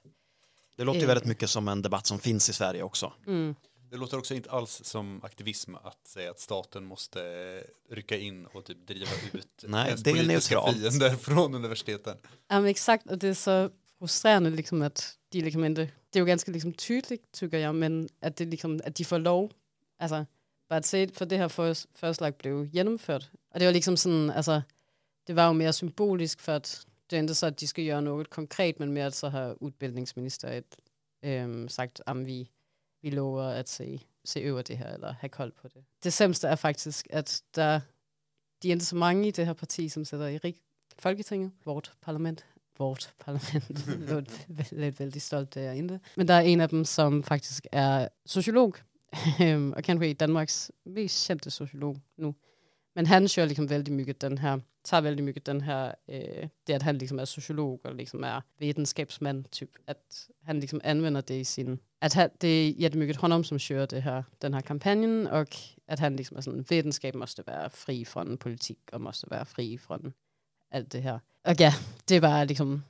Det 0.77 0.86
låter 0.86 0.99
ju 0.99 1.03
Eh. 1.03 1.08
väldigt 1.08 1.27
mycket 1.27 1.49
som 1.49 1.67
en 1.67 1.84
debatt 1.84 2.08
som 2.08 2.19
finns 2.19 2.49
i 2.49 2.53
Sverige 2.53 2.84
också. 2.84 3.12
mm, 3.27 3.56
Det 3.93 3.99
låter 3.99 4.17
också 4.17 4.34
inte 4.34 4.51
alls 4.51 4.82
som 4.84 5.23
aktivism 5.23 5.75
att 5.75 6.08
säga 6.08 6.32
att 6.32 6.39
staten 6.39 6.86
måste 6.86 7.19
rycka 7.89 8.17
in 8.17 8.45
och 8.45 8.65
typ 8.65 8.88
driva 8.88 9.12
ut 9.34 9.47
Nej, 9.67 9.95
det 9.97 10.10
är 10.10 10.15
politiska 10.15 10.56
neutralt. 10.56 10.77
fiender 10.77 11.10
från 11.27 11.56
universiteten. 11.56 12.17
Ja, 12.49 12.60
men 12.60 12.69
exakt, 12.69 13.12
og 13.12 13.21
det 13.21 13.29
er 13.29 13.34
så 13.34 13.69
frustrerende, 13.99 14.49
liksom, 14.49 14.82
at 14.82 15.17
de 15.34 15.41
liksom 15.41 15.63
ikke, 15.63 15.75
det 15.82 16.15
er 16.15 16.19
jo 16.19 16.25
ganske 16.25 16.51
liksom, 16.51 16.73
tydeligt, 16.73 17.34
tykker 17.34 17.58
jeg, 17.58 17.75
men 17.75 18.10
at, 18.21 18.39
det, 18.39 18.47
liksom, 18.47 18.79
at 18.84 18.97
de 18.97 19.06
får 19.06 19.17
lov, 19.17 19.51
altså 19.99 20.25
bare 20.69 20.77
at 20.77 20.86
se, 20.86 21.10
for 21.13 21.25
det 21.25 21.38
her 21.38 21.47
fors- 21.47 21.86
forslag 21.95 22.36
blev 22.36 22.67
gennemført. 22.73 23.32
Og 23.51 23.60
det 23.60 23.67
var 23.67 23.73
liksom 23.73 23.97
sådan, 23.97 24.29
altså, 24.29 24.62
det 25.27 25.36
var 25.36 25.47
jo 25.47 25.53
mere 25.53 25.73
symbolisk, 25.73 26.39
for 26.39 26.51
at 26.51 26.86
det 27.10 27.17
er 27.17 27.21
ikke 27.21 27.34
så, 27.34 27.45
at 27.45 27.60
de 27.60 27.67
skal 27.67 27.86
gøre 27.86 28.01
noget 28.01 28.29
konkret, 28.29 28.79
men 28.79 28.91
mere 28.91 29.06
at 29.06 29.15
så 29.15 29.29
har 29.29 29.56
udbildningsministeriet 29.62 30.75
øhm, 31.25 31.67
sagt, 31.69 32.01
at 32.08 32.25
vi, 32.25 32.49
vi 33.04 33.10
lover 33.10 33.44
at 33.44 33.70
se, 33.70 34.00
se 34.26 34.52
over 34.52 34.62
det 34.62 34.78
her, 34.78 34.94
eller 34.94 35.13
have 35.20 35.30
kold 35.30 35.52
på 35.62 35.68
det. 35.68 35.84
Det 36.04 36.13
sæmste 36.13 36.48
er 36.48 36.56
faktisk, 36.56 37.08
at 37.10 37.42
der, 37.56 37.80
de 38.63 38.68
er 38.68 38.74
ikke 38.74 38.86
så 38.86 38.96
mange 38.96 39.28
i 39.28 39.32
det 39.32 39.46
her 39.46 39.54
parti, 39.54 39.89
som 39.89 40.06
sætter 40.06 40.28
i 40.28 40.38
rig 40.38 40.56
Folketinget, 41.00 41.52
vort 41.66 41.94
parlament, 42.02 42.46
vort 42.78 43.13
parlament, 43.20 43.88
lidt, 44.48 44.72
lidt 44.72 45.00
vældig 45.00 45.22
stolt 45.22 45.56
derinde. 45.56 46.00
Men 46.18 46.28
der 46.28 46.34
er 46.34 46.42
en 46.42 46.62
af 46.62 46.70
dem, 46.70 46.86
som 46.86 47.24
faktisk 47.24 47.68
er 47.72 48.08
sociolog, 48.26 48.76
og 49.76 49.84
kanskje 49.84 50.13
Danmarks 50.13 50.72
mest 50.86 51.28
kendte 51.28 51.52
sociolog 51.52 51.98
nu. 52.18 52.36
Men 52.95 53.06
han 53.06 53.27
kör 53.27 53.45
liksom 53.45 53.67
väldigt 53.67 53.93
mycket 53.93 54.19
den 54.19 54.38
här, 54.38 54.62
tar 54.84 55.01
väldigt 55.01 55.25
mycket 55.25 55.45
den 55.45 55.62
här, 55.62 55.95
eh, 56.08 56.43
øh, 56.43 56.49
det 56.67 56.73
att 56.73 56.82
han 56.82 56.97
liksom 56.97 57.19
är 57.19 57.25
sociolog 57.25 57.86
och 57.86 57.95
liksom 57.95 58.23
är 58.23 58.41
vetenskapsman, 58.60 59.43
typ, 59.43 59.69
att 59.88 60.29
han 60.45 60.60
liksom 60.60 60.82
använder 60.84 61.21
det 61.21 61.39
i 61.39 61.45
sin, 61.45 61.79
att 62.01 62.13
han, 62.13 62.29
det 62.38 62.47
är 62.47 62.71
jättemycket 62.71 63.21
honom, 63.21 63.43
som 63.43 63.60
kör 63.60 63.88
det 63.88 63.99
här, 63.99 64.23
den 64.41 64.53
här 64.53 64.62
kampanjen 64.62 65.27
och 65.27 65.56
att 65.88 65.99
han 65.99 66.15
liksom 66.15 66.38
är 66.38 66.41
sån, 66.41 66.65
vetenskap 66.69 67.15
måste 67.15 67.43
vara 67.43 67.69
fri 67.69 68.06
från 68.06 68.38
politik, 68.38 68.89
och 68.91 69.01
måste 69.01 69.27
vara 69.29 69.45
fri 69.45 69.77
från 69.77 70.13
allt 70.71 70.91
det 70.91 71.01
här. 71.01 71.19
Och 71.47 71.60
ja, 71.60 71.73
det 72.06 72.19
var 72.19 72.45
liksom 72.45 72.84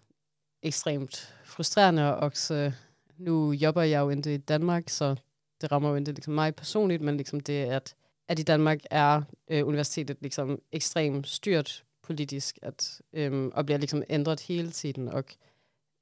extremt 0.61 1.27
frustrerande 1.45 2.15
också. 2.15 2.71
nu 3.15 3.55
jobbar 3.55 3.83
jag 3.83 4.07
ju 4.07 4.17
inte 4.17 4.31
i 4.31 4.37
Danmark, 4.37 4.89
så 4.89 5.17
det 5.61 5.67
rammer 5.67 5.91
ju 5.91 5.97
inte 5.97 6.11
liksom 6.11 6.35
mig 6.35 6.53
personligt, 6.53 7.01
men 7.01 7.17
liksom 7.17 7.41
det, 7.41 7.69
att 7.69 7.95
at 8.27 8.39
i 8.39 8.43
Danmark 8.43 8.79
er 8.91 9.21
øh, 9.47 9.67
universitetet 9.67 10.17
liksom 10.21 10.61
ekstremt 10.71 11.27
styrt 11.27 11.83
politisk, 12.03 12.59
at, 12.61 13.01
øhm, 13.13 13.51
og 13.53 13.65
bliver 13.65 13.77
liksom 13.77 14.03
ændret 14.09 14.41
hele 14.41 14.71
tiden, 14.71 15.07
og 15.07 15.23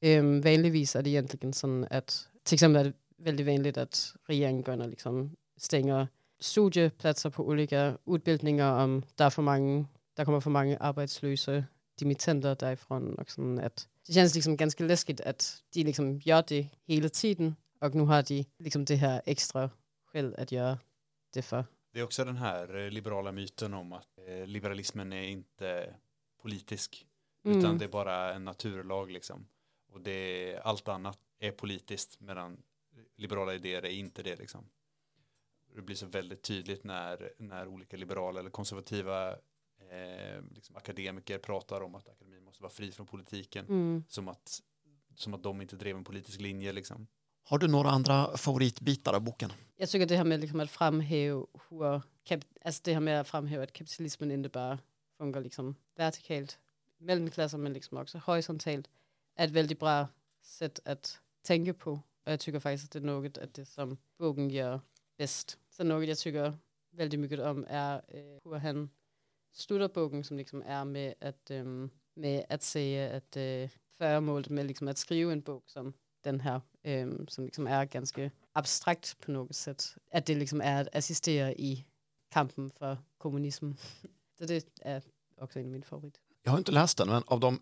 øhm, 0.03 0.43
vanligvis 0.43 0.95
er 0.95 1.01
det 1.01 1.13
egentlig 1.13 1.55
sådan, 1.55 1.88
at 1.91 2.29
til 2.45 2.55
eksempel 2.55 2.79
er 2.79 2.84
det 2.84 2.93
väldigt 3.17 3.45
vanligt, 3.45 3.77
at 3.77 4.13
regeringen 4.29 4.63
går 4.63 4.73
ind 4.73 4.81
og 4.81 4.89
liksom 4.89 5.29
stænger 5.57 6.05
studiepladser 6.39 7.29
på 7.29 7.47
olika 7.47 7.93
udbildninger, 8.05 8.65
om 8.65 9.03
der 9.17 9.25
er 9.25 9.29
for 9.29 9.41
mange, 9.41 9.88
der 10.17 10.23
kommer 10.23 10.39
for 10.39 10.49
mange 10.49 10.77
arbejdsløse 10.81 11.65
dimittenter 11.99 12.53
därifrån. 12.53 13.15
og 13.17 13.26
sådan 13.28 13.59
at 13.59 13.88
det 14.07 14.13
känns 14.15 14.36
liksom 14.36 14.57
ganska 14.57 14.84
läskigt 14.84 15.22
att 15.22 15.63
de 15.74 15.84
liksom 15.84 16.17
gör 16.17 16.41
det 16.41 16.69
hela 16.88 17.09
tiden, 17.09 17.55
och 17.82 17.95
nu 17.95 18.03
har 18.03 18.22
de 18.22 18.45
liksom 18.59 18.86
det 18.86 18.95
här 18.95 19.22
extra 19.26 19.69
själv 20.05 20.36
att 20.38 20.51
göra 20.51 20.78
det 21.34 21.41
för. 21.41 21.65
Det 21.91 21.99
är 21.99 22.03
också 22.03 22.25
den 22.25 22.37
här 22.37 22.75
eh, 22.75 22.89
liberala 22.89 23.31
myten 23.31 23.73
om 23.73 23.93
att 23.93 24.17
eh, 24.27 24.45
liberalismen 24.47 25.13
är 25.13 25.23
inte 25.23 25.95
politisk 26.41 27.07
utan 27.43 27.65
Mm. 27.65 27.77
det 27.77 27.85
är 27.85 27.89
bara 27.89 28.33
en 28.33 28.45
naturlag 28.45 29.11
liksom. 29.11 29.47
Och 29.91 30.01
det 30.01 30.57
allt 30.63 30.87
annat 30.87 31.19
är 31.39 31.51
politiskt 31.51 32.19
medan 32.19 32.63
liberala 33.15 33.53
idéer 33.53 33.85
är 33.85 33.89
inte 33.89 34.23
det 34.23 34.35
liksom. 34.35 34.69
Det 35.75 35.81
blir 35.81 35.95
så 35.95 36.05
väldigt 36.05 36.41
tydligt 36.41 36.83
när, 36.83 37.33
när 37.37 37.67
olika 37.67 37.97
liberala 37.97 38.39
eller 38.39 38.49
konservativa 38.49 39.31
eh, 39.89 40.41
liksom 40.55 40.75
akademiker 40.75 41.37
pratar 41.39 41.81
om 41.81 41.95
att 41.95 42.09
akademin 42.09 42.43
måste 42.43 42.63
vara 42.63 42.71
fri 42.73 42.91
från 42.91 43.07
politiken 43.07 43.65
Mm. 43.65 44.03
som, 44.07 44.27
att, 44.27 44.59
som 45.15 45.33
att 45.33 45.43
de 45.43 45.61
inte 45.61 45.75
drev 45.75 45.95
en 45.95 46.03
politisk 46.03 46.39
linje 46.41 46.71
liksom. 46.71 47.07
Har 47.43 47.57
du 47.57 47.67
några 47.67 47.89
andra 47.89 48.37
favoritbitar 48.37 49.13
av 49.13 49.21
boken? 49.21 49.51
Jag 49.77 49.89
tycker 49.89 50.05
det 50.05 50.17
här 50.17 50.23
med 50.23 50.39
liksom 50.39 50.59
att 50.59 50.71
framhäva 50.71 51.45
hur, 51.69 52.01
kap, 52.23 52.39
alltså 52.65 52.81
det 52.83 52.93
här 52.93 52.99
med 52.99 53.21
att 53.21 53.27
framhäva 53.27 53.63
att 53.63 53.73
kapitalismen 53.73 54.31
inte 54.31 54.49
bara 54.49 54.79
funkar 55.17 55.41
liksom 55.41 55.75
vertikalt 55.95 56.59
mellemklasser, 56.97 57.57
men 57.57 57.73
liksom 57.73 57.97
också 57.97 58.17
horisontalt, 58.17 58.89
är 59.35 59.45
ett 59.45 59.51
väldigt 59.51 59.79
bra 59.79 60.07
sätt 60.41 60.79
att 60.85 61.19
tänka 61.41 61.73
på. 61.73 61.91
Och 61.91 62.31
jag 62.31 62.39
tycker 62.39 62.59
faktiskt 62.59 62.85
att 62.85 62.91
det 62.91 62.99
är 62.99 63.13
något 63.13 63.37
af 63.37 63.49
det, 63.51 63.65
som 63.65 63.97
boken 64.17 64.49
gör 64.49 64.81
bäst. 65.17 65.57
Så 65.69 65.83
något 65.83 66.07
jag 66.07 66.17
tycker 66.17 66.53
väldigt 66.91 67.19
mycket 67.19 67.39
om, 67.39 67.65
är 67.69 67.95
eh, 68.07 68.51
hur 68.51 68.55
han 68.55 68.89
slutar 69.51 69.87
boken 69.87 70.23
som 70.23 70.37
liksom 70.37 70.61
är 70.61 70.85
med 70.85 71.13
att, 71.21 71.51
eh, 71.51 71.63
med 72.13 72.45
att 72.49 72.63
säga 72.63 73.17
att 73.17 73.37
eh, 73.37 73.69
föremålet 73.97 74.49
med 74.49 74.65
liksom 74.65 74.87
att 74.87 74.97
skriva 74.97 75.31
en 75.31 75.41
bok 75.41 75.69
som 75.69 75.93
den 76.21 76.39
här 76.39 76.61
øh, 76.86 77.27
som 77.27 77.43
liksom 77.43 77.67
er 77.67 77.86
ganske 77.86 78.32
abstrakt 78.55 79.15
på 79.25 79.32
något 79.32 79.55
sätt. 79.55 79.95
Att 80.13 80.25
det 80.25 80.36
liksom 80.36 80.61
är 80.61 80.82
att 80.82 80.95
assistera 80.95 81.51
i 81.51 81.86
kampen 82.34 82.69
för 82.69 82.97
kommunism. 83.17 83.71
Så 84.38 84.45
det 84.45 84.65
är 84.82 85.01
också 85.41 85.59
en 85.59 85.65
av 85.65 85.71
mina 85.71 85.86
favoriter. 85.86 86.21
Jag 86.43 86.51
har 86.51 86.57
inte 86.57 86.71
läst 86.71 86.97
den, 86.97 87.09
men 87.09 87.23
av 87.27 87.39
de, 87.39 87.59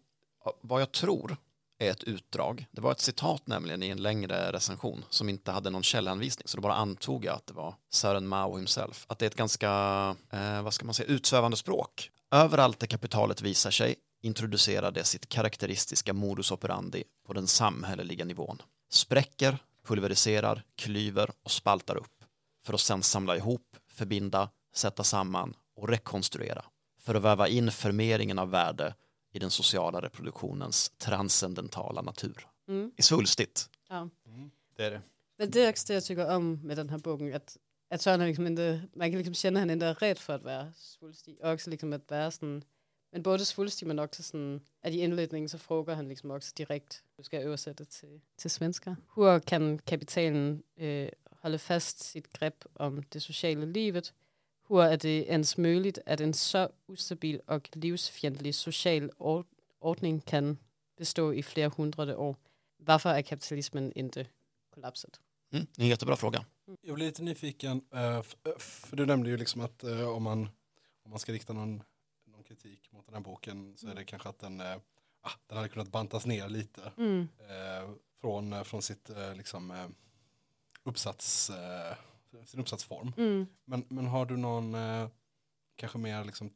vad 0.61 0.81
jag 0.81 0.91
tror 0.91 1.37
är 1.79 1.91
ett 1.91 2.03
utdrag. 2.03 2.65
Det 2.71 2.81
var 2.81 2.91
ett 2.91 2.99
citat 2.99 3.47
nämligen 3.47 3.83
i 3.83 3.89
en 3.89 4.01
längre 4.01 4.51
recension 4.51 5.05
som 5.09 5.29
inte 5.29 5.51
hade 5.51 5.69
någon 5.69 5.83
källanvisning, 5.83 6.47
så 6.47 6.57
då 6.57 6.61
bara 6.61 6.73
antog 6.73 7.25
jag 7.25 7.35
att 7.35 7.47
det 7.47 7.53
var 7.53 7.75
Sören 7.89 8.27
Mao 8.27 8.57
himself. 8.57 9.05
Att 9.09 9.19
det 9.19 9.25
är 9.25 9.27
ett 9.27 9.35
ganska, 9.35 9.69
eh, 10.31 10.61
vad 10.61 10.73
ska 10.73 10.85
man 10.85 10.93
säga, 10.93 11.09
utsvävande 11.09 11.57
språk. 11.57 12.11
Överallt 12.31 12.79
där 12.79 12.87
kapitalet 12.87 13.41
visar 13.41 13.71
sig 13.71 13.95
introducerar 14.21 14.91
det 14.91 15.03
sitt 15.03 15.29
karaktäristiska 15.29 16.13
modus 16.13 16.51
operandi 16.51 17.03
på 17.25 17.33
den 17.33 17.47
samhälleliga 17.47 18.25
nivån. 18.25 18.61
Spräcker, 18.89 19.57
pulveriserar, 19.83 20.63
klyver 20.75 21.29
och 21.43 21.51
spaltar 21.51 21.95
upp 21.95 22.23
för 22.65 22.73
att 22.73 22.81
sedan 22.81 23.03
samla 23.03 23.37
ihop, 23.37 23.77
förbinda, 23.87 24.49
sätta 24.73 25.03
samman 25.03 25.53
och 25.75 25.89
rekonstruera 25.89 26.65
för 26.99 27.15
att 27.15 27.23
väva 27.23 27.47
in 27.47 27.71
förmeringen 27.71 28.39
av 28.39 28.49
värde 28.49 28.95
i 29.31 29.39
den 29.39 29.51
sociala 29.51 30.01
reproduktionens 30.01 30.89
transcendentala 30.97 32.01
natur. 32.01 32.47
Mm. 32.67 32.91
I 32.97 33.01
svulstigt. 33.01 33.69
Ja. 33.89 34.09
Det 34.75 34.85
är 34.85 34.91
det. 34.91 35.01
Men 35.37 35.51
det 35.51 35.61
är 35.61 35.69
också 35.69 35.87
det, 35.87 35.93
jag 35.93 36.03
tycker 36.03 36.35
om 36.35 36.59
med 36.63 36.77
den 36.77 36.89
här 36.89 36.97
boken, 36.97 37.33
att, 37.33 37.57
att 37.89 38.01
Søren 38.01 38.21
er 38.21 38.27
liksom 38.27 38.47
inte, 38.47 38.81
man 38.95 39.11
kan 39.11 39.17
liksom 39.17 39.33
känna 39.33 39.59
att 39.59 39.61
han 39.61 39.69
inte 39.69 39.85
är 39.85 39.93
rädd 39.93 40.17
för 40.17 40.33
att 40.33 40.43
vara 40.43 40.73
svulstig, 40.73 41.37
och 41.41 41.51
också 41.51 41.69
liksom 41.69 41.93
att 41.93 42.11
vara 42.11 42.31
sådan, 42.31 42.63
men 43.11 43.23
både 43.23 43.45
svulstig, 43.45 43.87
men 43.87 43.99
också 43.99 44.23
sådan, 44.23 44.61
att 44.81 44.93
i 44.93 44.99
inledningen 44.99 45.49
så 45.49 45.57
frågar 45.57 45.95
han 45.95 46.07
liksom 46.07 46.31
också 46.31 46.53
direkt, 46.57 47.03
du 47.17 47.23
ska 47.23 47.41
översätta 47.41 47.85
till, 47.85 48.21
till 48.37 48.49
svenska. 48.49 48.95
Hur 49.15 49.39
kan 49.39 49.79
kapitalen 49.79 50.63
øh, 50.77 51.09
hålla 51.41 51.57
fast 51.57 51.99
sitt 51.99 52.33
grepp 52.33 52.65
om 52.73 53.03
det 53.13 53.19
sociala 53.19 53.65
livet? 53.65 54.13
Hur 54.67 54.81
är 54.81 54.97
det 54.97 55.25
ens 55.29 55.57
möjligt 55.57 55.99
att 56.05 56.21
en 56.21 56.33
så 56.33 56.69
ustabil 56.87 57.41
och 57.47 57.69
livsfientlig 57.73 58.55
social 58.55 59.11
or- 59.19 59.45
ordning 59.79 60.21
kan 60.21 60.57
bestå 60.97 61.33
i 61.33 61.43
flera 61.43 61.71
hundrade 61.77 62.15
år? 62.15 62.35
Varför 62.77 63.09
är 63.09 63.21
kapitalismen 63.21 63.91
inte 63.95 64.27
kollapsat? 64.73 65.19
Mm, 65.53 65.67
en 65.77 65.87
jättebra 65.87 66.15
fråga. 66.15 66.45
Jag 66.81 66.95
blir 66.95 67.05
lite 67.05 67.23
nyfiken, 67.23 67.81
eh, 67.93 68.17
eh, 68.17 68.23
för 68.57 68.95
du 68.97 69.05
nämnde 69.05 69.29
ju 69.29 69.37
liksom 69.37 69.61
att 69.61 69.83
eh, 69.83 70.09
om 70.09 70.23
man, 70.23 70.49
om 71.03 71.11
man 71.11 71.19
ska 71.19 71.31
rikta 71.31 71.53
någon 71.53 71.83
kritik 72.49 72.91
mot 72.91 73.05
den 73.05 73.15
här 73.15 73.21
boken 73.21 73.77
så 73.77 73.87
är 73.87 73.95
det 73.95 74.03
kanske 74.03 74.29
att 74.29 74.39
den, 74.39 74.61
eh, 74.61 74.77
ah, 75.21 75.31
den 75.47 75.57
hade 75.57 75.69
kunnat 75.69 75.91
bantas 75.91 76.25
ner 76.25 76.49
lite 76.49 76.81
eh, 76.81 77.89
från, 78.21 78.53
eh, 78.53 78.63
från 78.63 78.81
sitt 78.81 79.09
eh, 79.09 79.35
liksom, 79.35 79.71
eh, 79.71 79.87
uppsats, 80.83 81.49
eh, 81.49 81.95
sin 82.45 82.59
uppsatsform. 82.59 83.13
Mm. 83.17 83.47
Men, 83.65 83.85
men 83.89 84.07
har 84.07 84.25
du 84.25 84.37
någon 84.37 84.75
kanske 85.75 85.97
mer 85.97 86.23
liksom, 86.23 86.51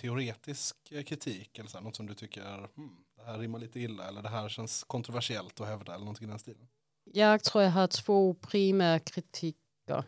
teoretisk 0.00 0.76
kritik 1.06 1.58
eller 1.58 1.68
så 1.68 1.78
här, 1.78 1.84
något 1.84 1.96
som 1.96 2.06
du 2.06 2.14
tycker 2.14 2.68
hmm, 2.76 2.96
det 3.16 3.22
här 3.22 3.38
rimmar 3.38 3.58
lite 3.58 3.80
illa 3.80 4.08
eller 4.08 4.22
det 4.22 4.28
här 4.28 4.48
känns 4.48 4.84
kontroversiellt 4.84 5.60
att 5.60 5.66
hävda 5.66 5.94
eller 5.94 6.04
någonting 6.04 6.28
i 6.28 6.30
den 6.30 6.38
stilen? 6.38 6.68
Jag 7.04 7.42
tror 7.42 7.64
jag 7.64 7.70
har 7.70 7.86
två 7.86 8.34
primära 8.34 8.98
kritiker. 8.98 10.04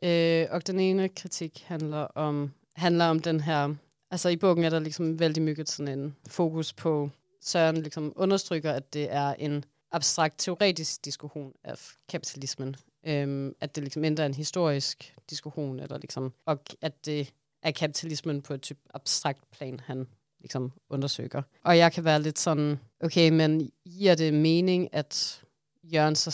Eh, 0.00 0.54
och 0.54 0.62
den 0.64 0.80
ena 0.80 1.08
kritik 1.08 1.64
handlar 1.68 2.18
om, 2.18 2.52
handlar 2.74 3.10
om 3.10 3.20
den 3.20 3.40
här, 3.40 3.76
alltså 4.10 4.30
i 4.30 4.36
boken 4.36 4.64
är 4.64 4.70
det 4.70 4.80
liksom 4.80 5.16
väldigt 5.16 5.42
mycket 5.42 5.68
sådan 5.68 5.88
en 5.88 6.14
fokus 6.28 6.72
på, 6.72 7.10
Søren 7.40 7.82
liksom 7.82 8.12
understryker 8.16 8.74
att 8.74 8.90
det 8.92 9.08
är 9.08 9.36
en 9.38 9.64
abstrakt 9.90 10.36
teoretisk 10.36 11.02
diskussion 11.02 11.52
av 11.68 11.80
kapitalismen. 12.06 12.76
Um, 13.06 13.54
att 13.60 13.74
det 13.74 13.80
liksom 13.80 14.04
inte 14.04 14.22
är 14.22 14.26
en 14.26 14.34
historisk 14.34 15.14
diskussion 15.26 15.80
eller 15.80 15.98
liksom, 15.98 16.32
och 16.44 16.74
att 16.80 17.02
det 17.02 17.26
är 17.62 17.72
kapitalismen 17.72 18.42
på 18.42 18.54
ett 18.54 18.62
typ 18.62 18.78
abstrakt 18.92 19.50
plan 19.50 19.82
han 19.86 20.06
liksom 20.42 20.72
undersöker. 20.88 21.44
Och 21.64 21.76
jag 21.76 21.92
kan 21.92 22.04
vara 22.04 22.18
lite 22.18 22.40
sån, 22.40 22.78
okej 23.04 23.06
okay, 23.06 23.30
men 23.30 23.70
ger 23.84 24.16
det 24.16 24.32
mening 24.32 24.88
att 24.92 25.42
göra 25.82 26.06
en 26.06 26.16
så, 26.16 26.30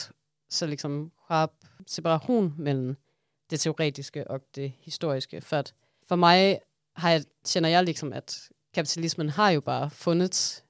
så 0.49 0.67
liksom 0.67 1.11
skarp 1.25 1.65
separation 1.87 2.55
mellan 2.59 2.97
det 3.47 3.59
teoretiska 3.59 4.25
och 4.25 4.43
det 4.51 4.73
historiska. 4.81 5.41
För 5.41 5.57
att 5.57 5.75
för 6.09 6.17
mig 6.17 6.61
har 6.97 7.11
jag, 7.11 7.25
känner 7.45 7.69
jag 7.69 7.85
liksom 7.85 8.13
att 8.13 8.51
kapitalismen 8.75 9.31
har 9.31 9.51
ju 9.51 9.61
bara 9.61 9.91
funnits 9.91 10.63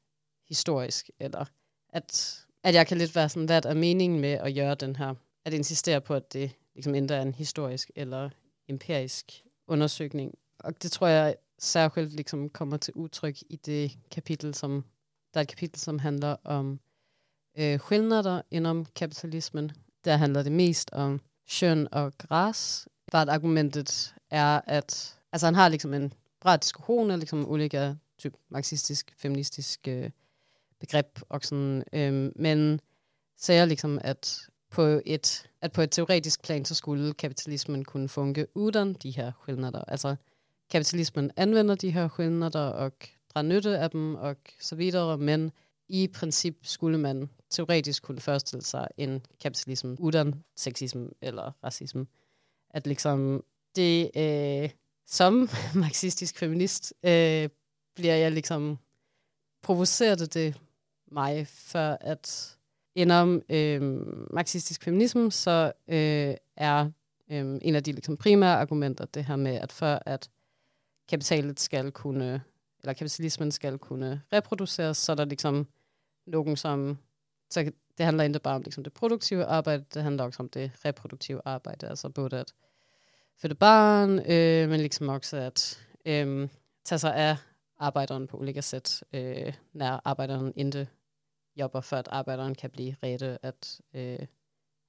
historisk. 0.48 1.10
Eller 1.18 1.46
att, 1.92 2.46
att 2.62 2.74
jag 2.74 2.88
kan 2.88 2.98
lite 2.98 3.18
vara 3.18 3.28
sådan, 3.28 3.46
vad 3.46 3.66
är 3.66 3.74
meningen 3.74 4.20
med 4.20 4.40
att 4.40 4.52
göra 4.52 4.74
den 4.74 4.96
här, 4.96 5.16
att 5.44 5.52
insistera 5.52 6.00
på 6.00 6.14
att 6.14 6.30
det 6.30 6.50
liksom 6.74 6.94
inte 6.94 7.14
är 7.14 7.20
en 7.20 7.32
historisk 7.32 7.90
eller 7.94 8.32
empirisk 8.68 9.44
undersökning. 9.66 10.34
Och 10.64 10.72
det 10.78 10.88
tror 10.88 11.10
jag 11.10 11.34
särskilt 11.58 12.12
liksom 12.12 12.48
kommer 12.50 12.78
till 12.78 12.94
uttryck 12.96 13.42
i 13.48 13.58
det 13.62 13.90
kapitel 14.08 14.54
som, 14.54 14.84
det 15.32 15.38
är 15.38 15.42
ett 15.42 15.48
kapitel 15.48 15.80
som 15.80 15.98
handlar 15.98 16.46
om 16.46 16.78
øh, 17.58 17.78
skillnader 17.78 18.42
inom 18.50 18.86
kapitalismen. 18.94 19.72
Der 20.04 20.16
handler 20.16 20.42
det 20.42 20.52
mest 20.52 20.90
om 20.90 21.20
kön 21.46 21.86
och 21.86 22.30
ras. 22.30 22.88
Bare 23.12 23.32
argumentet 23.32 24.14
är 24.30 24.60
att, 24.66 25.18
alltså 25.36 25.46
han 25.46 25.54
har 25.54 25.68
liksom 25.68 25.94
en 25.94 26.12
bra 26.40 26.56
diskussion 26.56 27.10
om 27.10 27.18
liksom 27.18 27.48
olika 27.48 27.96
typ 28.18 28.34
marxistisk, 28.48 29.14
feministisk 29.16 29.88
øh, 29.88 30.10
begrepp 30.80 31.20
och 31.28 31.44
sån, 31.44 31.82
øh, 31.92 32.32
men 32.36 32.80
säger 33.36 33.64
liksom 33.64 33.98
att 34.04 34.38
på 34.70 35.00
ett, 35.06 35.48
att 35.60 35.72
på 35.72 35.82
ett 35.82 35.90
teoretiskt 35.90 36.42
plan 36.42 36.64
så 36.64 36.74
skulle 36.74 37.14
kapitalismen 37.14 37.84
kunna 37.84 38.08
funka 38.08 38.46
utan 38.56 38.92
de 38.92 39.10
här 39.10 39.32
skillnader. 39.32 39.84
Alltså 39.88 40.16
kapitalismen 40.70 41.30
använder 41.36 41.76
de 41.76 41.90
här 41.90 42.08
skillnader 42.08 42.72
och 42.72 43.08
drar 43.34 43.42
nytta 43.42 43.84
av 43.84 43.90
dem 43.90 44.16
och 44.16 44.52
så 44.60 44.76
vidare, 44.76 45.16
men 45.16 45.50
i 45.88 46.08
princip 46.08 46.66
skulle 46.66 46.98
man 46.98 47.28
teoretiskt 47.50 48.06
kunna 48.06 48.20
föreställa 48.20 48.62
sig 48.62 48.88
en 48.96 49.22
kapitalism 49.38 49.94
utan 50.08 50.42
sexism 50.56 51.06
eller 51.20 51.52
rasism. 51.64 52.02
Att 52.74 52.86
liksom 52.86 53.42
det, 53.74 54.10
øh, 54.16 54.70
som 55.06 55.48
marxistisk 55.84 56.38
feminist, 56.38 56.94
øh, 57.02 57.48
bliver 57.94 58.14
jeg 58.14 58.32
liksom 58.32 58.78
provoceret 59.62 60.34
det 60.34 60.60
mig 61.12 61.46
for 61.46 61.98
at 62.00 62.56
inden 62.94 63.42
øh, 63.48 63.82
marxistisk 64.34 64.82
feminism, 64.82 65.28
så 65.30 65.72
øh, 65.88 66.34
er 66.56 66.90
øh, 67.30 67.58
en 67.62 67.74
af 67.74 67.84
de 67.84 67.92
liksom, 67.92 68.16
primære 68.16 68.56
argumenter 68.56 69.04
det 69.04 69.24
her 69.24 69.36
med, 69.36 69.54
at 69.54 69.72
for 69.72 70.02
at 70.06 70.30
kapitalet 71.08 71.60
skal 71.60 71.90
kunne, 71.92 72.42
eller 72.80 72.92
kapitalismen 72.92 73.52
skal 73.52 73.78
kunne 73.78 74.22
reproduceres, 74.32 74.96
så 74.96 75.12
er 75.12 75.16
der 75.16 75.24
liksom 75.24 75.66
nogen, 76.26 76.56
som 76.56 76.98
så 77.50 77.72
det 77.98 78.04
handlar 78.06 78.24
inte 78.24 78.38
bara 78.38 78.54
om 78.54 78.62
liksom 78.62 78.84
det 78.84 78.92
produktiva 78.92 79.44
arbetet, 79.44 79.94
det 79.94 80.02
handlar 80.02 80.26
också 80.26 80.42
om 80.42 80.48
det 80.48 80.70
reproduktiva 80.84 81.40
arbetet. 81.44 81.88
Alltså 81.88 82.08
både 82.08 82.40
att 82.40 82.54
föda 83.38 83.54
barn, 83.54 84.18
øh, 84.18 84.68
men 84.68 84.80
liksom 84.80 85.08
också 85.08 85.36
att 85.36 85.80
øh, 86.04 86.48
ta 86.84 86.98
sig 86.98 87.16
af 87.16 87.36
arbejderen 87.78 88.26
på 88.26 88.36
olika 88.36 88.60
sätt 88.60 89.02
øh, 89.12 89.52
när 89.72 90.00
arbejderen 90.04 90.52
inte 90.56 90.86
jobbar 91.56 91.80
för 91.80 91.96
att 91.96 92.08
arbejderen 92.08 92.54
kan 92.54 92.70
bli 92.70 92.96
redo 93.02 93.36
att 93.42 93.80
øh, 93.94 94.26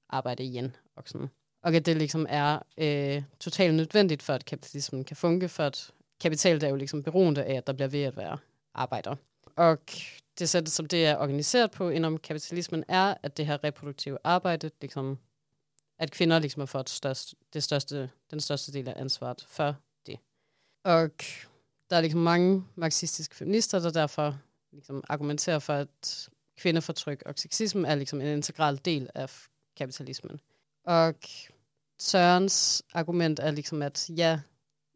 arbeta 0.08 0.42
igen. 0.42 0.76
Och, 0.96 1.08
sådan. 1.08 1.28
og 1.62 1.74
att 1.74 1.86
det 1.86 1.96
liksom 1.96 2.26
är 2.28 2.58
øh, 2.78 3.22
totalt 3.40 3.74
nödvändigt 3.74 4.22
för 4.22 4.32
att 4.32 4.44
kapitalismen 4.44 5.04
kan 5.04 5.16
funka, 5.16 5.48
för 5.48 5.66
att 5.66 5.92
kapitalet 6.20 6.62
är 6.62 6.68
ju 6.68 6.76
liksom 6.76 7.02
beroende 7.02 7.44
av 7.44 7.56
att 7.58 7.66
det 7.66 7.74
blir 7.74 7.86
ved 7.86 8.06
at 8.06 8.16
være 8.16 8.38
arbetare. 8.74 9.16
Och 9.56 9.92
det 10.38 10.46
sättet 10.46 10.72
som 10.72 10.86
det 10.86 11.06
är 11.06 11.18
organiserat 11.18 11.72
på 11.72 11.92
inom 11.92 12.18
kapitalismen 12.18 12.84
är 12.88 13.18
att 13.22 13.34
det 13.34 13.44
här 13.44 13.58
reproduktiva 13.58 14.18
arbetet, 14.24 14.72
liksom, 14.80 15.18
att 15.98 16.10
kvinnor 16.10 16.40
liksom 16.40 16.60
har 16.60 16.66
fått 16.66 16.88
störst, 16.88 17.34
det 17.50 17.62
största, 17.62 18.08
den 18.30 18.40
största 18.40 18.72
delen 18.72 18.94
av 18.94 19.00
ansvaret 19.00 19.40
för 19.40 19.74
det. 20.06 20.18
Och 20.84 21.24
det 21.88 21.94
är 21.96 22.02
liksom 22.02 22.24
många 22.24 22.62
marxistiska 22.74 23.34
feminister 23.34 23.80
som 23.80 23.92
därför 23.92 24.34
liksom 24.72 25.02
argumenterar 25.08 25.60
för 25.60 25.82
att 25.82 26.28
kvinnoförtryck 26.56 27.22
och 27.22 27.38
sexism 27.38 27.84
är 27.84 27.96
liksom 27.96 28.20
en 28.20 28.26
integral 28.26 28.76
del 28.76 29.10
av 29.14 29.30
kapitalismen. 29.74 30.40
Och 30.86 31.28
Sörens 32.00 32.84
argument 32.92 33.38
är 33.38 33.52
liksom 33.52 33.82
att 33.82 34.06
ja, 34.08 34.38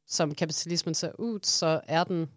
som 0.07 0.35
kapitalismen 0.35 0.95
ser 0.95 1.37
ut 1.37 1.45
så 1.45 1.83
är 1.87 2.05
den 2.05 2.29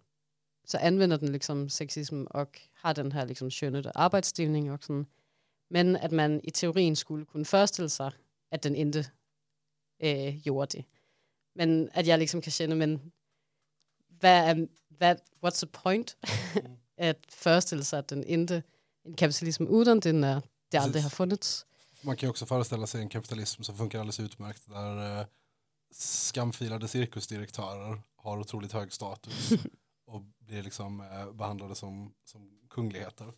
så 0.67 0.77
använder 0.77 1.17
den 1.17 1.31
liksom 1.31 1.69
sexism 1.69 2.25
och 2.25 2.61
har 2.73 2.93
den 2.93 3.11
här 3.11 3.25
liksom 3.25 3.49
könade 3.49 3.91
arbetsdelning 3.91 4.77
sådan. 4.81 5.05
Men 5.69 5.95
att 5.95 6.11
man 6.11 6.39
i 6.43 6.51
teorin 6.51 6.95
skulle 6.95 7.25
kunna 7.25 7.45
föreställa 7.45 7.89
sig 7.89 8.11
att 8.51 8.63
den 8.63 8.75
inte 8.75 9.05
øh, 9.99 10.37
gjorde 10.37 10.77
det. 10.77 10.85
Men 11.55 11.89
at 11.93 12.07
jeg 12.07 12.19
liksom 12.19 12.41
kan 12.41 12.51
känna, 12.51 12.75
men 12.75 13.11
hvad 14.19 14.49
er, 14.49 14.67
hvad, 14.89 15.15
what's 15.45 15.59
the 15.59 15.67
point? 15.67 16.17
at 16.97 17.17
forestille 17.29 17.83
sig, 17.83 17.99
at 17.99 18.09
den 18.09 18.23
inte, 18.23 18.63
en 19.05 19.15
kapitalism 19.15 19.63
uden 19.63 19.99
den 19.99 20.23
är, 20.23 20.41
det 20.71 20.77
aldrig 20.77 21.03
har 21.03 21.09
funnits. 21.09 21.65
Man 22.01 22.17
kan 22.17 22.27
ju 22.27 22.29
också 22.29 22.45
föreställa 22.45 22.87
sig 22.87 23.01
en 23.01 23.09
kapitalism 23.09 23.63
som 23.63 23.77
funkar 23.77 23.99
alldeles 23.99 24.19
utmärkt 24.19 24.69
där 24.69 25.19
eh, 25.19 25.25
skamfilade 25.91 26.87
cirkusdirektörer 26.87 28.01
har 28.15 28.39
otroligt 28.39 28.71
hög 28.71 28.93
status 28.93 29.51
och 30.07 30.21
blir 30.39 30.63
liksom 30.63 31.01
eh, 31.01 31.31
behandlade 31.31 31.75
som, 31.75 32.13
som 32.25 32.51
kungligheter. 32.69 33.33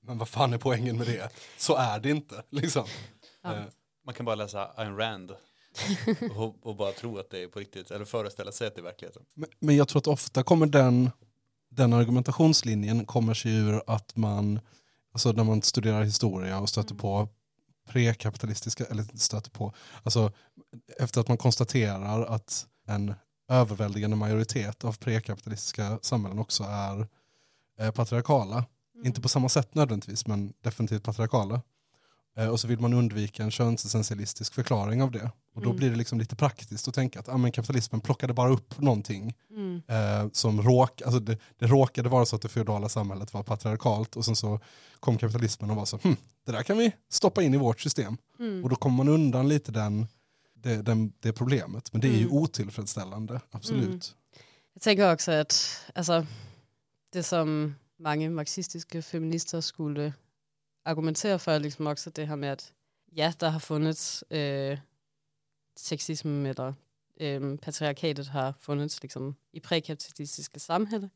Men 0.00 0.18
vad 0.18 0.28
fan 0.28 0.52
är 0.52 0.58
poängen 0.58 0.96
med 0.96 1.06
det? 1.06 1.32
Så 1.56 1.76
är 1.76 2.00
det 2.00 2.10
inte. 2.10 2.42
Liksom. 2.50 2.86
Ja. 3.42 3.56
Eh, 3.56 3.64
Man 4.06 4.14
kan 4.14 4.26
bara 4.26 4.34
läsa 4.34 4.72
Ayn 4.76 4.96
Rand 4.96 5.32
och, 6.36 6.66
och 6.66 6.76
bara 6.76 6.92
tro 6.92 7.18
att 7.18 7.30
det 7.30 7.42
är 7.42 7.48
på 7.48 7.58
riktigt, 7.58 7.90
eller 7.90 8.04
föreställa 8.04 8.52
sig 8.52 8.66
att 8.66 8.74
det 8.74 8.80
är 8.80 8.82
verkligheten. 8.82 9.22
Men, 9.34 9.48
men 9.58 9.76
jag 9.76 9.88
tror 9.88 9.98
att 9.98 10.06
ofta 10.06 10.42
kommer 10.42 10.66
den, 10.66 11.10
den 11.68 11.92
argumentationslinjen 11.92 13.06
kommer 13.06 13.34
sig 13.34 13.52
ur 13.54 13.82
att 13.86 14.16
man, 14.16 14.60
alltså 15.12 15.32
när 15.32 15.44
man 15.44 15.62
studerar 15.62 16.02
historia 16.02 16.58
och 16.58 16.68
stöter 16.68 16.94
på 16.94 17.28
prekapitalistiska, 17.88 18.84
eller 18.84 19.04
stöter 19.14 19.50
på, 19.50 19.74
alltså 20.02 20.32
efter 20.98 21.20
att 21.20 21.28
man 21.28 21.36
konstaterar 21.36 22.24
att 22.24 22.66
en 22.86 23.14
överväldigande 23.48 24.16
majoritet 24.16 24.84
av 24.84 24.98
prekapitalistiska 24.98 25.98
samhällen 26.02 26.38
också 26.38 26.64
är 26.64 27.08
eh, 27.78 27.90
patriarkala. 27.90 28.64
Inte 29.04 29.20
på 29.20 29.28
samma 29.28 29.48
sätt 29.48 29.74
nödvändigtvis, 29.74 30.26
men 30.26 30.52
definitivt 30.60 31.02
patriarkala. 31.02 31.60
Eh, 32.40 32.48
och 32.48 32.60
så 32.60 32.68
vill 32.68 32.80
man 32.80 32.92
undvika 32.92 33.42
en 33.42 33.50
könsessentialistisk 33.50 34.54
förklaring 34.54 35.02
av 35.02 35.10
det. 35.10 35.30
Och 35.54 35.60
då 35.62 35.68
Mm. 35.68 35.76
blir 35.76 35.90
det 35.90 35.96
liksom 35.96 36.18
lite 36.18 36.36
praktiskt 36.36 36.88
att 36.88 36.94
tänka 36.94 37.20
att 37.20 37.28
ah, 37.28 37.36
men 37.36 37.52
kapitalismen 37.52 38.00
plockade 38.00 38.32
bara 38.34 38.50
upp 38.50 38.80
någonting 38.80 39.34
Mm. 39.50 39.82
eh, 39.88 40.30
som 40.32 40.62
råk, 40.62 41.02
alltså 41.02 41.20
det, 41.20 41.38
det 41.58 41.66
råkade 41.66 42.08
vara 42.08 42.26
så 42.26 42.36
att 42.36 42.42
det 42.42 42.48
feodala 42.48 42.88
samhället 42.88 43.34
var 43.34 43.42
patriarkalt 43.42 44.16
och 44.16 44.24
sen 44.24 44.36
så 44.36 44.60
kom 45.00 45.18
kapitalismen 45.18 45.70
och 45.70 45.76
var 45.76 45.84
så, 45.84 45.96
hm, 46.02 46.16
det 46.46 46.52
där 46.52 46.62
kan 46.62 46.78
vi 46.78 46.92
stoppa 47.10 47.42
in 47.42 47.54
i 47.54 47.56
vårt 47.56 47.80
system. 47.80 48.16
Mm. 48.38 48.64
Och 48.64 48.70
då 48.70 48.76
kommer 48.76 48.96
man 48.96 49.08
undan 49.08 49.48
lite 49.48 49.72
den, 49.72 50.06
det, 50.54 50.82
den, 50.82 51.12
det 51.20 51.32
problemet. 51.32 51.92
Men 51.92 52.00
det 52.00 52.08
är 52.08 52.12
ju 52.18 52.24
Mm. 52.24 52.32
otillfredsställande, 52.36 53.40
absolut. 53.50 54.14
Jag 54.74 54.82
tänker 54.82 55.12
också 55.12 55.32
att 55.32 55.76
alltså, 55.94 56.26
det 57.12 57.22
som 57.22 57.74
många 57.98 58.30
marxistiska 58.30 59.02
feminister 59.02 59.60
skulle 59.60 60.12
argumentera 60.84 61.38
för 61.38 61.58
liksom 61.58 61.86
också 61.86 62.10
det 62.10 62.26
här 62.26 62.36
med 62.36 62.52
att 62.52 62.72
ja, 63.16 63.32
der 63.40 63.48
har 63.48 63.58
funnits 63.58 64.24
øh, 64.30 64.78
sexism 65.76 66.46
eller 66.46 66.72
øh, 67.20 67.58
patriarkatet 67.58 68.26
har 68.26 68.54
funnits 68.60 69.02
liksom, 69.02 69.36
i 69.52 69.60
prækapitalistiske 69.60 70.60
samhälle. 70.60 71.10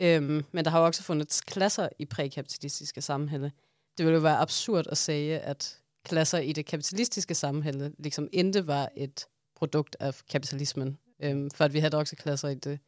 Øhm, 0.00 0.44
men 0.52 0.64
der 0.64 0.70
har 0.70 0.80
jo 0.80 0.86
også 0.86 1.02
funnits 1.02 1.40
klasser 1.40 1.88
i 1.98 2.04
prækapitalistiske 2.04 3.02
samhälle. 3.02 3.52
Det 3.98 4.06
ville 4.06 4.16
jo 4.16 4.22
være 4.22 4.36
absurd 4.36 4.86
at 4.86 4.98
sige, 4.98 5.40
at 5.40 5.80
klasser 6.04 6.38
i 6.38 6.52
det 6.52 6.66
kapitalistiske 6.66 7.34
samhälle 7.34 7.92
liksom 7.98 8.28
inte 8.32 8.66
var 8.66 8.88
et 8.96 9.26
produkt 9.54 9.96
af 10.00 10.22
kapitalismen. 10.28 10.98
Øhm, 11.20 11.50
for 11.50 11.64
at 11.64 11.72
vi 11.72 11.78
havde 11.78 11.96
også 11.96 12.16
klasser 12.16 12.48
i 12.48 12.54
det 12.54 12.78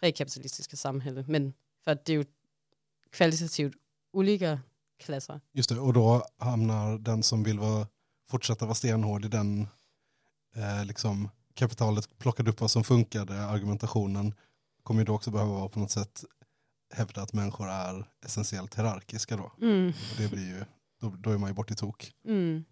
prækapitalistiske 0.00 0.76
samhälle. 0.76 1.24
Men 1.28 1.54
för 1.84 1.90
att 1.90 2.06
det 2.06 2.12
är 2.12 2.16
ju 2.16 2.24
kvalitativt 3.10 3.74
olika 4.12 4.58
klasser. 4.98 5.40
Just 5.52 5.68
det, 5.68 5.78
och 5.78 5.92
då 5.92 6.26
hamnar 6.38 6.98
den 6.98 7.22
som 7.22 7.42
vill 7.42 7.58
vara, 7.58 7.86
fortsätta 8.30 8.64
vara 8.64 8.74
stenhård 8.74 9.24
i 9.24 9.28
den 9.28 9.66
eh, 10.56 10.84
liksom, 10.84 11.30
kapitalet 11.54 12.18
plockade 12.18 12.50
upp 12.50 12.60
vad 12.60 12.70
som 12.70 12.84
funkade, 12.84 13.46
argumentationen 13.46 14.34
kommer 14.82 15.00
ju 15.00 15.04
då 15.04 15.14
också 15.14 15.30
behöva 15.30 15.52
vara 15.52 15.68
på 15.68 15.80
något 15.80 15.90
sätt 15.90 16.24
hävda 16.94 17.22
att 17.22 17.32
människor 17.32 17.68
är 17.68 18.04
essentiellt 18.24 18.78
hierarkiska 18.78 19.36
då. 19.36 19.52
Mm. 19.60 19.88
Och 19.88 20.16
det 20.18 20.30
blir 20.30 20.46
ju, 20.46 20.64
då, 21.00 21.16
då 21.18 21.30
är 21.30 21.38
man 21.38 21.50
ju 21.50 21.54
bort 21.54 21.70
i 21.70 21.74
tok. 21.74 22.12
Mm. 22.24 22.64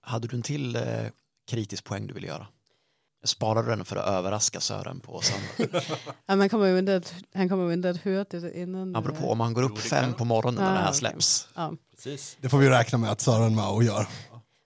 Hade 0.00 0.28
du 0.28 0.36
en 0.36 0.42
till 0.42 0.76
eh, 0.76 1.06
kritisk 1.46 1.84
poäng 1.84 2.06
du 2.06 2.14
ville 2.14 2.26
göra? 2.26 2.46
Jag 3.24 3.28
sparade 3.28 3.70
den 3.70 3.84
för 3.84 3.96
att 3.96 4.06
överraska 4.06 4.60
Sören 4.60 5.00
på 5.00 5.20
söndag. 5.20 5.82
Ja, 6.26 6.36
man 6.36 6.48
kommer 6.48 6.66
ju 6.66 6.78
inte 6.78 6.96
att, 6.96 7.14
han 7.34 7.48
kommer 7.48 7.66
ju 7.66 7.72
inte 7.72 7.90
att 7.90 7.96
höra 7.96 8.24
det 8.30 8.58
innan. 8.58 8.94
Han 8.94 9.02
beror 9.04 9.16
på 9.16 9.24
øh, 9.24 9.30
om 9.30 9.40
han 9.40 9.54
går 9.54 9.62
upp 9.62 9.78
fem 9.78 10.12
på 10.14 10.24
morgonen 10.24 10.54
när 10.64 10.70
Ah, 10.70 10.74
det 10.74 10.78
här 10.78 10.92
släpps. 10.92 11.48
Ja. 11.54 11.72
Precis. 11.90 12.36
Det 12.40 12.48
får 12.48 12.58
vi 12.58 12.68
räkna 12.70 12.98
med 12.98 13.10
att 13.10 13.20
Sören 13.20 13.54
Mao 13.54 13.82
gör. 13.82 14.08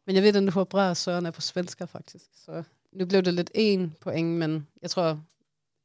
Men 0.06 0.14
jag 0.14 0.22
vet 0.22 0.36
inte 0.36 0.58
hur 0.58 0.64
bra 0.64 0.94
Søren 0.94 1.26
är 1.26 1.32
på 1.32 1.42
svenska 1.42 1.86
faktiskt. 1.86 2.44
Så 2.44 2.64
nu 2.92 3.06
blev 3.06 3.22
det 3.22 3.32
lite 3.32 3.60
en 3.60 3.94
poäng, 4.00 4.38
men 4.38 4.66
jag 4.80 4.90
tror 4.90 5.10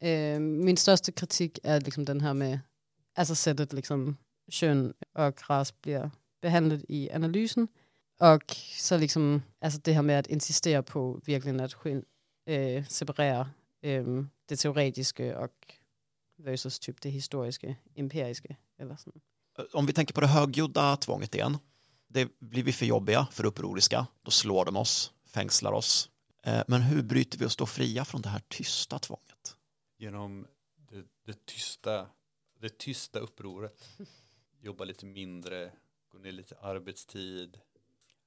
eh, 0.01 0.39
min 0.39 0.77
största 0.77 1.11
kritik 1.11 1.59
är 1.63 1.81
liksom 1.81 2.05
den 2.05 2.21
här 2.21 2.33
med 2.33 2.59
alltså 3.17 3.35
sättet 3.35 3.73
liksom 3.73 4.17
kön 4.49 4.93
och 5.17 5.49
ras 5.49 5.81
blir 5.81 6.11
behandlat 6.41 6.81
i 6.87 7.11
analysen. 7.11 7.67
Och 8.19 8.55
så 8.77 8.97
liksom, 8.97 9.41
alltså 9.61 9.79
det 9.83 9.93
här 9.93 10.01
med 10.01 10.19
att 10.19 10.27
insistera 10.27 10.83
på 10.83 11.19
verkligen 11.25 11.59
att 11.59 11.73
skil, 12.45 12.77
eh, 12.77 12.85
separera 12.85 13.49
eh, 13.81 14.03
det 14.45 14.55
teoretiska 14.55 15.39
och 15.39 15.73
versus 16.37 16.79
typ 16.79 17.01
det 17.01 17.09
historiska, 17.09 17.75
empiriska. 17.95 18.55
Eller 18.77 18.95
sånt. 18.95 19.23
Om 19.73 19.85
vi 19.85 19.93
tänker 19.93 20.13
på 20.13 20.21
det 20.21 20.27
högljudda 20.27 20.97
tvånget 20.97 21.35
igen. 21.35 21.57
Det 22.07 22.39
blir 22.39 22.63
vi 22.63 22.73
för 22.73 22.85
jobbiga, 22.85 23.27
för 23.31 23.45
upproriska. 23.45 24.07
Då 24.21 24.31
slår 24.31 24.65
de 24.65 24.75
oss, 24.77 25.13
fängslar 25.25 25.71
oss. 25.71 26.09
Eh, 26.43 26.63
Men 26.67 26.81
hur 26.81 27.03
bryter 27.03 27.39
vi 27.39 27.45
oss 27.45 27.55
då 27.55 27.65
fria 27.65 28.05
från 28.05 28.21
det 28.21 28.29
här 28.29 28.41
tysta 28.47 28.99
tvånget? 28.99 29.55
Genom 29.97 30.47
det, 30.75 31.05
det, 31.25 31.45
tysta, 31.45 32.07
det 32.59 32.77
tysta 32.77 33.19
upproret. 33.19 33.89
Jobba 34.61 34.83
lite 34.83 35.05
mindre, 35.05 35.71
gå 36.09 36.17
ner 36.17 36.31
lite 36.31 36.55
arbetstid. 36.59 37.57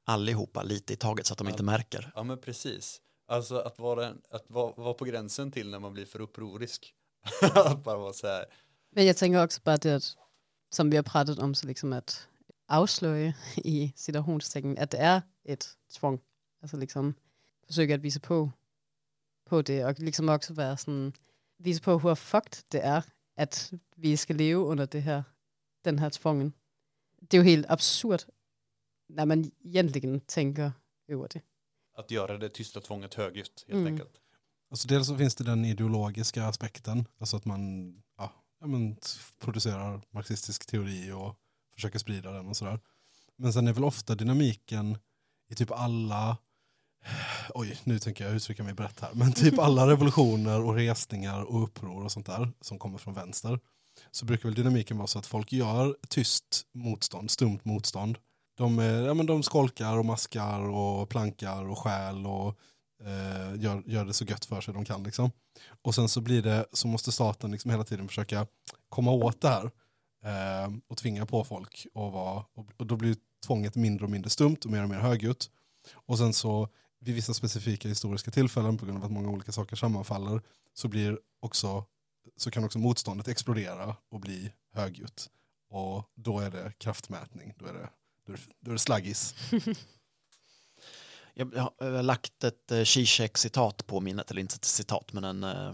Allihopa 0.05 0.63
lite 0.63 0.93
i 0.93 0.97
taget 0.97 1.27
så 1.27 1.33
att 1.35 1.39
de 1.39 1.49
inte 1.49 1.63
märker. 1.63 2.13
Ja 2.15 2.23
men 2.23 2.39
precis. 2.39 3.03
Alltså 3.27 3.59
att 3.59 3.79
vara, 3.79 4.15
att 4.31 4.45
vara, 4.51 4.73
vara 4.77 4.95
på 4.95 5.05
gränsen 5.05 5.51
till 5.51 5.71
när 5.71 5.79
man 5.79 5.93
blir 5.93 6.05
för 6.05 6.21
upprorisk. 6.21 6.95
att 7.55 7.85
bara 7.85 7.99
vara 7.99 8.13
så 8.13 8.27
här. 8.27 8.47
Men 8.91 9.07
jag 9.07 9.17
tänker 9.17 9.45
också 9.45 9.61
bara 9.65 9.77
det, 9.77 10.17
som 10.71 10.91
vi 10.91 10.97
har 10.97 11.05
pratat 11.05 11.39
om, 11.39 11.55
så 11.55 11.67
liksom 11.67 11.93
att 11.93 12.29
avslöja 12.69 13.35
i 13.57 13.93
citationstecken 13.97 14.79
att 14.79 14.91
det 14.91 14.99
är 14.99 15.23
ett 15.45 15.67
tvång. 15.99 16.21
Alltså 16.63 16.77
liksom 16.77 17.15
försöka 17.67 17.95
att 17.95 18.01
visa 18.01 18.21
på, 18.21 18.51
på 19.45 19.63
det 19.63 19.85
och 19.85 19.99
liksom 19.99 20.29
också 20.29 20.55
vara 20.55 20.77
sån, 20.77 21.13
visa 21.59 21.85
på 21.85 21.99
hur 21.99 22.15
fucked 22.15 22.59
det 22.69 22.81
är 22.81 23.03
att 23.37 23.73
vi 23.97 24.17
ska 24.17 24.35
leva 24.35 24.63
under 24.65 24.87
det 24.87 25.01
här, 25.01 25.25
den 25.85 25.99
här 25.99 26.11
tvången. 26.11 26.53
Det 27.21 27.37
är 27.37 27.43
ju 27.43 27.51
helt 27.51 27.71
absurt 27.71 28.27
när 29.09 29.27
man 29.27 29.51
egentligen 29.61 30.21
tänker 30.21 30.73
över 31.09 31.29
det. 31.29 31.41
Att 31.97 32.11
göra 32.11 32.39
det 32.39 32.49
tysta 32.49 32.81
tvånget 32.81 33.15
högljutt 33.15 33.65
helt 33.69 33.77
Mm. 33.81 33.87
enkelt. 33.93 34.13
Alltså 34.71 34.89
dels 34.89 35.07
så 35.07 35.17
finns 35.17 35.35
det 35.35 35.45
den 35.45 35.65
ideologiska 35.65 36.45
aspekten, 36.47 37.07
alltså 37.19 37.37
att 37.37 37.45
man 37.45 37.93
ja, 38.19 38.33
ja, 38.61 38.67
men, 38.67 38.97
producerar 39.39 40.01
marxistisk 40.11 40.67
teori 40.67 41.13
och 41.13 41.35
försöker 41.75 41.99
sprida 41.99 42.31
den 42.33 42.49
och 42.49 42.57
sådär. 42.57 42.81
Men 43.37 43.53
sen 43.53 43.69
är 43.69 43.73
väl 43.73 43.85
ofta 43.85 44.15
dynamiken 44.15 44.99
i 45.51 45.55
typ 45.55 45.71
alla, 45.71 46.37
oj 47.55 47.81
nu 47.85 47.99
tänker 47.99 48.25
jag 48.25 48.35
uttrycka 48.35 48.63
mig 48.63 48.75
brett 48.75 49.01
här, 49.01 49.11
men 49.15 49.33
typ 49.33 49.59
alla 49.59 49.87
revolutioner 49.91 50.63
och 50.63 50.75
resningar 50.75 51.43
och 51.43 51.63
uppror 51.63 52.05
och 52.05 52.13
sånt 52.13 52.27
där 52.27 52.53
som 52.61 52.79
kommer 52.79 52.99
från 52.99 53.15
vänster 53.15 53.61
så 54.11 54.25
brukar 54.27 54.49
väl 54.49 54.55
dynamiken 54.55 54.97
vara 54.97 55.07
så 55.07 55.19
att 55.19 55.27
folk 55.27 55.53
gör 55.53 55.97
tyst 56.09 56.67
motstånd, 56.75 57.31
stumt 57.31 57.61
motstånd. 57.63 58.19
De, 58.57 58.79
eh, 58.79 58.87
ja, 58.87 59.15
men 59.15 59.27
de 59.27 59.43
skolkar 59.43 59.99
och 59.99 60.05
maskar 60.05 60.61
och 60.61 61.09
plankar 61.09 61.65
och 61.65 61.79
stjäl 61.79 62.27
och 62.27 62.59
eh, 63.05 63.63
gör, 63.63 63.83
gör 63.87 64.05
det 64.05 64.13
så 64.13 64.25
gött 64.25 64.45
för 64.45 64.61
sig 64.61 64.75
de 64.75 64.85
kan. 64.85 65.03
Liksom. 65.03 65.31
Och 65.83 65.95
sen 65.95 66.09
så 66.09 66.21
blir 66.21 66.43
det, 66.43 66.67
så 66.73 66.89
måste 66.89 67.13
staten 67.13 67.53
liksom 67.53 67.71
hela 67.71 67.85
tiden 67.85 68.09
försöka 68.09 68.47
komma 68.89 69.11
åt 69.11 69.41
det 69.41 69.49
här 69.49 69.71
eh, 70.25 70.73
och 70.89 70.97
tvinga 70.97 71.27
på 71.27 71.45
folk 71.45 71.87
och, 71.95 72.13
vara, 72.13 72.45
och, 72.55 72.67
och 72.77 72.87
då 72.87 72.97
blir 72.97 73.17
tvånget 73.47 73.75
mindre 73.75 74.05
och 74.05 74.11
mindre 74.11 74.31
stumt 74.31 74.57
och 74.65 74.71
mer 74.71 74.83
och 74.83 74.89
mer 74.89 74.99
högljutt. 74.99 75.51
Och 75.93 76.19
sen 76.19 76.33
så 76.33 76.69
vid 77.01 77.15
vissa 77.15 77.35
specifika 77.35 77.89
historiska 77.89 78.31
tillfällen 78.31 78.79
på 78.79 78.87
grund 78.87 78.99
av 78.99 79.05
att 79.05 79.11
många 79.11 79.31
olika 79.31 79.53
saker 79.53 79.77
sammanfaller 79.77 80.41
så 80.75 80.89
blir 80.89 81.19
också 81.41 81.85
så 82.37 82.51
kan 82.51 82.65
också 82.65 82.79
motståndet 82.79 83.29
explodera 83.29 83.97
och 84.11 84.21
bli 84.21 84.53
högljutt. 84.73 85.31
Och 85.71 86.11
då 86.15 86.41
är 86.41 86.51
det 86.51 86.73
kraftmätning, 86.79 87.55
då 87.59 87.67
är 87.67 87.73
det, 87.73 87.89
då 88.61 88.71
är 88.71 88.73
det, 88.73 88.79
slaggis. 88.79 89.35
Jag 91.35 91.47
har 91.57 91.97
eh, 91.97 92.03
lagt 92.03 92.45
ett 92.45 92.73
eh, 92.73 92.83
Zizek-citat 92.85 93.87
på 93.87 94.01
minnet, 94.01 94.31
eller 94.31 94.41
inte 94.41 94.55
ett 94.55 94.65
citat, 94.65 95.13
men 95.13 95.25
en, 95.25 95.45
eh, 95.45 95.73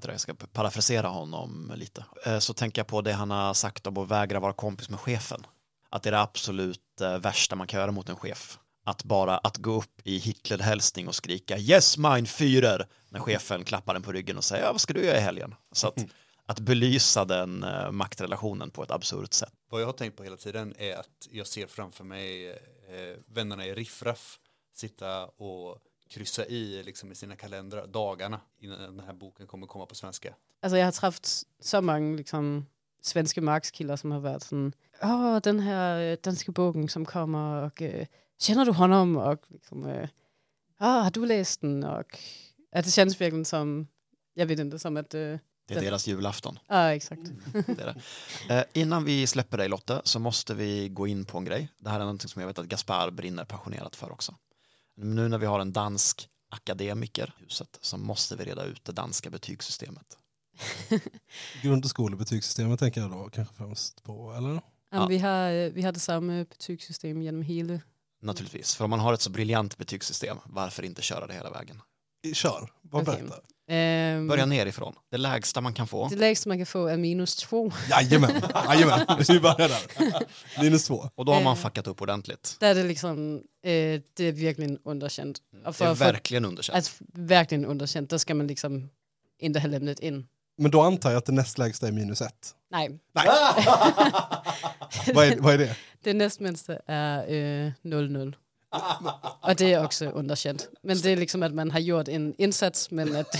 det, 0.00 0.12
jag 0.12 0.20
ska 0.20 0.34
parafrasera 0.34 1.08
honom 1.08 1.72
lite, 1.76 2.04
eh, 2.26 2.38
så 2.38 2.54
tänker 2.54 2.80
jag 2.80 2.86
på 2.86 3.00
det 3.00 3.12
han 3.12 3.30
har 3.30 3.54
sagt 3.54 3.86
om 3.86 3.98
att 3.98 4.08
vägra 4.08 4.40
vara 4.40 4.52
kompis 4.52 4.88
med 4.88 5.00
chefen. 5.00 5.46
Att 5.90 6.02
det 6.02 6.08
är 6.08 6.12
det 6.12 6.20
absolut 6.20 7.00
eh, 7.00 7.18
värsta 7.18 7.56
man 7.56 7.66
kan 7.66 7.80
göra 7.80 7.92
mot 7.92 8.08
en 8.08 8.16
chef. 8.16 8.58
Att 8.84 9.04
bara 9.04 9.38
att 9.38 9.56
gå 9.56 9.72
upp 9.74 10.00
i 10.04 10.18
Hitler-hälsning 10.18 11.08
och 11.08 11.14
skrika 11.14 11.58
yes 11.58 11.98
mein 11.98 12.26
Führer 12.26 12.86
när 13.08 13.20
chefen 13.20 13.64
klappar 13.64 13.94
en 13.94 14.02
på 14.02 14.12
ryggen 14.12 14.36
och 14.36 14.44
säger 14.44 14.64
ja, 14.64 14.72
vad 14.72 14.80
ska 14.80 14.92
du 14.92 15.04
göra 15.04 15.16
i 15.16 15.20
helgen? 15.20 15.54
Så 15.72 15.88
att, 15.88 15.94
att 16.46 16.60
belysa 16.60 17.24
den 17.24 17.62
eh, 17.62 17.90
maktrelationen 17.90 18.70
på 18.70 18.82
ett 18.82 18.90
absurt 18.90 19.32
sätt. 19.32 19.52
Vad 19.70 19.82
jag 19.82 19.86
har 19.86 19.92
tänkt 19.92 20.16
på 20.16 20.24
hela 20.24 20.36
tiden 20.36 20.74
är 20.78 20.96
att 20.96 21.28
jag 21.30 21.46
ser 21.46 21.66
framför 21.66 22.04
mig 22.04 22.50
eh, 22.50 23.16
vännerna 23.26 23.66
i 23.66 23.74
Riffraff 23.74 24.38
sitta 24.74 25.26
och 25.26 25.78
kryssa 26.10 26.46
i 26.46 26.82
liksom, 26.82 27.12
i 27.12 27.14
sina 27.14 27.36
kalendrar 27.36 27.86
dagarna 27.86 28.40
innan 28.58 28.96
den 28.96 29.06
här 29.06 29.12
boken 29.12 29.46
kommer 29.46 29.66
komma 29.66 29.86
på 29.86 29.94
svenska. 29.94 30.34
Altså, 30.62 30.76
jeg 30.76 30.86
har 30.86 30.92
træffet 30.92 31.44
så 31.60 31.80
mange 31.80 32.16
liksom, 32.16 32.66
svenske 33.02 33.40
markskilder, 33.40 33.96
som 33.96 34.10
har 34.10 34.20
været 34.20 34.44
sådan, 34.44 34.74
åh, 35.02 35.38
den 35.44 35.60
her 35.60 36.12
øh, 36.12 36.16
danske 36.24 36.52
bogen, 36.52 36.88
som 36.88 37.06
kommer, 37.06 37.60
og 37.60 37.82
øh, 37.82 38.06
kender 38.42 38.64
du 38.64 38.72
honom? 38.72 39.16
Og 39.16 39.38
liksom, 39.50 39.84
åh, 39.84 40.06
har 40.80 41.10
du 41.10 41.24
læst 41.24 41.60
den? 41.60 41.84
Og 41.84 42.04
at 42.72 42.84
det 42.84 42.92
känns 42.92 43.20
verkligen 43.20 43.44
som, 43.44 43.88
jag 44.36 44.48
vet 44.48 44.58
inte, 44.58 44.78
som 44.78 44.96
att, 44.96 45.14
øh, 45.14 45.38
Det 45.74 45.78
är 45.78 45.80
Det- 45.80 45.86
deras 45.90 46.06
julafton. 46.06 46.58
ja, 46.68 46.94
exakt. 46.94 47.22
Det 47.52 47.68
är 47.82 47.94
det. 48.48 48.54
Eh, 48.54 48.64
innan 48.82 49.04
vi 49.04 49.26
släpper 49.26 49.58
dig 49.58 49.68
Lotte 49.68 50.00
så 50.04 50.18
måste 50.18 50.54
vi 50.54 50.88
gå 50.88 51.06
in 51.06 51.24
på 51.24 51.38
en 51.38 51.44
grej. 51.44 51.68
Det 51.78 51.88
här 51.90 51.96
är 51.96 52.04
någonting 52.04 52.28
som 52.28 52.40
jag 52.40 52.46
vet 52.46 52.58
att 52.58 52.66
Gaspar 52.66 53.10
brinner 53.10 53.44
passionerat 53.44 53.96
för 53.96 54.12
också. 54.12 54.34
Nu 54.96 55.28
när 55.28 55.38
vi 55.38 55.46
har 55.46 55.60
en 55.60 55.72
dansk 55.72 56.28
akademiker 56.50 57.34
i 57.40 57.42
huset 57.44 57.78
så 57.80 57.96
måste 57.96 58.36
vi 58.36 58.44
reda 58.44 58.64
ut 58.64 58.84
det 58.84 58.92
danska 58.92 59.30
betygssystemet. 59.30 60.18
Grundskolebetygssystemet 61.62 62.78
tänker 62.80 63.00
jag 63.00 63.10
då 63.10 63.28
kanske 63.32 63.54
främst 63.54 64.02
på, 64.02 64.32
eller? 64.32 64.60
Ja. 64.90 65.06
vi, 65.06 65.18
har, 65.18 65.70
vi 65.70 65.82
har 65.82 65.92
det 65.92 66.00
samme 66.00 66.44
betygssystem 66.44 67.22
genom 67.22 67.42
hele. 67.42 67.80
Naturligtvis, 68.22 68.74
för 68.76 68.84
om 68.84 68.90
man 68.90 69.00
har 69.00 69.12
ett 69.14 69.20
så 69.20 69.30
briljant 69.30 69.78
betygssystem, 69.78 70.36
varför 70.46 70.82
inte 70.82 71.02
köra 71.02 71.26
det 71.26 71.34
hela 71.34 71.50
vägen? 71.50 71.80
Kör, 72.34 72.72
bara 72.82 73.02
Okej. 73.02 73.14
berätta. 73.22 73.36
Øhm, 73.72 74.28
Börja 74.28 74.46
nerifrån, 74.46 74.94
det 75.10 75.16
lägsta 75.18 75.60
man 75.60 75.74
kan 75.74 75.86
få. 75.86 76.08
det 76.08 76.16
lägsta 76.16 76.48
man 76.48 76.58
kan 76.58 76.66
få 76.66 76.86
är 76.86 76.96
minus 76.96 77.36
två. 77.36 77.72
Jajamän, 77.90 78.42
jajamän. 78.68 79.06
vi 79.28 79.40
börjar 79.40 79.68
där. 79.68 80.24
Minus 80.62 80.84
två. 80.86 81.08
Och 81.14 81.24
då 81.24 81.32
har 81.32 81.42
man 81.42 81.52
Eh. 81.56 81.62
fuckat 81.62 81.86
upp 81.86 82.02
ordentligt. 82.02 82.56
Der 82.60 82.70
er 82.70 82.74
det 82.74 82.82
liksom, 82.84 83.34
øh, 83.64 84.00
det 84.16 84.24
är 84.28 84.32
verkligen 84.32 84.78
underkänt. 84.84 85.38
Och 85.66 85.74
Det 85.78 85.84
är 85.84 85.94
verkligen 85.94 86.44
underkänt. 86.44 86.76
alltså, 86.76 87.04
verkligen 87.14 87.64
underkänt, 87.64 88.10
där 88.10 88.18
ska 88.18 88.34
man 88.34 88.46
liksom 88.46 88.88
inte 89.38 89.60
ha 89.60 89.68
lämnat 89.68 90.00
in. 90.00 90.26
Men 90.58 90.70
då 90.70 90.80
antar 90.82 91.10
jag 91.10 91.18
att 91.18 91.26
det 91.26 91.32
näst 91.32 91.58
lägsta 91.58 91.86
är 91.88 91.92
minus 91.92 92.20
ett. 92.20 92.54
Nej, 92.70 92.88
Nej. 93.14 93.26
vad, 95.14 95.26
är, 95.26 95.36
vad 95.40 95.54
är 95.54 95.58
det? 95.58 95.76
det 96.02 96.12
nästminsta 96.14 96.76
är 96.86 97.18
øh, 97.32 97.72
0-0. 97.82 98.34
Och 99.40 99.56
det 99.56 99.72
är 99.72 99.84
också 99.84 100.04
underkänt. 100.04 100.68
Men 100.82 100.98
det 101.00 101.10
är 101.10 101.16
liksom 101.16 101.42
att 101.42 101.54
man 101.54 101.70
har 101.70 101.80
gjort 101.80 102.08
en 102.08 102.34
insats 102.38 102.90
men 102.90 103.16
att, 103.16 103.36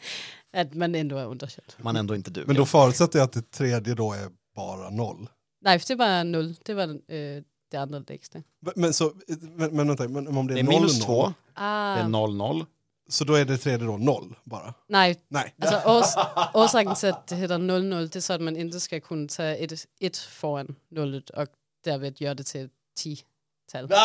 att 0.52 0.74
man 0.74 0.94
ändå 0.94 1.16
är 1.16 1.26
underkänd. 1.26 1.72
Man 1.76 1.96
ändå 1.96 2.14
inte 2.14 2.30
duger. 2.30 2.46
Men 2.46 2.56
då 2.56 2.66
förutsätter 2.66 3.18
jag 3.18 3.26
att 3.26 3.32
det 3.32 3.50
tredje 3.50 3.94
då 3.94 4.12
är 4.12 4.28
bara 4.56 4.90
noll. 4.90 5.28
Nej, 5.64 5.78
för 5.78 5.88
det 5.88 5.94
var 5.94 6.24
0. 6.24 6.54
Det 6.64 6.74
var 6.74 6.88
øh, 7.08 7.42
det 7.70 7.76
andra 7.76 7.98
lägsta. 8.08 8.42
Men, 8.76 8.92
så, 8.94 9.12
men, 9.40 9.76
men 9.76 9.88
vänta, 9.88 10.08
men 10.08 10.28
om 10.38 10.46
det 10.46 10.52
är, 10.52 10.54
det 10.54 10.60
är 10.60 10.64
noll, 10.64 10.74
minus 10.74 10.98
noll, 10.98 11.06
två, 11.06 11.34
Ah, 11.54 11.94
det 11.94 12.00
är 12.00 12.04
0-0. 12.04 12.66
så 13.08 13.24
då 13.24 13.34
är 13.34 13.44
det 13.44 13.58
tredje 13.58 13.86
då 13.86 13.96
noll 13.96 14.34
bara? 14.44 14.74
nej, 14.88 15.16
Nej. 15.28 15.54
alltså 15.60 15.90
års, 15.90 16.26
orsaken 16.54 16.94
till 16.94 17.08
att 17.08 17.26
det 17.26 17.36
heter 17.36 17.54
0-0 17.58 18.08
det 18.12 18.18
är 18.18 18.20
så 18.20 18.32
att 18.32 18.40
man 18.40 18.56
inte 18.56 18.80
ska 18.80 19.00
kunna 19.00 19.28
ta 19.28 19.42
ett, 19.42 19.72
ett 20.00 20.16
föran 20.16 20.76
nollet 20.90 21.30
och 21.30 21.48
därvid 21.84 22.20
göra 22.20 22.34
det 22.34 22.44
till 22.44 22.68
10-tal. 23.72 23.88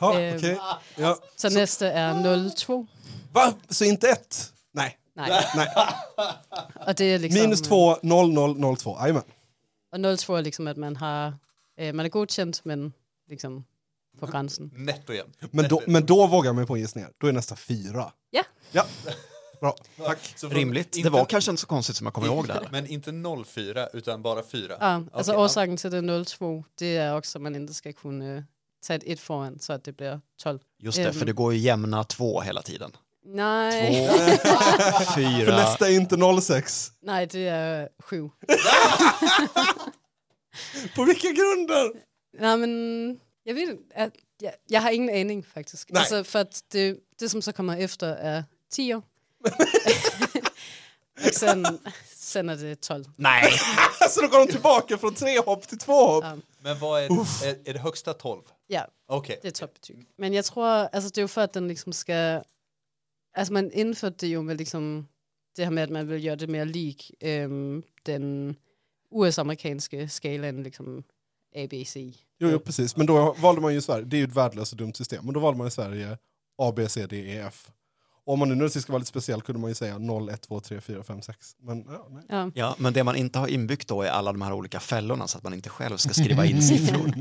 Ja, 0.00 0.18
Ehm. 0.20 0.36
okej. 0.36 0.58
ja. 0.96 1.18
Så 1.36 1.50
nästa 1.50 1.92
är 1.92 2.14
0-2. 2.14 2.86
Va? 3.32 3.52
Så 3.68 3.84
inte 3.84 4.08
ett? 4.08 4.52
Nej. 4.72 4.98
Nej, 5.14 5.44
Nej. 5.56 5.68
och 6.86 6.94
det 6.94 7.04
är 7.04 7.18
liksom... 7.18 7.40
Minus 7.42 7.62
två, 7.62 7.96
noll, 8.02 8.32
noll, 8.32 8.58
noll, 8.60 8.76
två. 8.76 8.96
Jajamän. 9.00 9.22
Och 9.92 9.98
0-2 9.98 10.38
är 10.38 10.42
liksom 10.42 10.66
att 10.66 10.76
man 10.76 10.96
har, 10.96 11.34
eh, 11.78 11.92
man 11.92 12.06
är 12.06 12.10
godkänt 12.10 12.60
men 12.64 12.92
liksom 13.28 13.64
på 14.20 14.26
gränsen. 14.26 14.70
Nätt 14.76 15.08
och 15.08 15.14
jämnt. 15.14 15.36
Men 15.50 15.68
då, 15.68 15.82
men 15.86 16.06
då 16.06 16.26
vågar 16.26 16.52
mig 16.52 16.66
på 16.66 16.74
en 16.74 16.80
gissning. 16.80 17.04
Då 17.18 17.26
är 17.26 17.32
nästa 17.32 17.56
fyra. 17.56 18.12
Ja. 18.30 18.42
Ja. 18.72 18.84
Bra, 19.62 19.76
tack. 19.96 20.32
Så 20.36 20.48
för- 20.48 20.56
Rimligt. 20.56 20.96
inte- 20.96 21.08
Det 21.08 21.12
var 21.12 21.24
kanske 21.24 21.50
inte 21.50 21.60
så 21.60 21.66
konstigt 21.66 21.96
som 21.96 22.06
jag 22.06 22.14
kommer 22.14 22.28
ihåg 22.28 22.46
det 22.46 22.52
här. 22.52 22.68
Men 22.72 22.86
inte 22.86 23.12
04 23.46 23.88
utan 23.92 24.22
bara 24.22 24.42
4. 24.42 24.76
Ja, 24.80 25.02
alltså 25.12 25.32
Okej, 25.32 25.44
orsaken 25.44 25.76
till 25.76 25.90
det 25.90 26.00
0-2 26.00 26.64
det 26.74 26.96
är 26.96 27.16
också 27.16 27.38
att 27.38 27.42
man 27.42 27.54
inte 27.56 27.74
ska 27.74 27.92
kunna 27.92 28.44
ta 28.86 28.94
ett 28.94 29.02
ett 29.06 29.20
föran 29.20 29.58
så 29.58 29.72
att 29.72 29.84
det 29.84 29.92
blir 29.92 30.20
12. 30.42 30.58
Just 30.78 30.98
det, 30.98 31.04
Ehm. 31.04 31.14
för 31.14 31.26
det 31.26 31.32
går 31.32 31.52
ju 31.52 31.58
jämna 31.58 32.04
två 32.04 32.40
hela 32.40 32.62
tiden. 32.62 32.92
Nej, 33.24 34.08
Två, 34.08 34.16
För 35.04 35.14
fyra. 35.14 35.56
nästa 35.56 35.88
är 35.88 35.92
inte 35.94 36.16
06. 36.40 36.92
nej 37.02 37.26
det 37.26 37.48
är 37.48 37.88
7. 37.98 38.30
På 40.96 41.04
vilka 41.04 41.28
grunder? 41.28 41.92
Nej 42.38 42.56
men 42.56 43.20
jag 43.44 43.54
vet 43.54 43.78
jag, 44.40 44.52
jag 44.66 44.80
har 44.80 44.90
ingen 44.90 45.20
aning 45.20 45.42
faktiskt. 45.42 45.88
Nej. 45.90 46.00
Alltså 46.00 46.24
för 46.24 46.38
att 46.38 46.60
det, 46.68 46.96
det 47.18 47.28
som 47.28 47.42
så 47.42 47.52
kommer 47.52 47.80
efter 47.80 48.06
är 48.06 48.44
10. 48.72 49.02
och 51.26 51.34
sen, 51.34 51.78
sen 52.16 52.48
är 52.48 52.56
det 52.56 52.80
12. 52.80 53.04
Nej! 53.16 53.52
Så 54.10 54.20
då 54.20 54.28
går 54.28 54.46
de 54.46 54.52
tillbaka 54.52 54.98
från 54.98 55.14
tre 55.14 55.38
hopp 55.38 55.68
till 55.68 55.78
två 55.78 56.06
hopp. 56.06 56.24
Ja. 56.24 56.36
Men 56.58 56.78
vad 56.78 57.02
är, 57.02 57.06
är, 57.46 57.68
är 57.68 57.72
det 57.72 57.78
högsta 57.78 58.14
12? 58.14 58.42
Ja, 58.66 58.86
Okej. 59.06 59.38
det 59.42 59.48
är 59.48 59.52
toppbetyg. 59.52 60.06
Men 60.16 60.32
jag 60.32 60.44
tror, 60.44 60.64
alltså 60.66 61.10
det 61.10 61.18
är 61.18 61.22
ju 61.22 61.28
för 61.28 61.40
att 61.40 61.52
den 61.52 61.68
liksom 61.68 61.92
ska, 61.92 62.42
alltså 63.36 63.52
man 63.52 63.72
införde 63.72 64.16
det 64.18 64.26
ju 64.26 64.42
med 64.42 64.58
liksom 64.58 65.08
det 65.56 65.64
här 65.64 65.70
med 65.70 65.84
att 65.84 65.90
man 65.90 66.06
vill 66.06 66.24
göra 66.24 66.36
det 66.36 66.46
mer 66.46 66.64
lik 66.64 67.14
ehm, 67.20 67.82
den 68.02 68.56
US-amerikanska 69.14 70.08
skalan 70.08 70.62
liksom 70.62 71.02
ABC. 71.56 71.96
Jo, 71.96 72.50
jo, 72.50 72.58
precis. 72.58 72.96
Men 72.96 73.06
då 73.06 73.36
valde 73.38 73.60
man 73.60 73.72
ju 73.72 73.78
i 73.78 73.82
Sverige, 73.82 74.04
det 74.04 74.16
är 74.16 74.18
ju 74.18 74.24
ett 74.24 74.36
värdelöst 74.36 74.72
och 74.72 74.78
dumt 74.78 74.94
system, 74.94 75.24
men 75.24 75.34
då 75.34 75.40
valde 75.40 75.58
man 75.58 75.66
i 75.66 75.70
Sverige 75.70 76.18
A, 76.58 76.72
B, 76.76 76.88
C, 76.88 77.06
D, 77.06 77.16
E, 77.16 77.44
F. 77.48 77.70
Och 78.24 78.32
om 78.32 78.38
man 78.38 78.48
nu 78.48 78.54
när 78.54 78.64
det 78.64 78.70
ska 78.70 78.92
vara 78.92 78.98
lite 78.98 79.08
speciell 79.08 79.42
kunde 79.42 79.60
man 79.60 79.70
ju 79.70 79.74
säga 79.74 79.98
0, 79.98 80.28
1, 80.28 80.40
2, 80.40 80.60
3, 80.60 80.80
4, 80.80 81.02
5, 81.02 81.22
6. 81.22 81.56
Men 81.58 81.84
ja, 81.88 82.08
nej. 82.10 82.24
Ja. 82.28 82.50
Ja, 82.54 82.76
men 82.78 82.92
det 82.92 83.04
man 83.04 83.16
inte 83.16 83.38
har 83.38 83.48
inbyggt 83.48 83.88
då 83.88 84.02
är 84.02 84.10
alla 84.10 84.32
de 84.32 84.42
här 84.42 84.52
olika 84.52 84.80
fällorna 84.80 85.28
så 85.28 85.38
att 85.38 85.44
man 85.44 85.54
inte 85.54 85.68
själv 85.68 85.96
ska 85.96 86.14
skriva 86.14 86.46
in 86.46 86.62
siffror. 86.68 87.12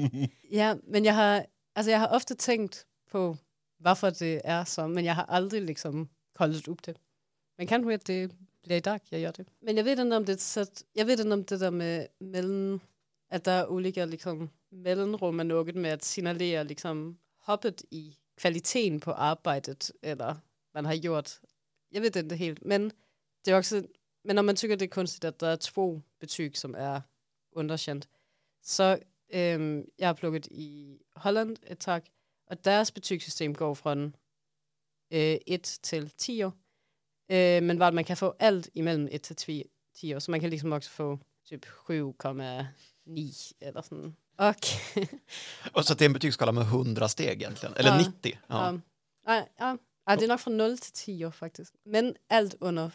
ja, 0.50 0.76
men 0.88 1.06
jag 1.06 1.14
har, 1.14 1.46
alltså 1.76 1.92
jag 1.92 2.00
har 2.00 2.16
ofta 2.16 2.36
tänkt 2.36 2.86
på 3.12 3.38
varför 3.80 4.14
det 4.20 4.48
är 4.48 4.66
så, 4.66 4.88
men 4.88 5.06
jag 5.06 5.16
har 5.16 5.24
aldrig 5.24 5.64
liksom 5.64 6.10
kollat 6.38 6.68
upp 6.68 6.84
det. 6.84 6.96
Men 7.58 7.68
kanske 7.68 7.96
att 7.96 8.06
det 8.06 8.32
blir 8.64 8.78
idag 8.78 9.00
jag 9.10 9.22
gör 9.22 9.34
det. 9.38 9.46
Men 9.62 9.78
jag 9.78 9.84
vet 9.84 10.00
inte 10.00 10.18
om 10.18 10.26
det 10.26 10.42
så 10.42 10.60
att, 10.60 10.84
jag 10.94 11.06
vet 11.06 11.20
inte 11.20 11.34
om 11.34 11.44
det 11.44 11.58
där 11.58 11.72
med 11.72 12.08
mellan, 12.20 12.80
att 13.34 13.44
det 13.44 13.52
är 13.52 13.68
olika 13.68 14.06
liksom 14.06 14.50
mellanrum 14.72 15.40
är 15.40 15.44
något 15.44 15.76
med 15.76 15.94
att 15.94 16.04
signalera 16.04 16.64
liksom 16.64 17.18
hoppet 17.46 17.84
i 17.90 18.16
kvaliteten 18.42 19.00
på 19.00 19.14
arbetet 19.14 19.92
eller 20.02 20.36
man 20.74 20.86
har 20.86 20.94
gjort. 20.94 21.30
Jag 21.90 22.02
vet 22.02 22.16
inte 22.16 22.36
helt, 22.36 22.62
men 22.62 22.92
det 23.46 23.52
är 23.52 23.58
också, 23.58 23.84
men 24.24 24.38
om 24.38 24.46
man 24.46 24.56
tycker 24.56 24.78
det 24.78 24.86
är 24.86 24.90
konstigt 24.90 25.24
att 25.24 25.40
det 25.40 25.48
är 25.48 25.58
två 25.58 26.02
betyg 26.20 26.58
som 26.58 26.76
är 26.76 27.02
underkänt, 27.56 28.08
så 28.62 28.98
Øhm, 29.34 29.86
jeg 30.00 30.08
har 30.08 30.14
plukket 30.14 30.48
i 30.52 30.98
Holland 31.16 31.58
et 31.68 31.80
tag, 31.80 32.02
og 32.48 32.66
deres 32.66 32.92
betygssystem 32.92 33.56
går 33.56 33.74
fra 33.74 33.96
øh, 35.12 35.38
1 35.48 35.80
til 35.84 36.12
10 36.18 36.44
år. 36.44 36.54
Øh, 37.32 37.64
men 37.64 37.78
hvor 37.78 37.92
man 37.92 38.06
kan 38.06 38.18
få 38.18 38.34
alt 38.40 38.70
imellem 38.74 39.08
1 39.12 39.22
til 39.22 39.36
10 39.36 39.64
10 39.96 40.14
år, 40.14 40.20
så 40.20 40.32
man 40.32 40.40
kan 40.40 40.50
liksom 40.50 40.72
også 40.72 40.90
få 40.90 41.20
typ 41.46 41.66
7,9 41.66 43.54
eller 43.62 43.82
sådan. 43.82 44.16
Och 44.38 44.56
Och 45.76 45.86
så 45.86 45.94
det 45.94 46.02
är 46.02 46.06
en 46.06 46.14
betygsskala 46.14 46.52
med 46.52 46.64
100 46.64 47.08
steg 47.08 47.42
egentligen, 47.42 47.76
eller 47.78 47.92
Ja. 47.92 47.98
90. 47.98 48.38
Ja. 48.50 48.80
ja. 49.28 49.46
Ja, 49.60 49.78
ja, 50.06 50.16
det 50.16 50.24
är 50.26 50.28
nog 50.28 50.40
från 50.40 50.58
0 50.58 50.78
till 50.78 50.92
10 50.92 51.26
år 51.26 51.32
faktiskt. 51.32 51.74
Men 51.86 52.16
allt 52.30 52.56
under 52.60 52.92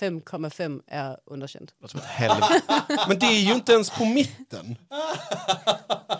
5,5 0.00 0.82
är 0.86 1.18
underkänt. 1.26 1.74
Det 1.78 1.82
låter 1.82 1.98
som 1.98 2.00
ett 2.00 2.06
helvete, 2.06 2.62
Men 3.08 3.18
det 3.18 3.26
är 3.26 3.40
ju 3.40 3.54
inte 3.54 3.72
ens 3.72 3.90
på 3.90 4.04
mitten. 4.04 4.76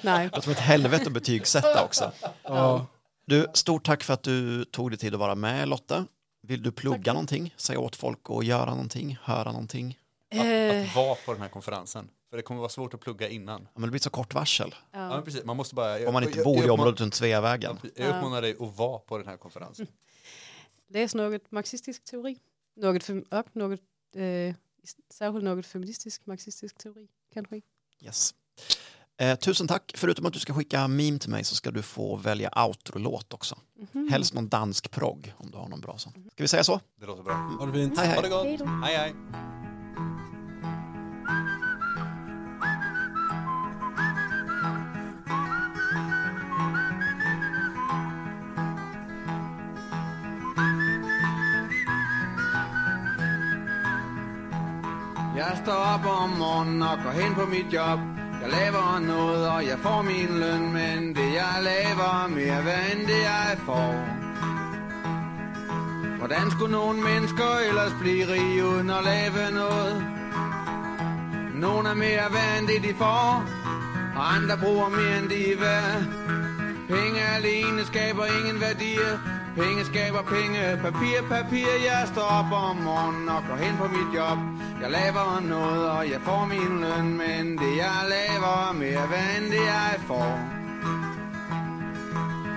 Nej, 0.03 0.19
det 0.29 0.37
låter 0.37 0.41
som 0.41 0.53
ett 0.53 0.59
helvete 0.59 1.05
att 1.07 1.13
betygsätta 1.13 1.85
också. 1.85 2.13
Ja. 2.43 2.87
Du, 3.27 3.47
stort 3.55 3.85
tack 3.87 4.03
för 4.05 4.15
att 4.15 4.23
du 4.23 4.65
tog 4.65 4.91
dig 4.91 4.99
tid 4.99 5.15
att 5.15 5.21
vara 5.21 5.35
med 5.35 5.69
Lotte. 5.69 6.05
Vill 6.43 6.63
du 6.63 6.73
plugga 6.73 7.13
någonting? 7.13 7.55
Säga 7.57 7.79
åt 7.81 7.97
folk 7.97 8.19
att 8.29 8.45
göra 8.45 8.71
någonting, 8.71 9.19
höra 9.23 9.53
någonting? 9.53 9.99
Att, 10.35 10.45
Eh. 10.45 10.83
att 10.91 10.97
vara 10.97 11.15
på 11.15 11.33
den 11.33 11.43
här 11.43 11.49
konferensen. 11.49 12.09
För 12.31 12.37
det 12.37 12.43
kommer 12.43 12.61
vara 12.61 12.69
svårt 12.69 12.95
att 12.95 13.01
plugga 13.01 13.29
innan. 13.29 13.61
Ja, 13.63 13.69
men 13.81 13.83
det 13.83 13.91
blir 13.91 14.01
så 14.01 14.11
kort 14.11 14.35
varsel. 14.35 14.75
Ja, 14.93 14.99
ja. 15.01 15.09
men 15.09 15.23
precis. 15.25 15.45
Man 15.45 15.57
måste 15.57 15.75
bara... 15.75 16.07
Om 16.09 16.13
man 16.13 16.23
inte 16.25 16.39
jag- 16.39 16.45
bor 16.45 16.57
jag 16.57 16.67
i 16.67 16.71
området 16.71 17.01
runt 17.01 17.15
Sveavägen. 17.15 17.79
Jag 17.97 18.09
uppmanar 18.17 18.43
dig 18.43 18.57
att 18.61 18.77
vara 18.77 18.99
på 18.99 19.19
den 19.19 19.27
här 19.27 19.37
konferensen. 19.37 19.87
Läst 20.95 21.15
något 21.15 21.51
marxistisk 21.51 22.05
teori. 22.05 22.39
Något, 22.77 23.09
och 23.09 23.57
något, 23.57 23.81
eh, 24.17 24.55
särskilt 25.15 25.45
något 25.45 25.67
feministisk 25.67 26.27
marxistisk 26.27 26.79
teori 26.79 27.09
kanske. 27.33 27.61
Yes. 28.01 28.35
Eh, 29.17 29.39
tusen 29.39 29.69
tack. 29.69 29.93
Förutom 29.97 30.27
att 30.27 30.33
du 30.33 30.39
ska 30.39 30.55
skicka 30.55 30.89
meme 30.89 31.19
till 31.19 31.31
mig 31.31 31.45
så 31.45 31.55
ska 31.55 31.71
du 31.71 31.83
få 31.83 32.17
välja 32.17 32.51
outro-låt 32.67 33.33
också. 33.33 33.59
Mhm. 33.93 34.09
Helst 34.09 34.35
någon 34.35 34.49
dansk 34.49 34.91
progg 34.91 35.35
om 35.37 35.51
du 35.51 35.57
har 35.57 35.69
någon 35.69 35.81
bra 35.81 35.99
sån. 35.99 36.13
Ska 36.13 36.45
vi 36.45 36.49
säga 36.49 36.65
så? 36.65 36.81
Det 37.01 37.07
låter 37.07 37.23
bra. 37.23 37.35
Ha 37.35 37.67
det 37.67 37.73
fint. 37.73 37.99
Hej 37.99 38.07
Ha 38.07 38.15
hej. 38.15 38.23
det 38.23 38.29
gott. 38.29 38.69
Hej. 38.85 38.97
Hej 38.97 39.54
Jeg 55.45 55.59
står 55.65 55.83
op 55.95 56.05
om 56.23 56.31
morgenen 56.31 56.83
og 56.83 56.97
går 57.05 57.11
hen 57.11 57.35
på 57.35 57.45
mit 57.55 57.69
job. 57.73 57.99
Jeg 58.43 58.49
laver 58.59 58.99
noget, 58.99 59.49
og 59.49 59.67
jeg 59.67 59.79
får 59.79 60.03
min 60.03 60.31
løn, 60.43 60.73
men 60.73 61.15
det 61.17 61.29
jeg 61.43 61.57
laver 61.71 62.29
mere 62.29 62.65
værd 62.65 62.87
end 62.93 63.07
det 63.07 63.21
jeg 63.33 63.51
får. 63.69 63.93
Hvordan 66.19 66.51
skulle 66.51 66.73
nogle 66.73 66.99
mennesker 67.03 67.51
ellers 67.69 67.95
blive 68.01 68.25
rige 68.33 68.67
uden 68.67 68.91
at 68.91 69.05
lave 69.05 69.51
noget? 69.61 69.97
Nogle 71.55 71.89
er 71.89 71.95
mere 71.95 72.27
værd 72.37 72.59
end 72.59 72.67
det 72.69 72.83
de 72.89 72.95
får, 72.99 73.45
og 74.17 74.35
andre 74.37 74.57
bruger 74.65 74.89
mere 74.89 75.19
end 75.19 75.29
de 75.29 75.53
er 75.53 75.59
værd. 75.59 76.03
Penge 76.89 77.21
alene 77.37 77.85
skaber 77.85 78.25
ingen 78.39 78.61
værdier. 78.61 79.13
Penge 79.57 79.85
skaber 79.85 80.23
penge, 80.23 80.61
papir, 80.83 81.19
papir. 81.29 81.71
Jeg 81.85 82.03
står 82.13 82.29
op 82.39 82.53
om 82.53 82.77
morgenen 82.77 83.29
og 83.29 83.43
går 83.49 83.57
hen 83.57 83.77
på 83.77 83.87
mit 83.97 84.11
job. 84.17 84.39
Jeg 84.83 84.91
laver 84.91 85.41
noget, 85.41 85.91
og 85.91 86.11
jeg 86.11 86.21
får 86.21 86.45
min 86.45 86.81
løn, 86.81 87.09
men 87.23 87.59
det 87.59 87.77
jeg 87.77 88.01
laver 88.17 88.55
er 88.69 88.73
mere 88.73 89.11
værd 89.11 89.43
end 89.43 89.47
det 89.53 89.65
jeg 89.77 89.95
får. 90.07 90.33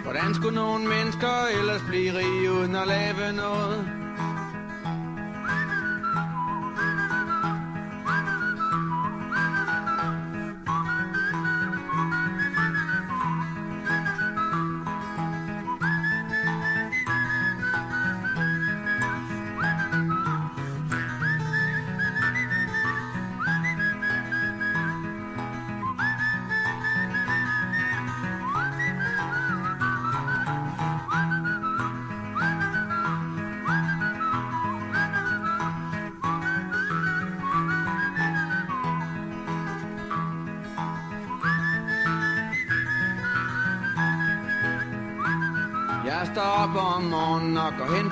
Hvordan 0.03 0.33
skulle 0.33 0.55
nogle 0.55 0.87
mennesker 0.87 1.35
ellers 1.59 1.81
blive 1.87 2.17
rige 2.17 2.51
uden 2.51 2.75
at 2.75 2.87
lave 2.87 3.33
noget? 3.33 3.96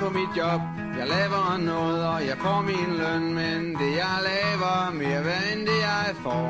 På 0.06 0.12
mitt 0.12 0.36
jobb 0.36 0.62
Jag 0.98 1.08
laver 1.08 1.58
noget, 1.58 2.08
og 2.08 2.26
jeg 2.26 2.36
får 2.38 2.60
min 2.62 2.90
løn, 3.00 3.34
men 3.34 3.60
det 3.80 3.90
jeg 4.02 4.16
laver 4.30 4.72
er 4.88 4.92
mere 4.92 5.24
værd 5.24 5.46
end 5.52 5.66
det 5.70 5.80
jeg 5.90 6.08
får. 6.24 6.48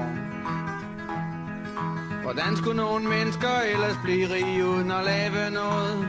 Hvordan 2.22 2.56
skulle 2.56 2.76
nogen 2.76 3.08
mennesker 3.08 3.54
ellers 3.72 3.98
blive 4.04 4.26
rige 4.34 4.66
uden 4.66 4.90
at 4.90 5.04
lave 5.04 5.50
noget? 5.50 6.08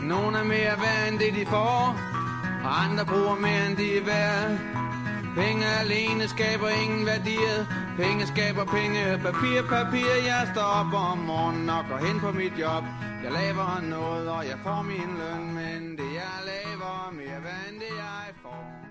Nogle 0.00 0.38
er 0.38 0.44
mere 0.44 0.76
værd 0.84 1.08
end 1.08 1.18
det 1.18 1.32
de 1.38 1.46
får, 1.46 1.96
og 2.64 2.72
andre 2.84 3.04
bruger 3.04 3.36
mere 3.46 3.66
end 3.68 3.76
de 3.76 3.98
er 3.98 4.04
værd. 4.04 4.50
Penge 5.36 5.66
alene 5.80 6.28
skaber 6.28 6.68
ingen 6.68 7.06
værdier. 7.06 7.58
Penge 7.96 8.26
skaber 8.26 8.64
penge, 8.64 9.18
papir, 9.22 9.62
papir. 9.68 10.10
Jeg 10.26 10.48
står 10.52 10.68
op 10.80 10.94
om 10.94 11.18
morgenen 11.18 11.68
og 11.70 11.84
går 11.90 12.06
hen 12.06 12.20
på 12.20 12.32
mit 12.32 12.52
job. 12.58 12.84
Jeg 13.24 13.32
laver 13.32 13.80
noget, 13.90 14.28
og 14.28 14.44
jeg 14.44 14.58
får 14.62 14.82
min 14.82 15.10
løn, 15.20 15.54
men 15.54 15.93
det 17.12 17.20
jeg 17.20 17.42
laver 17.42 18.28
er 18.28 18.83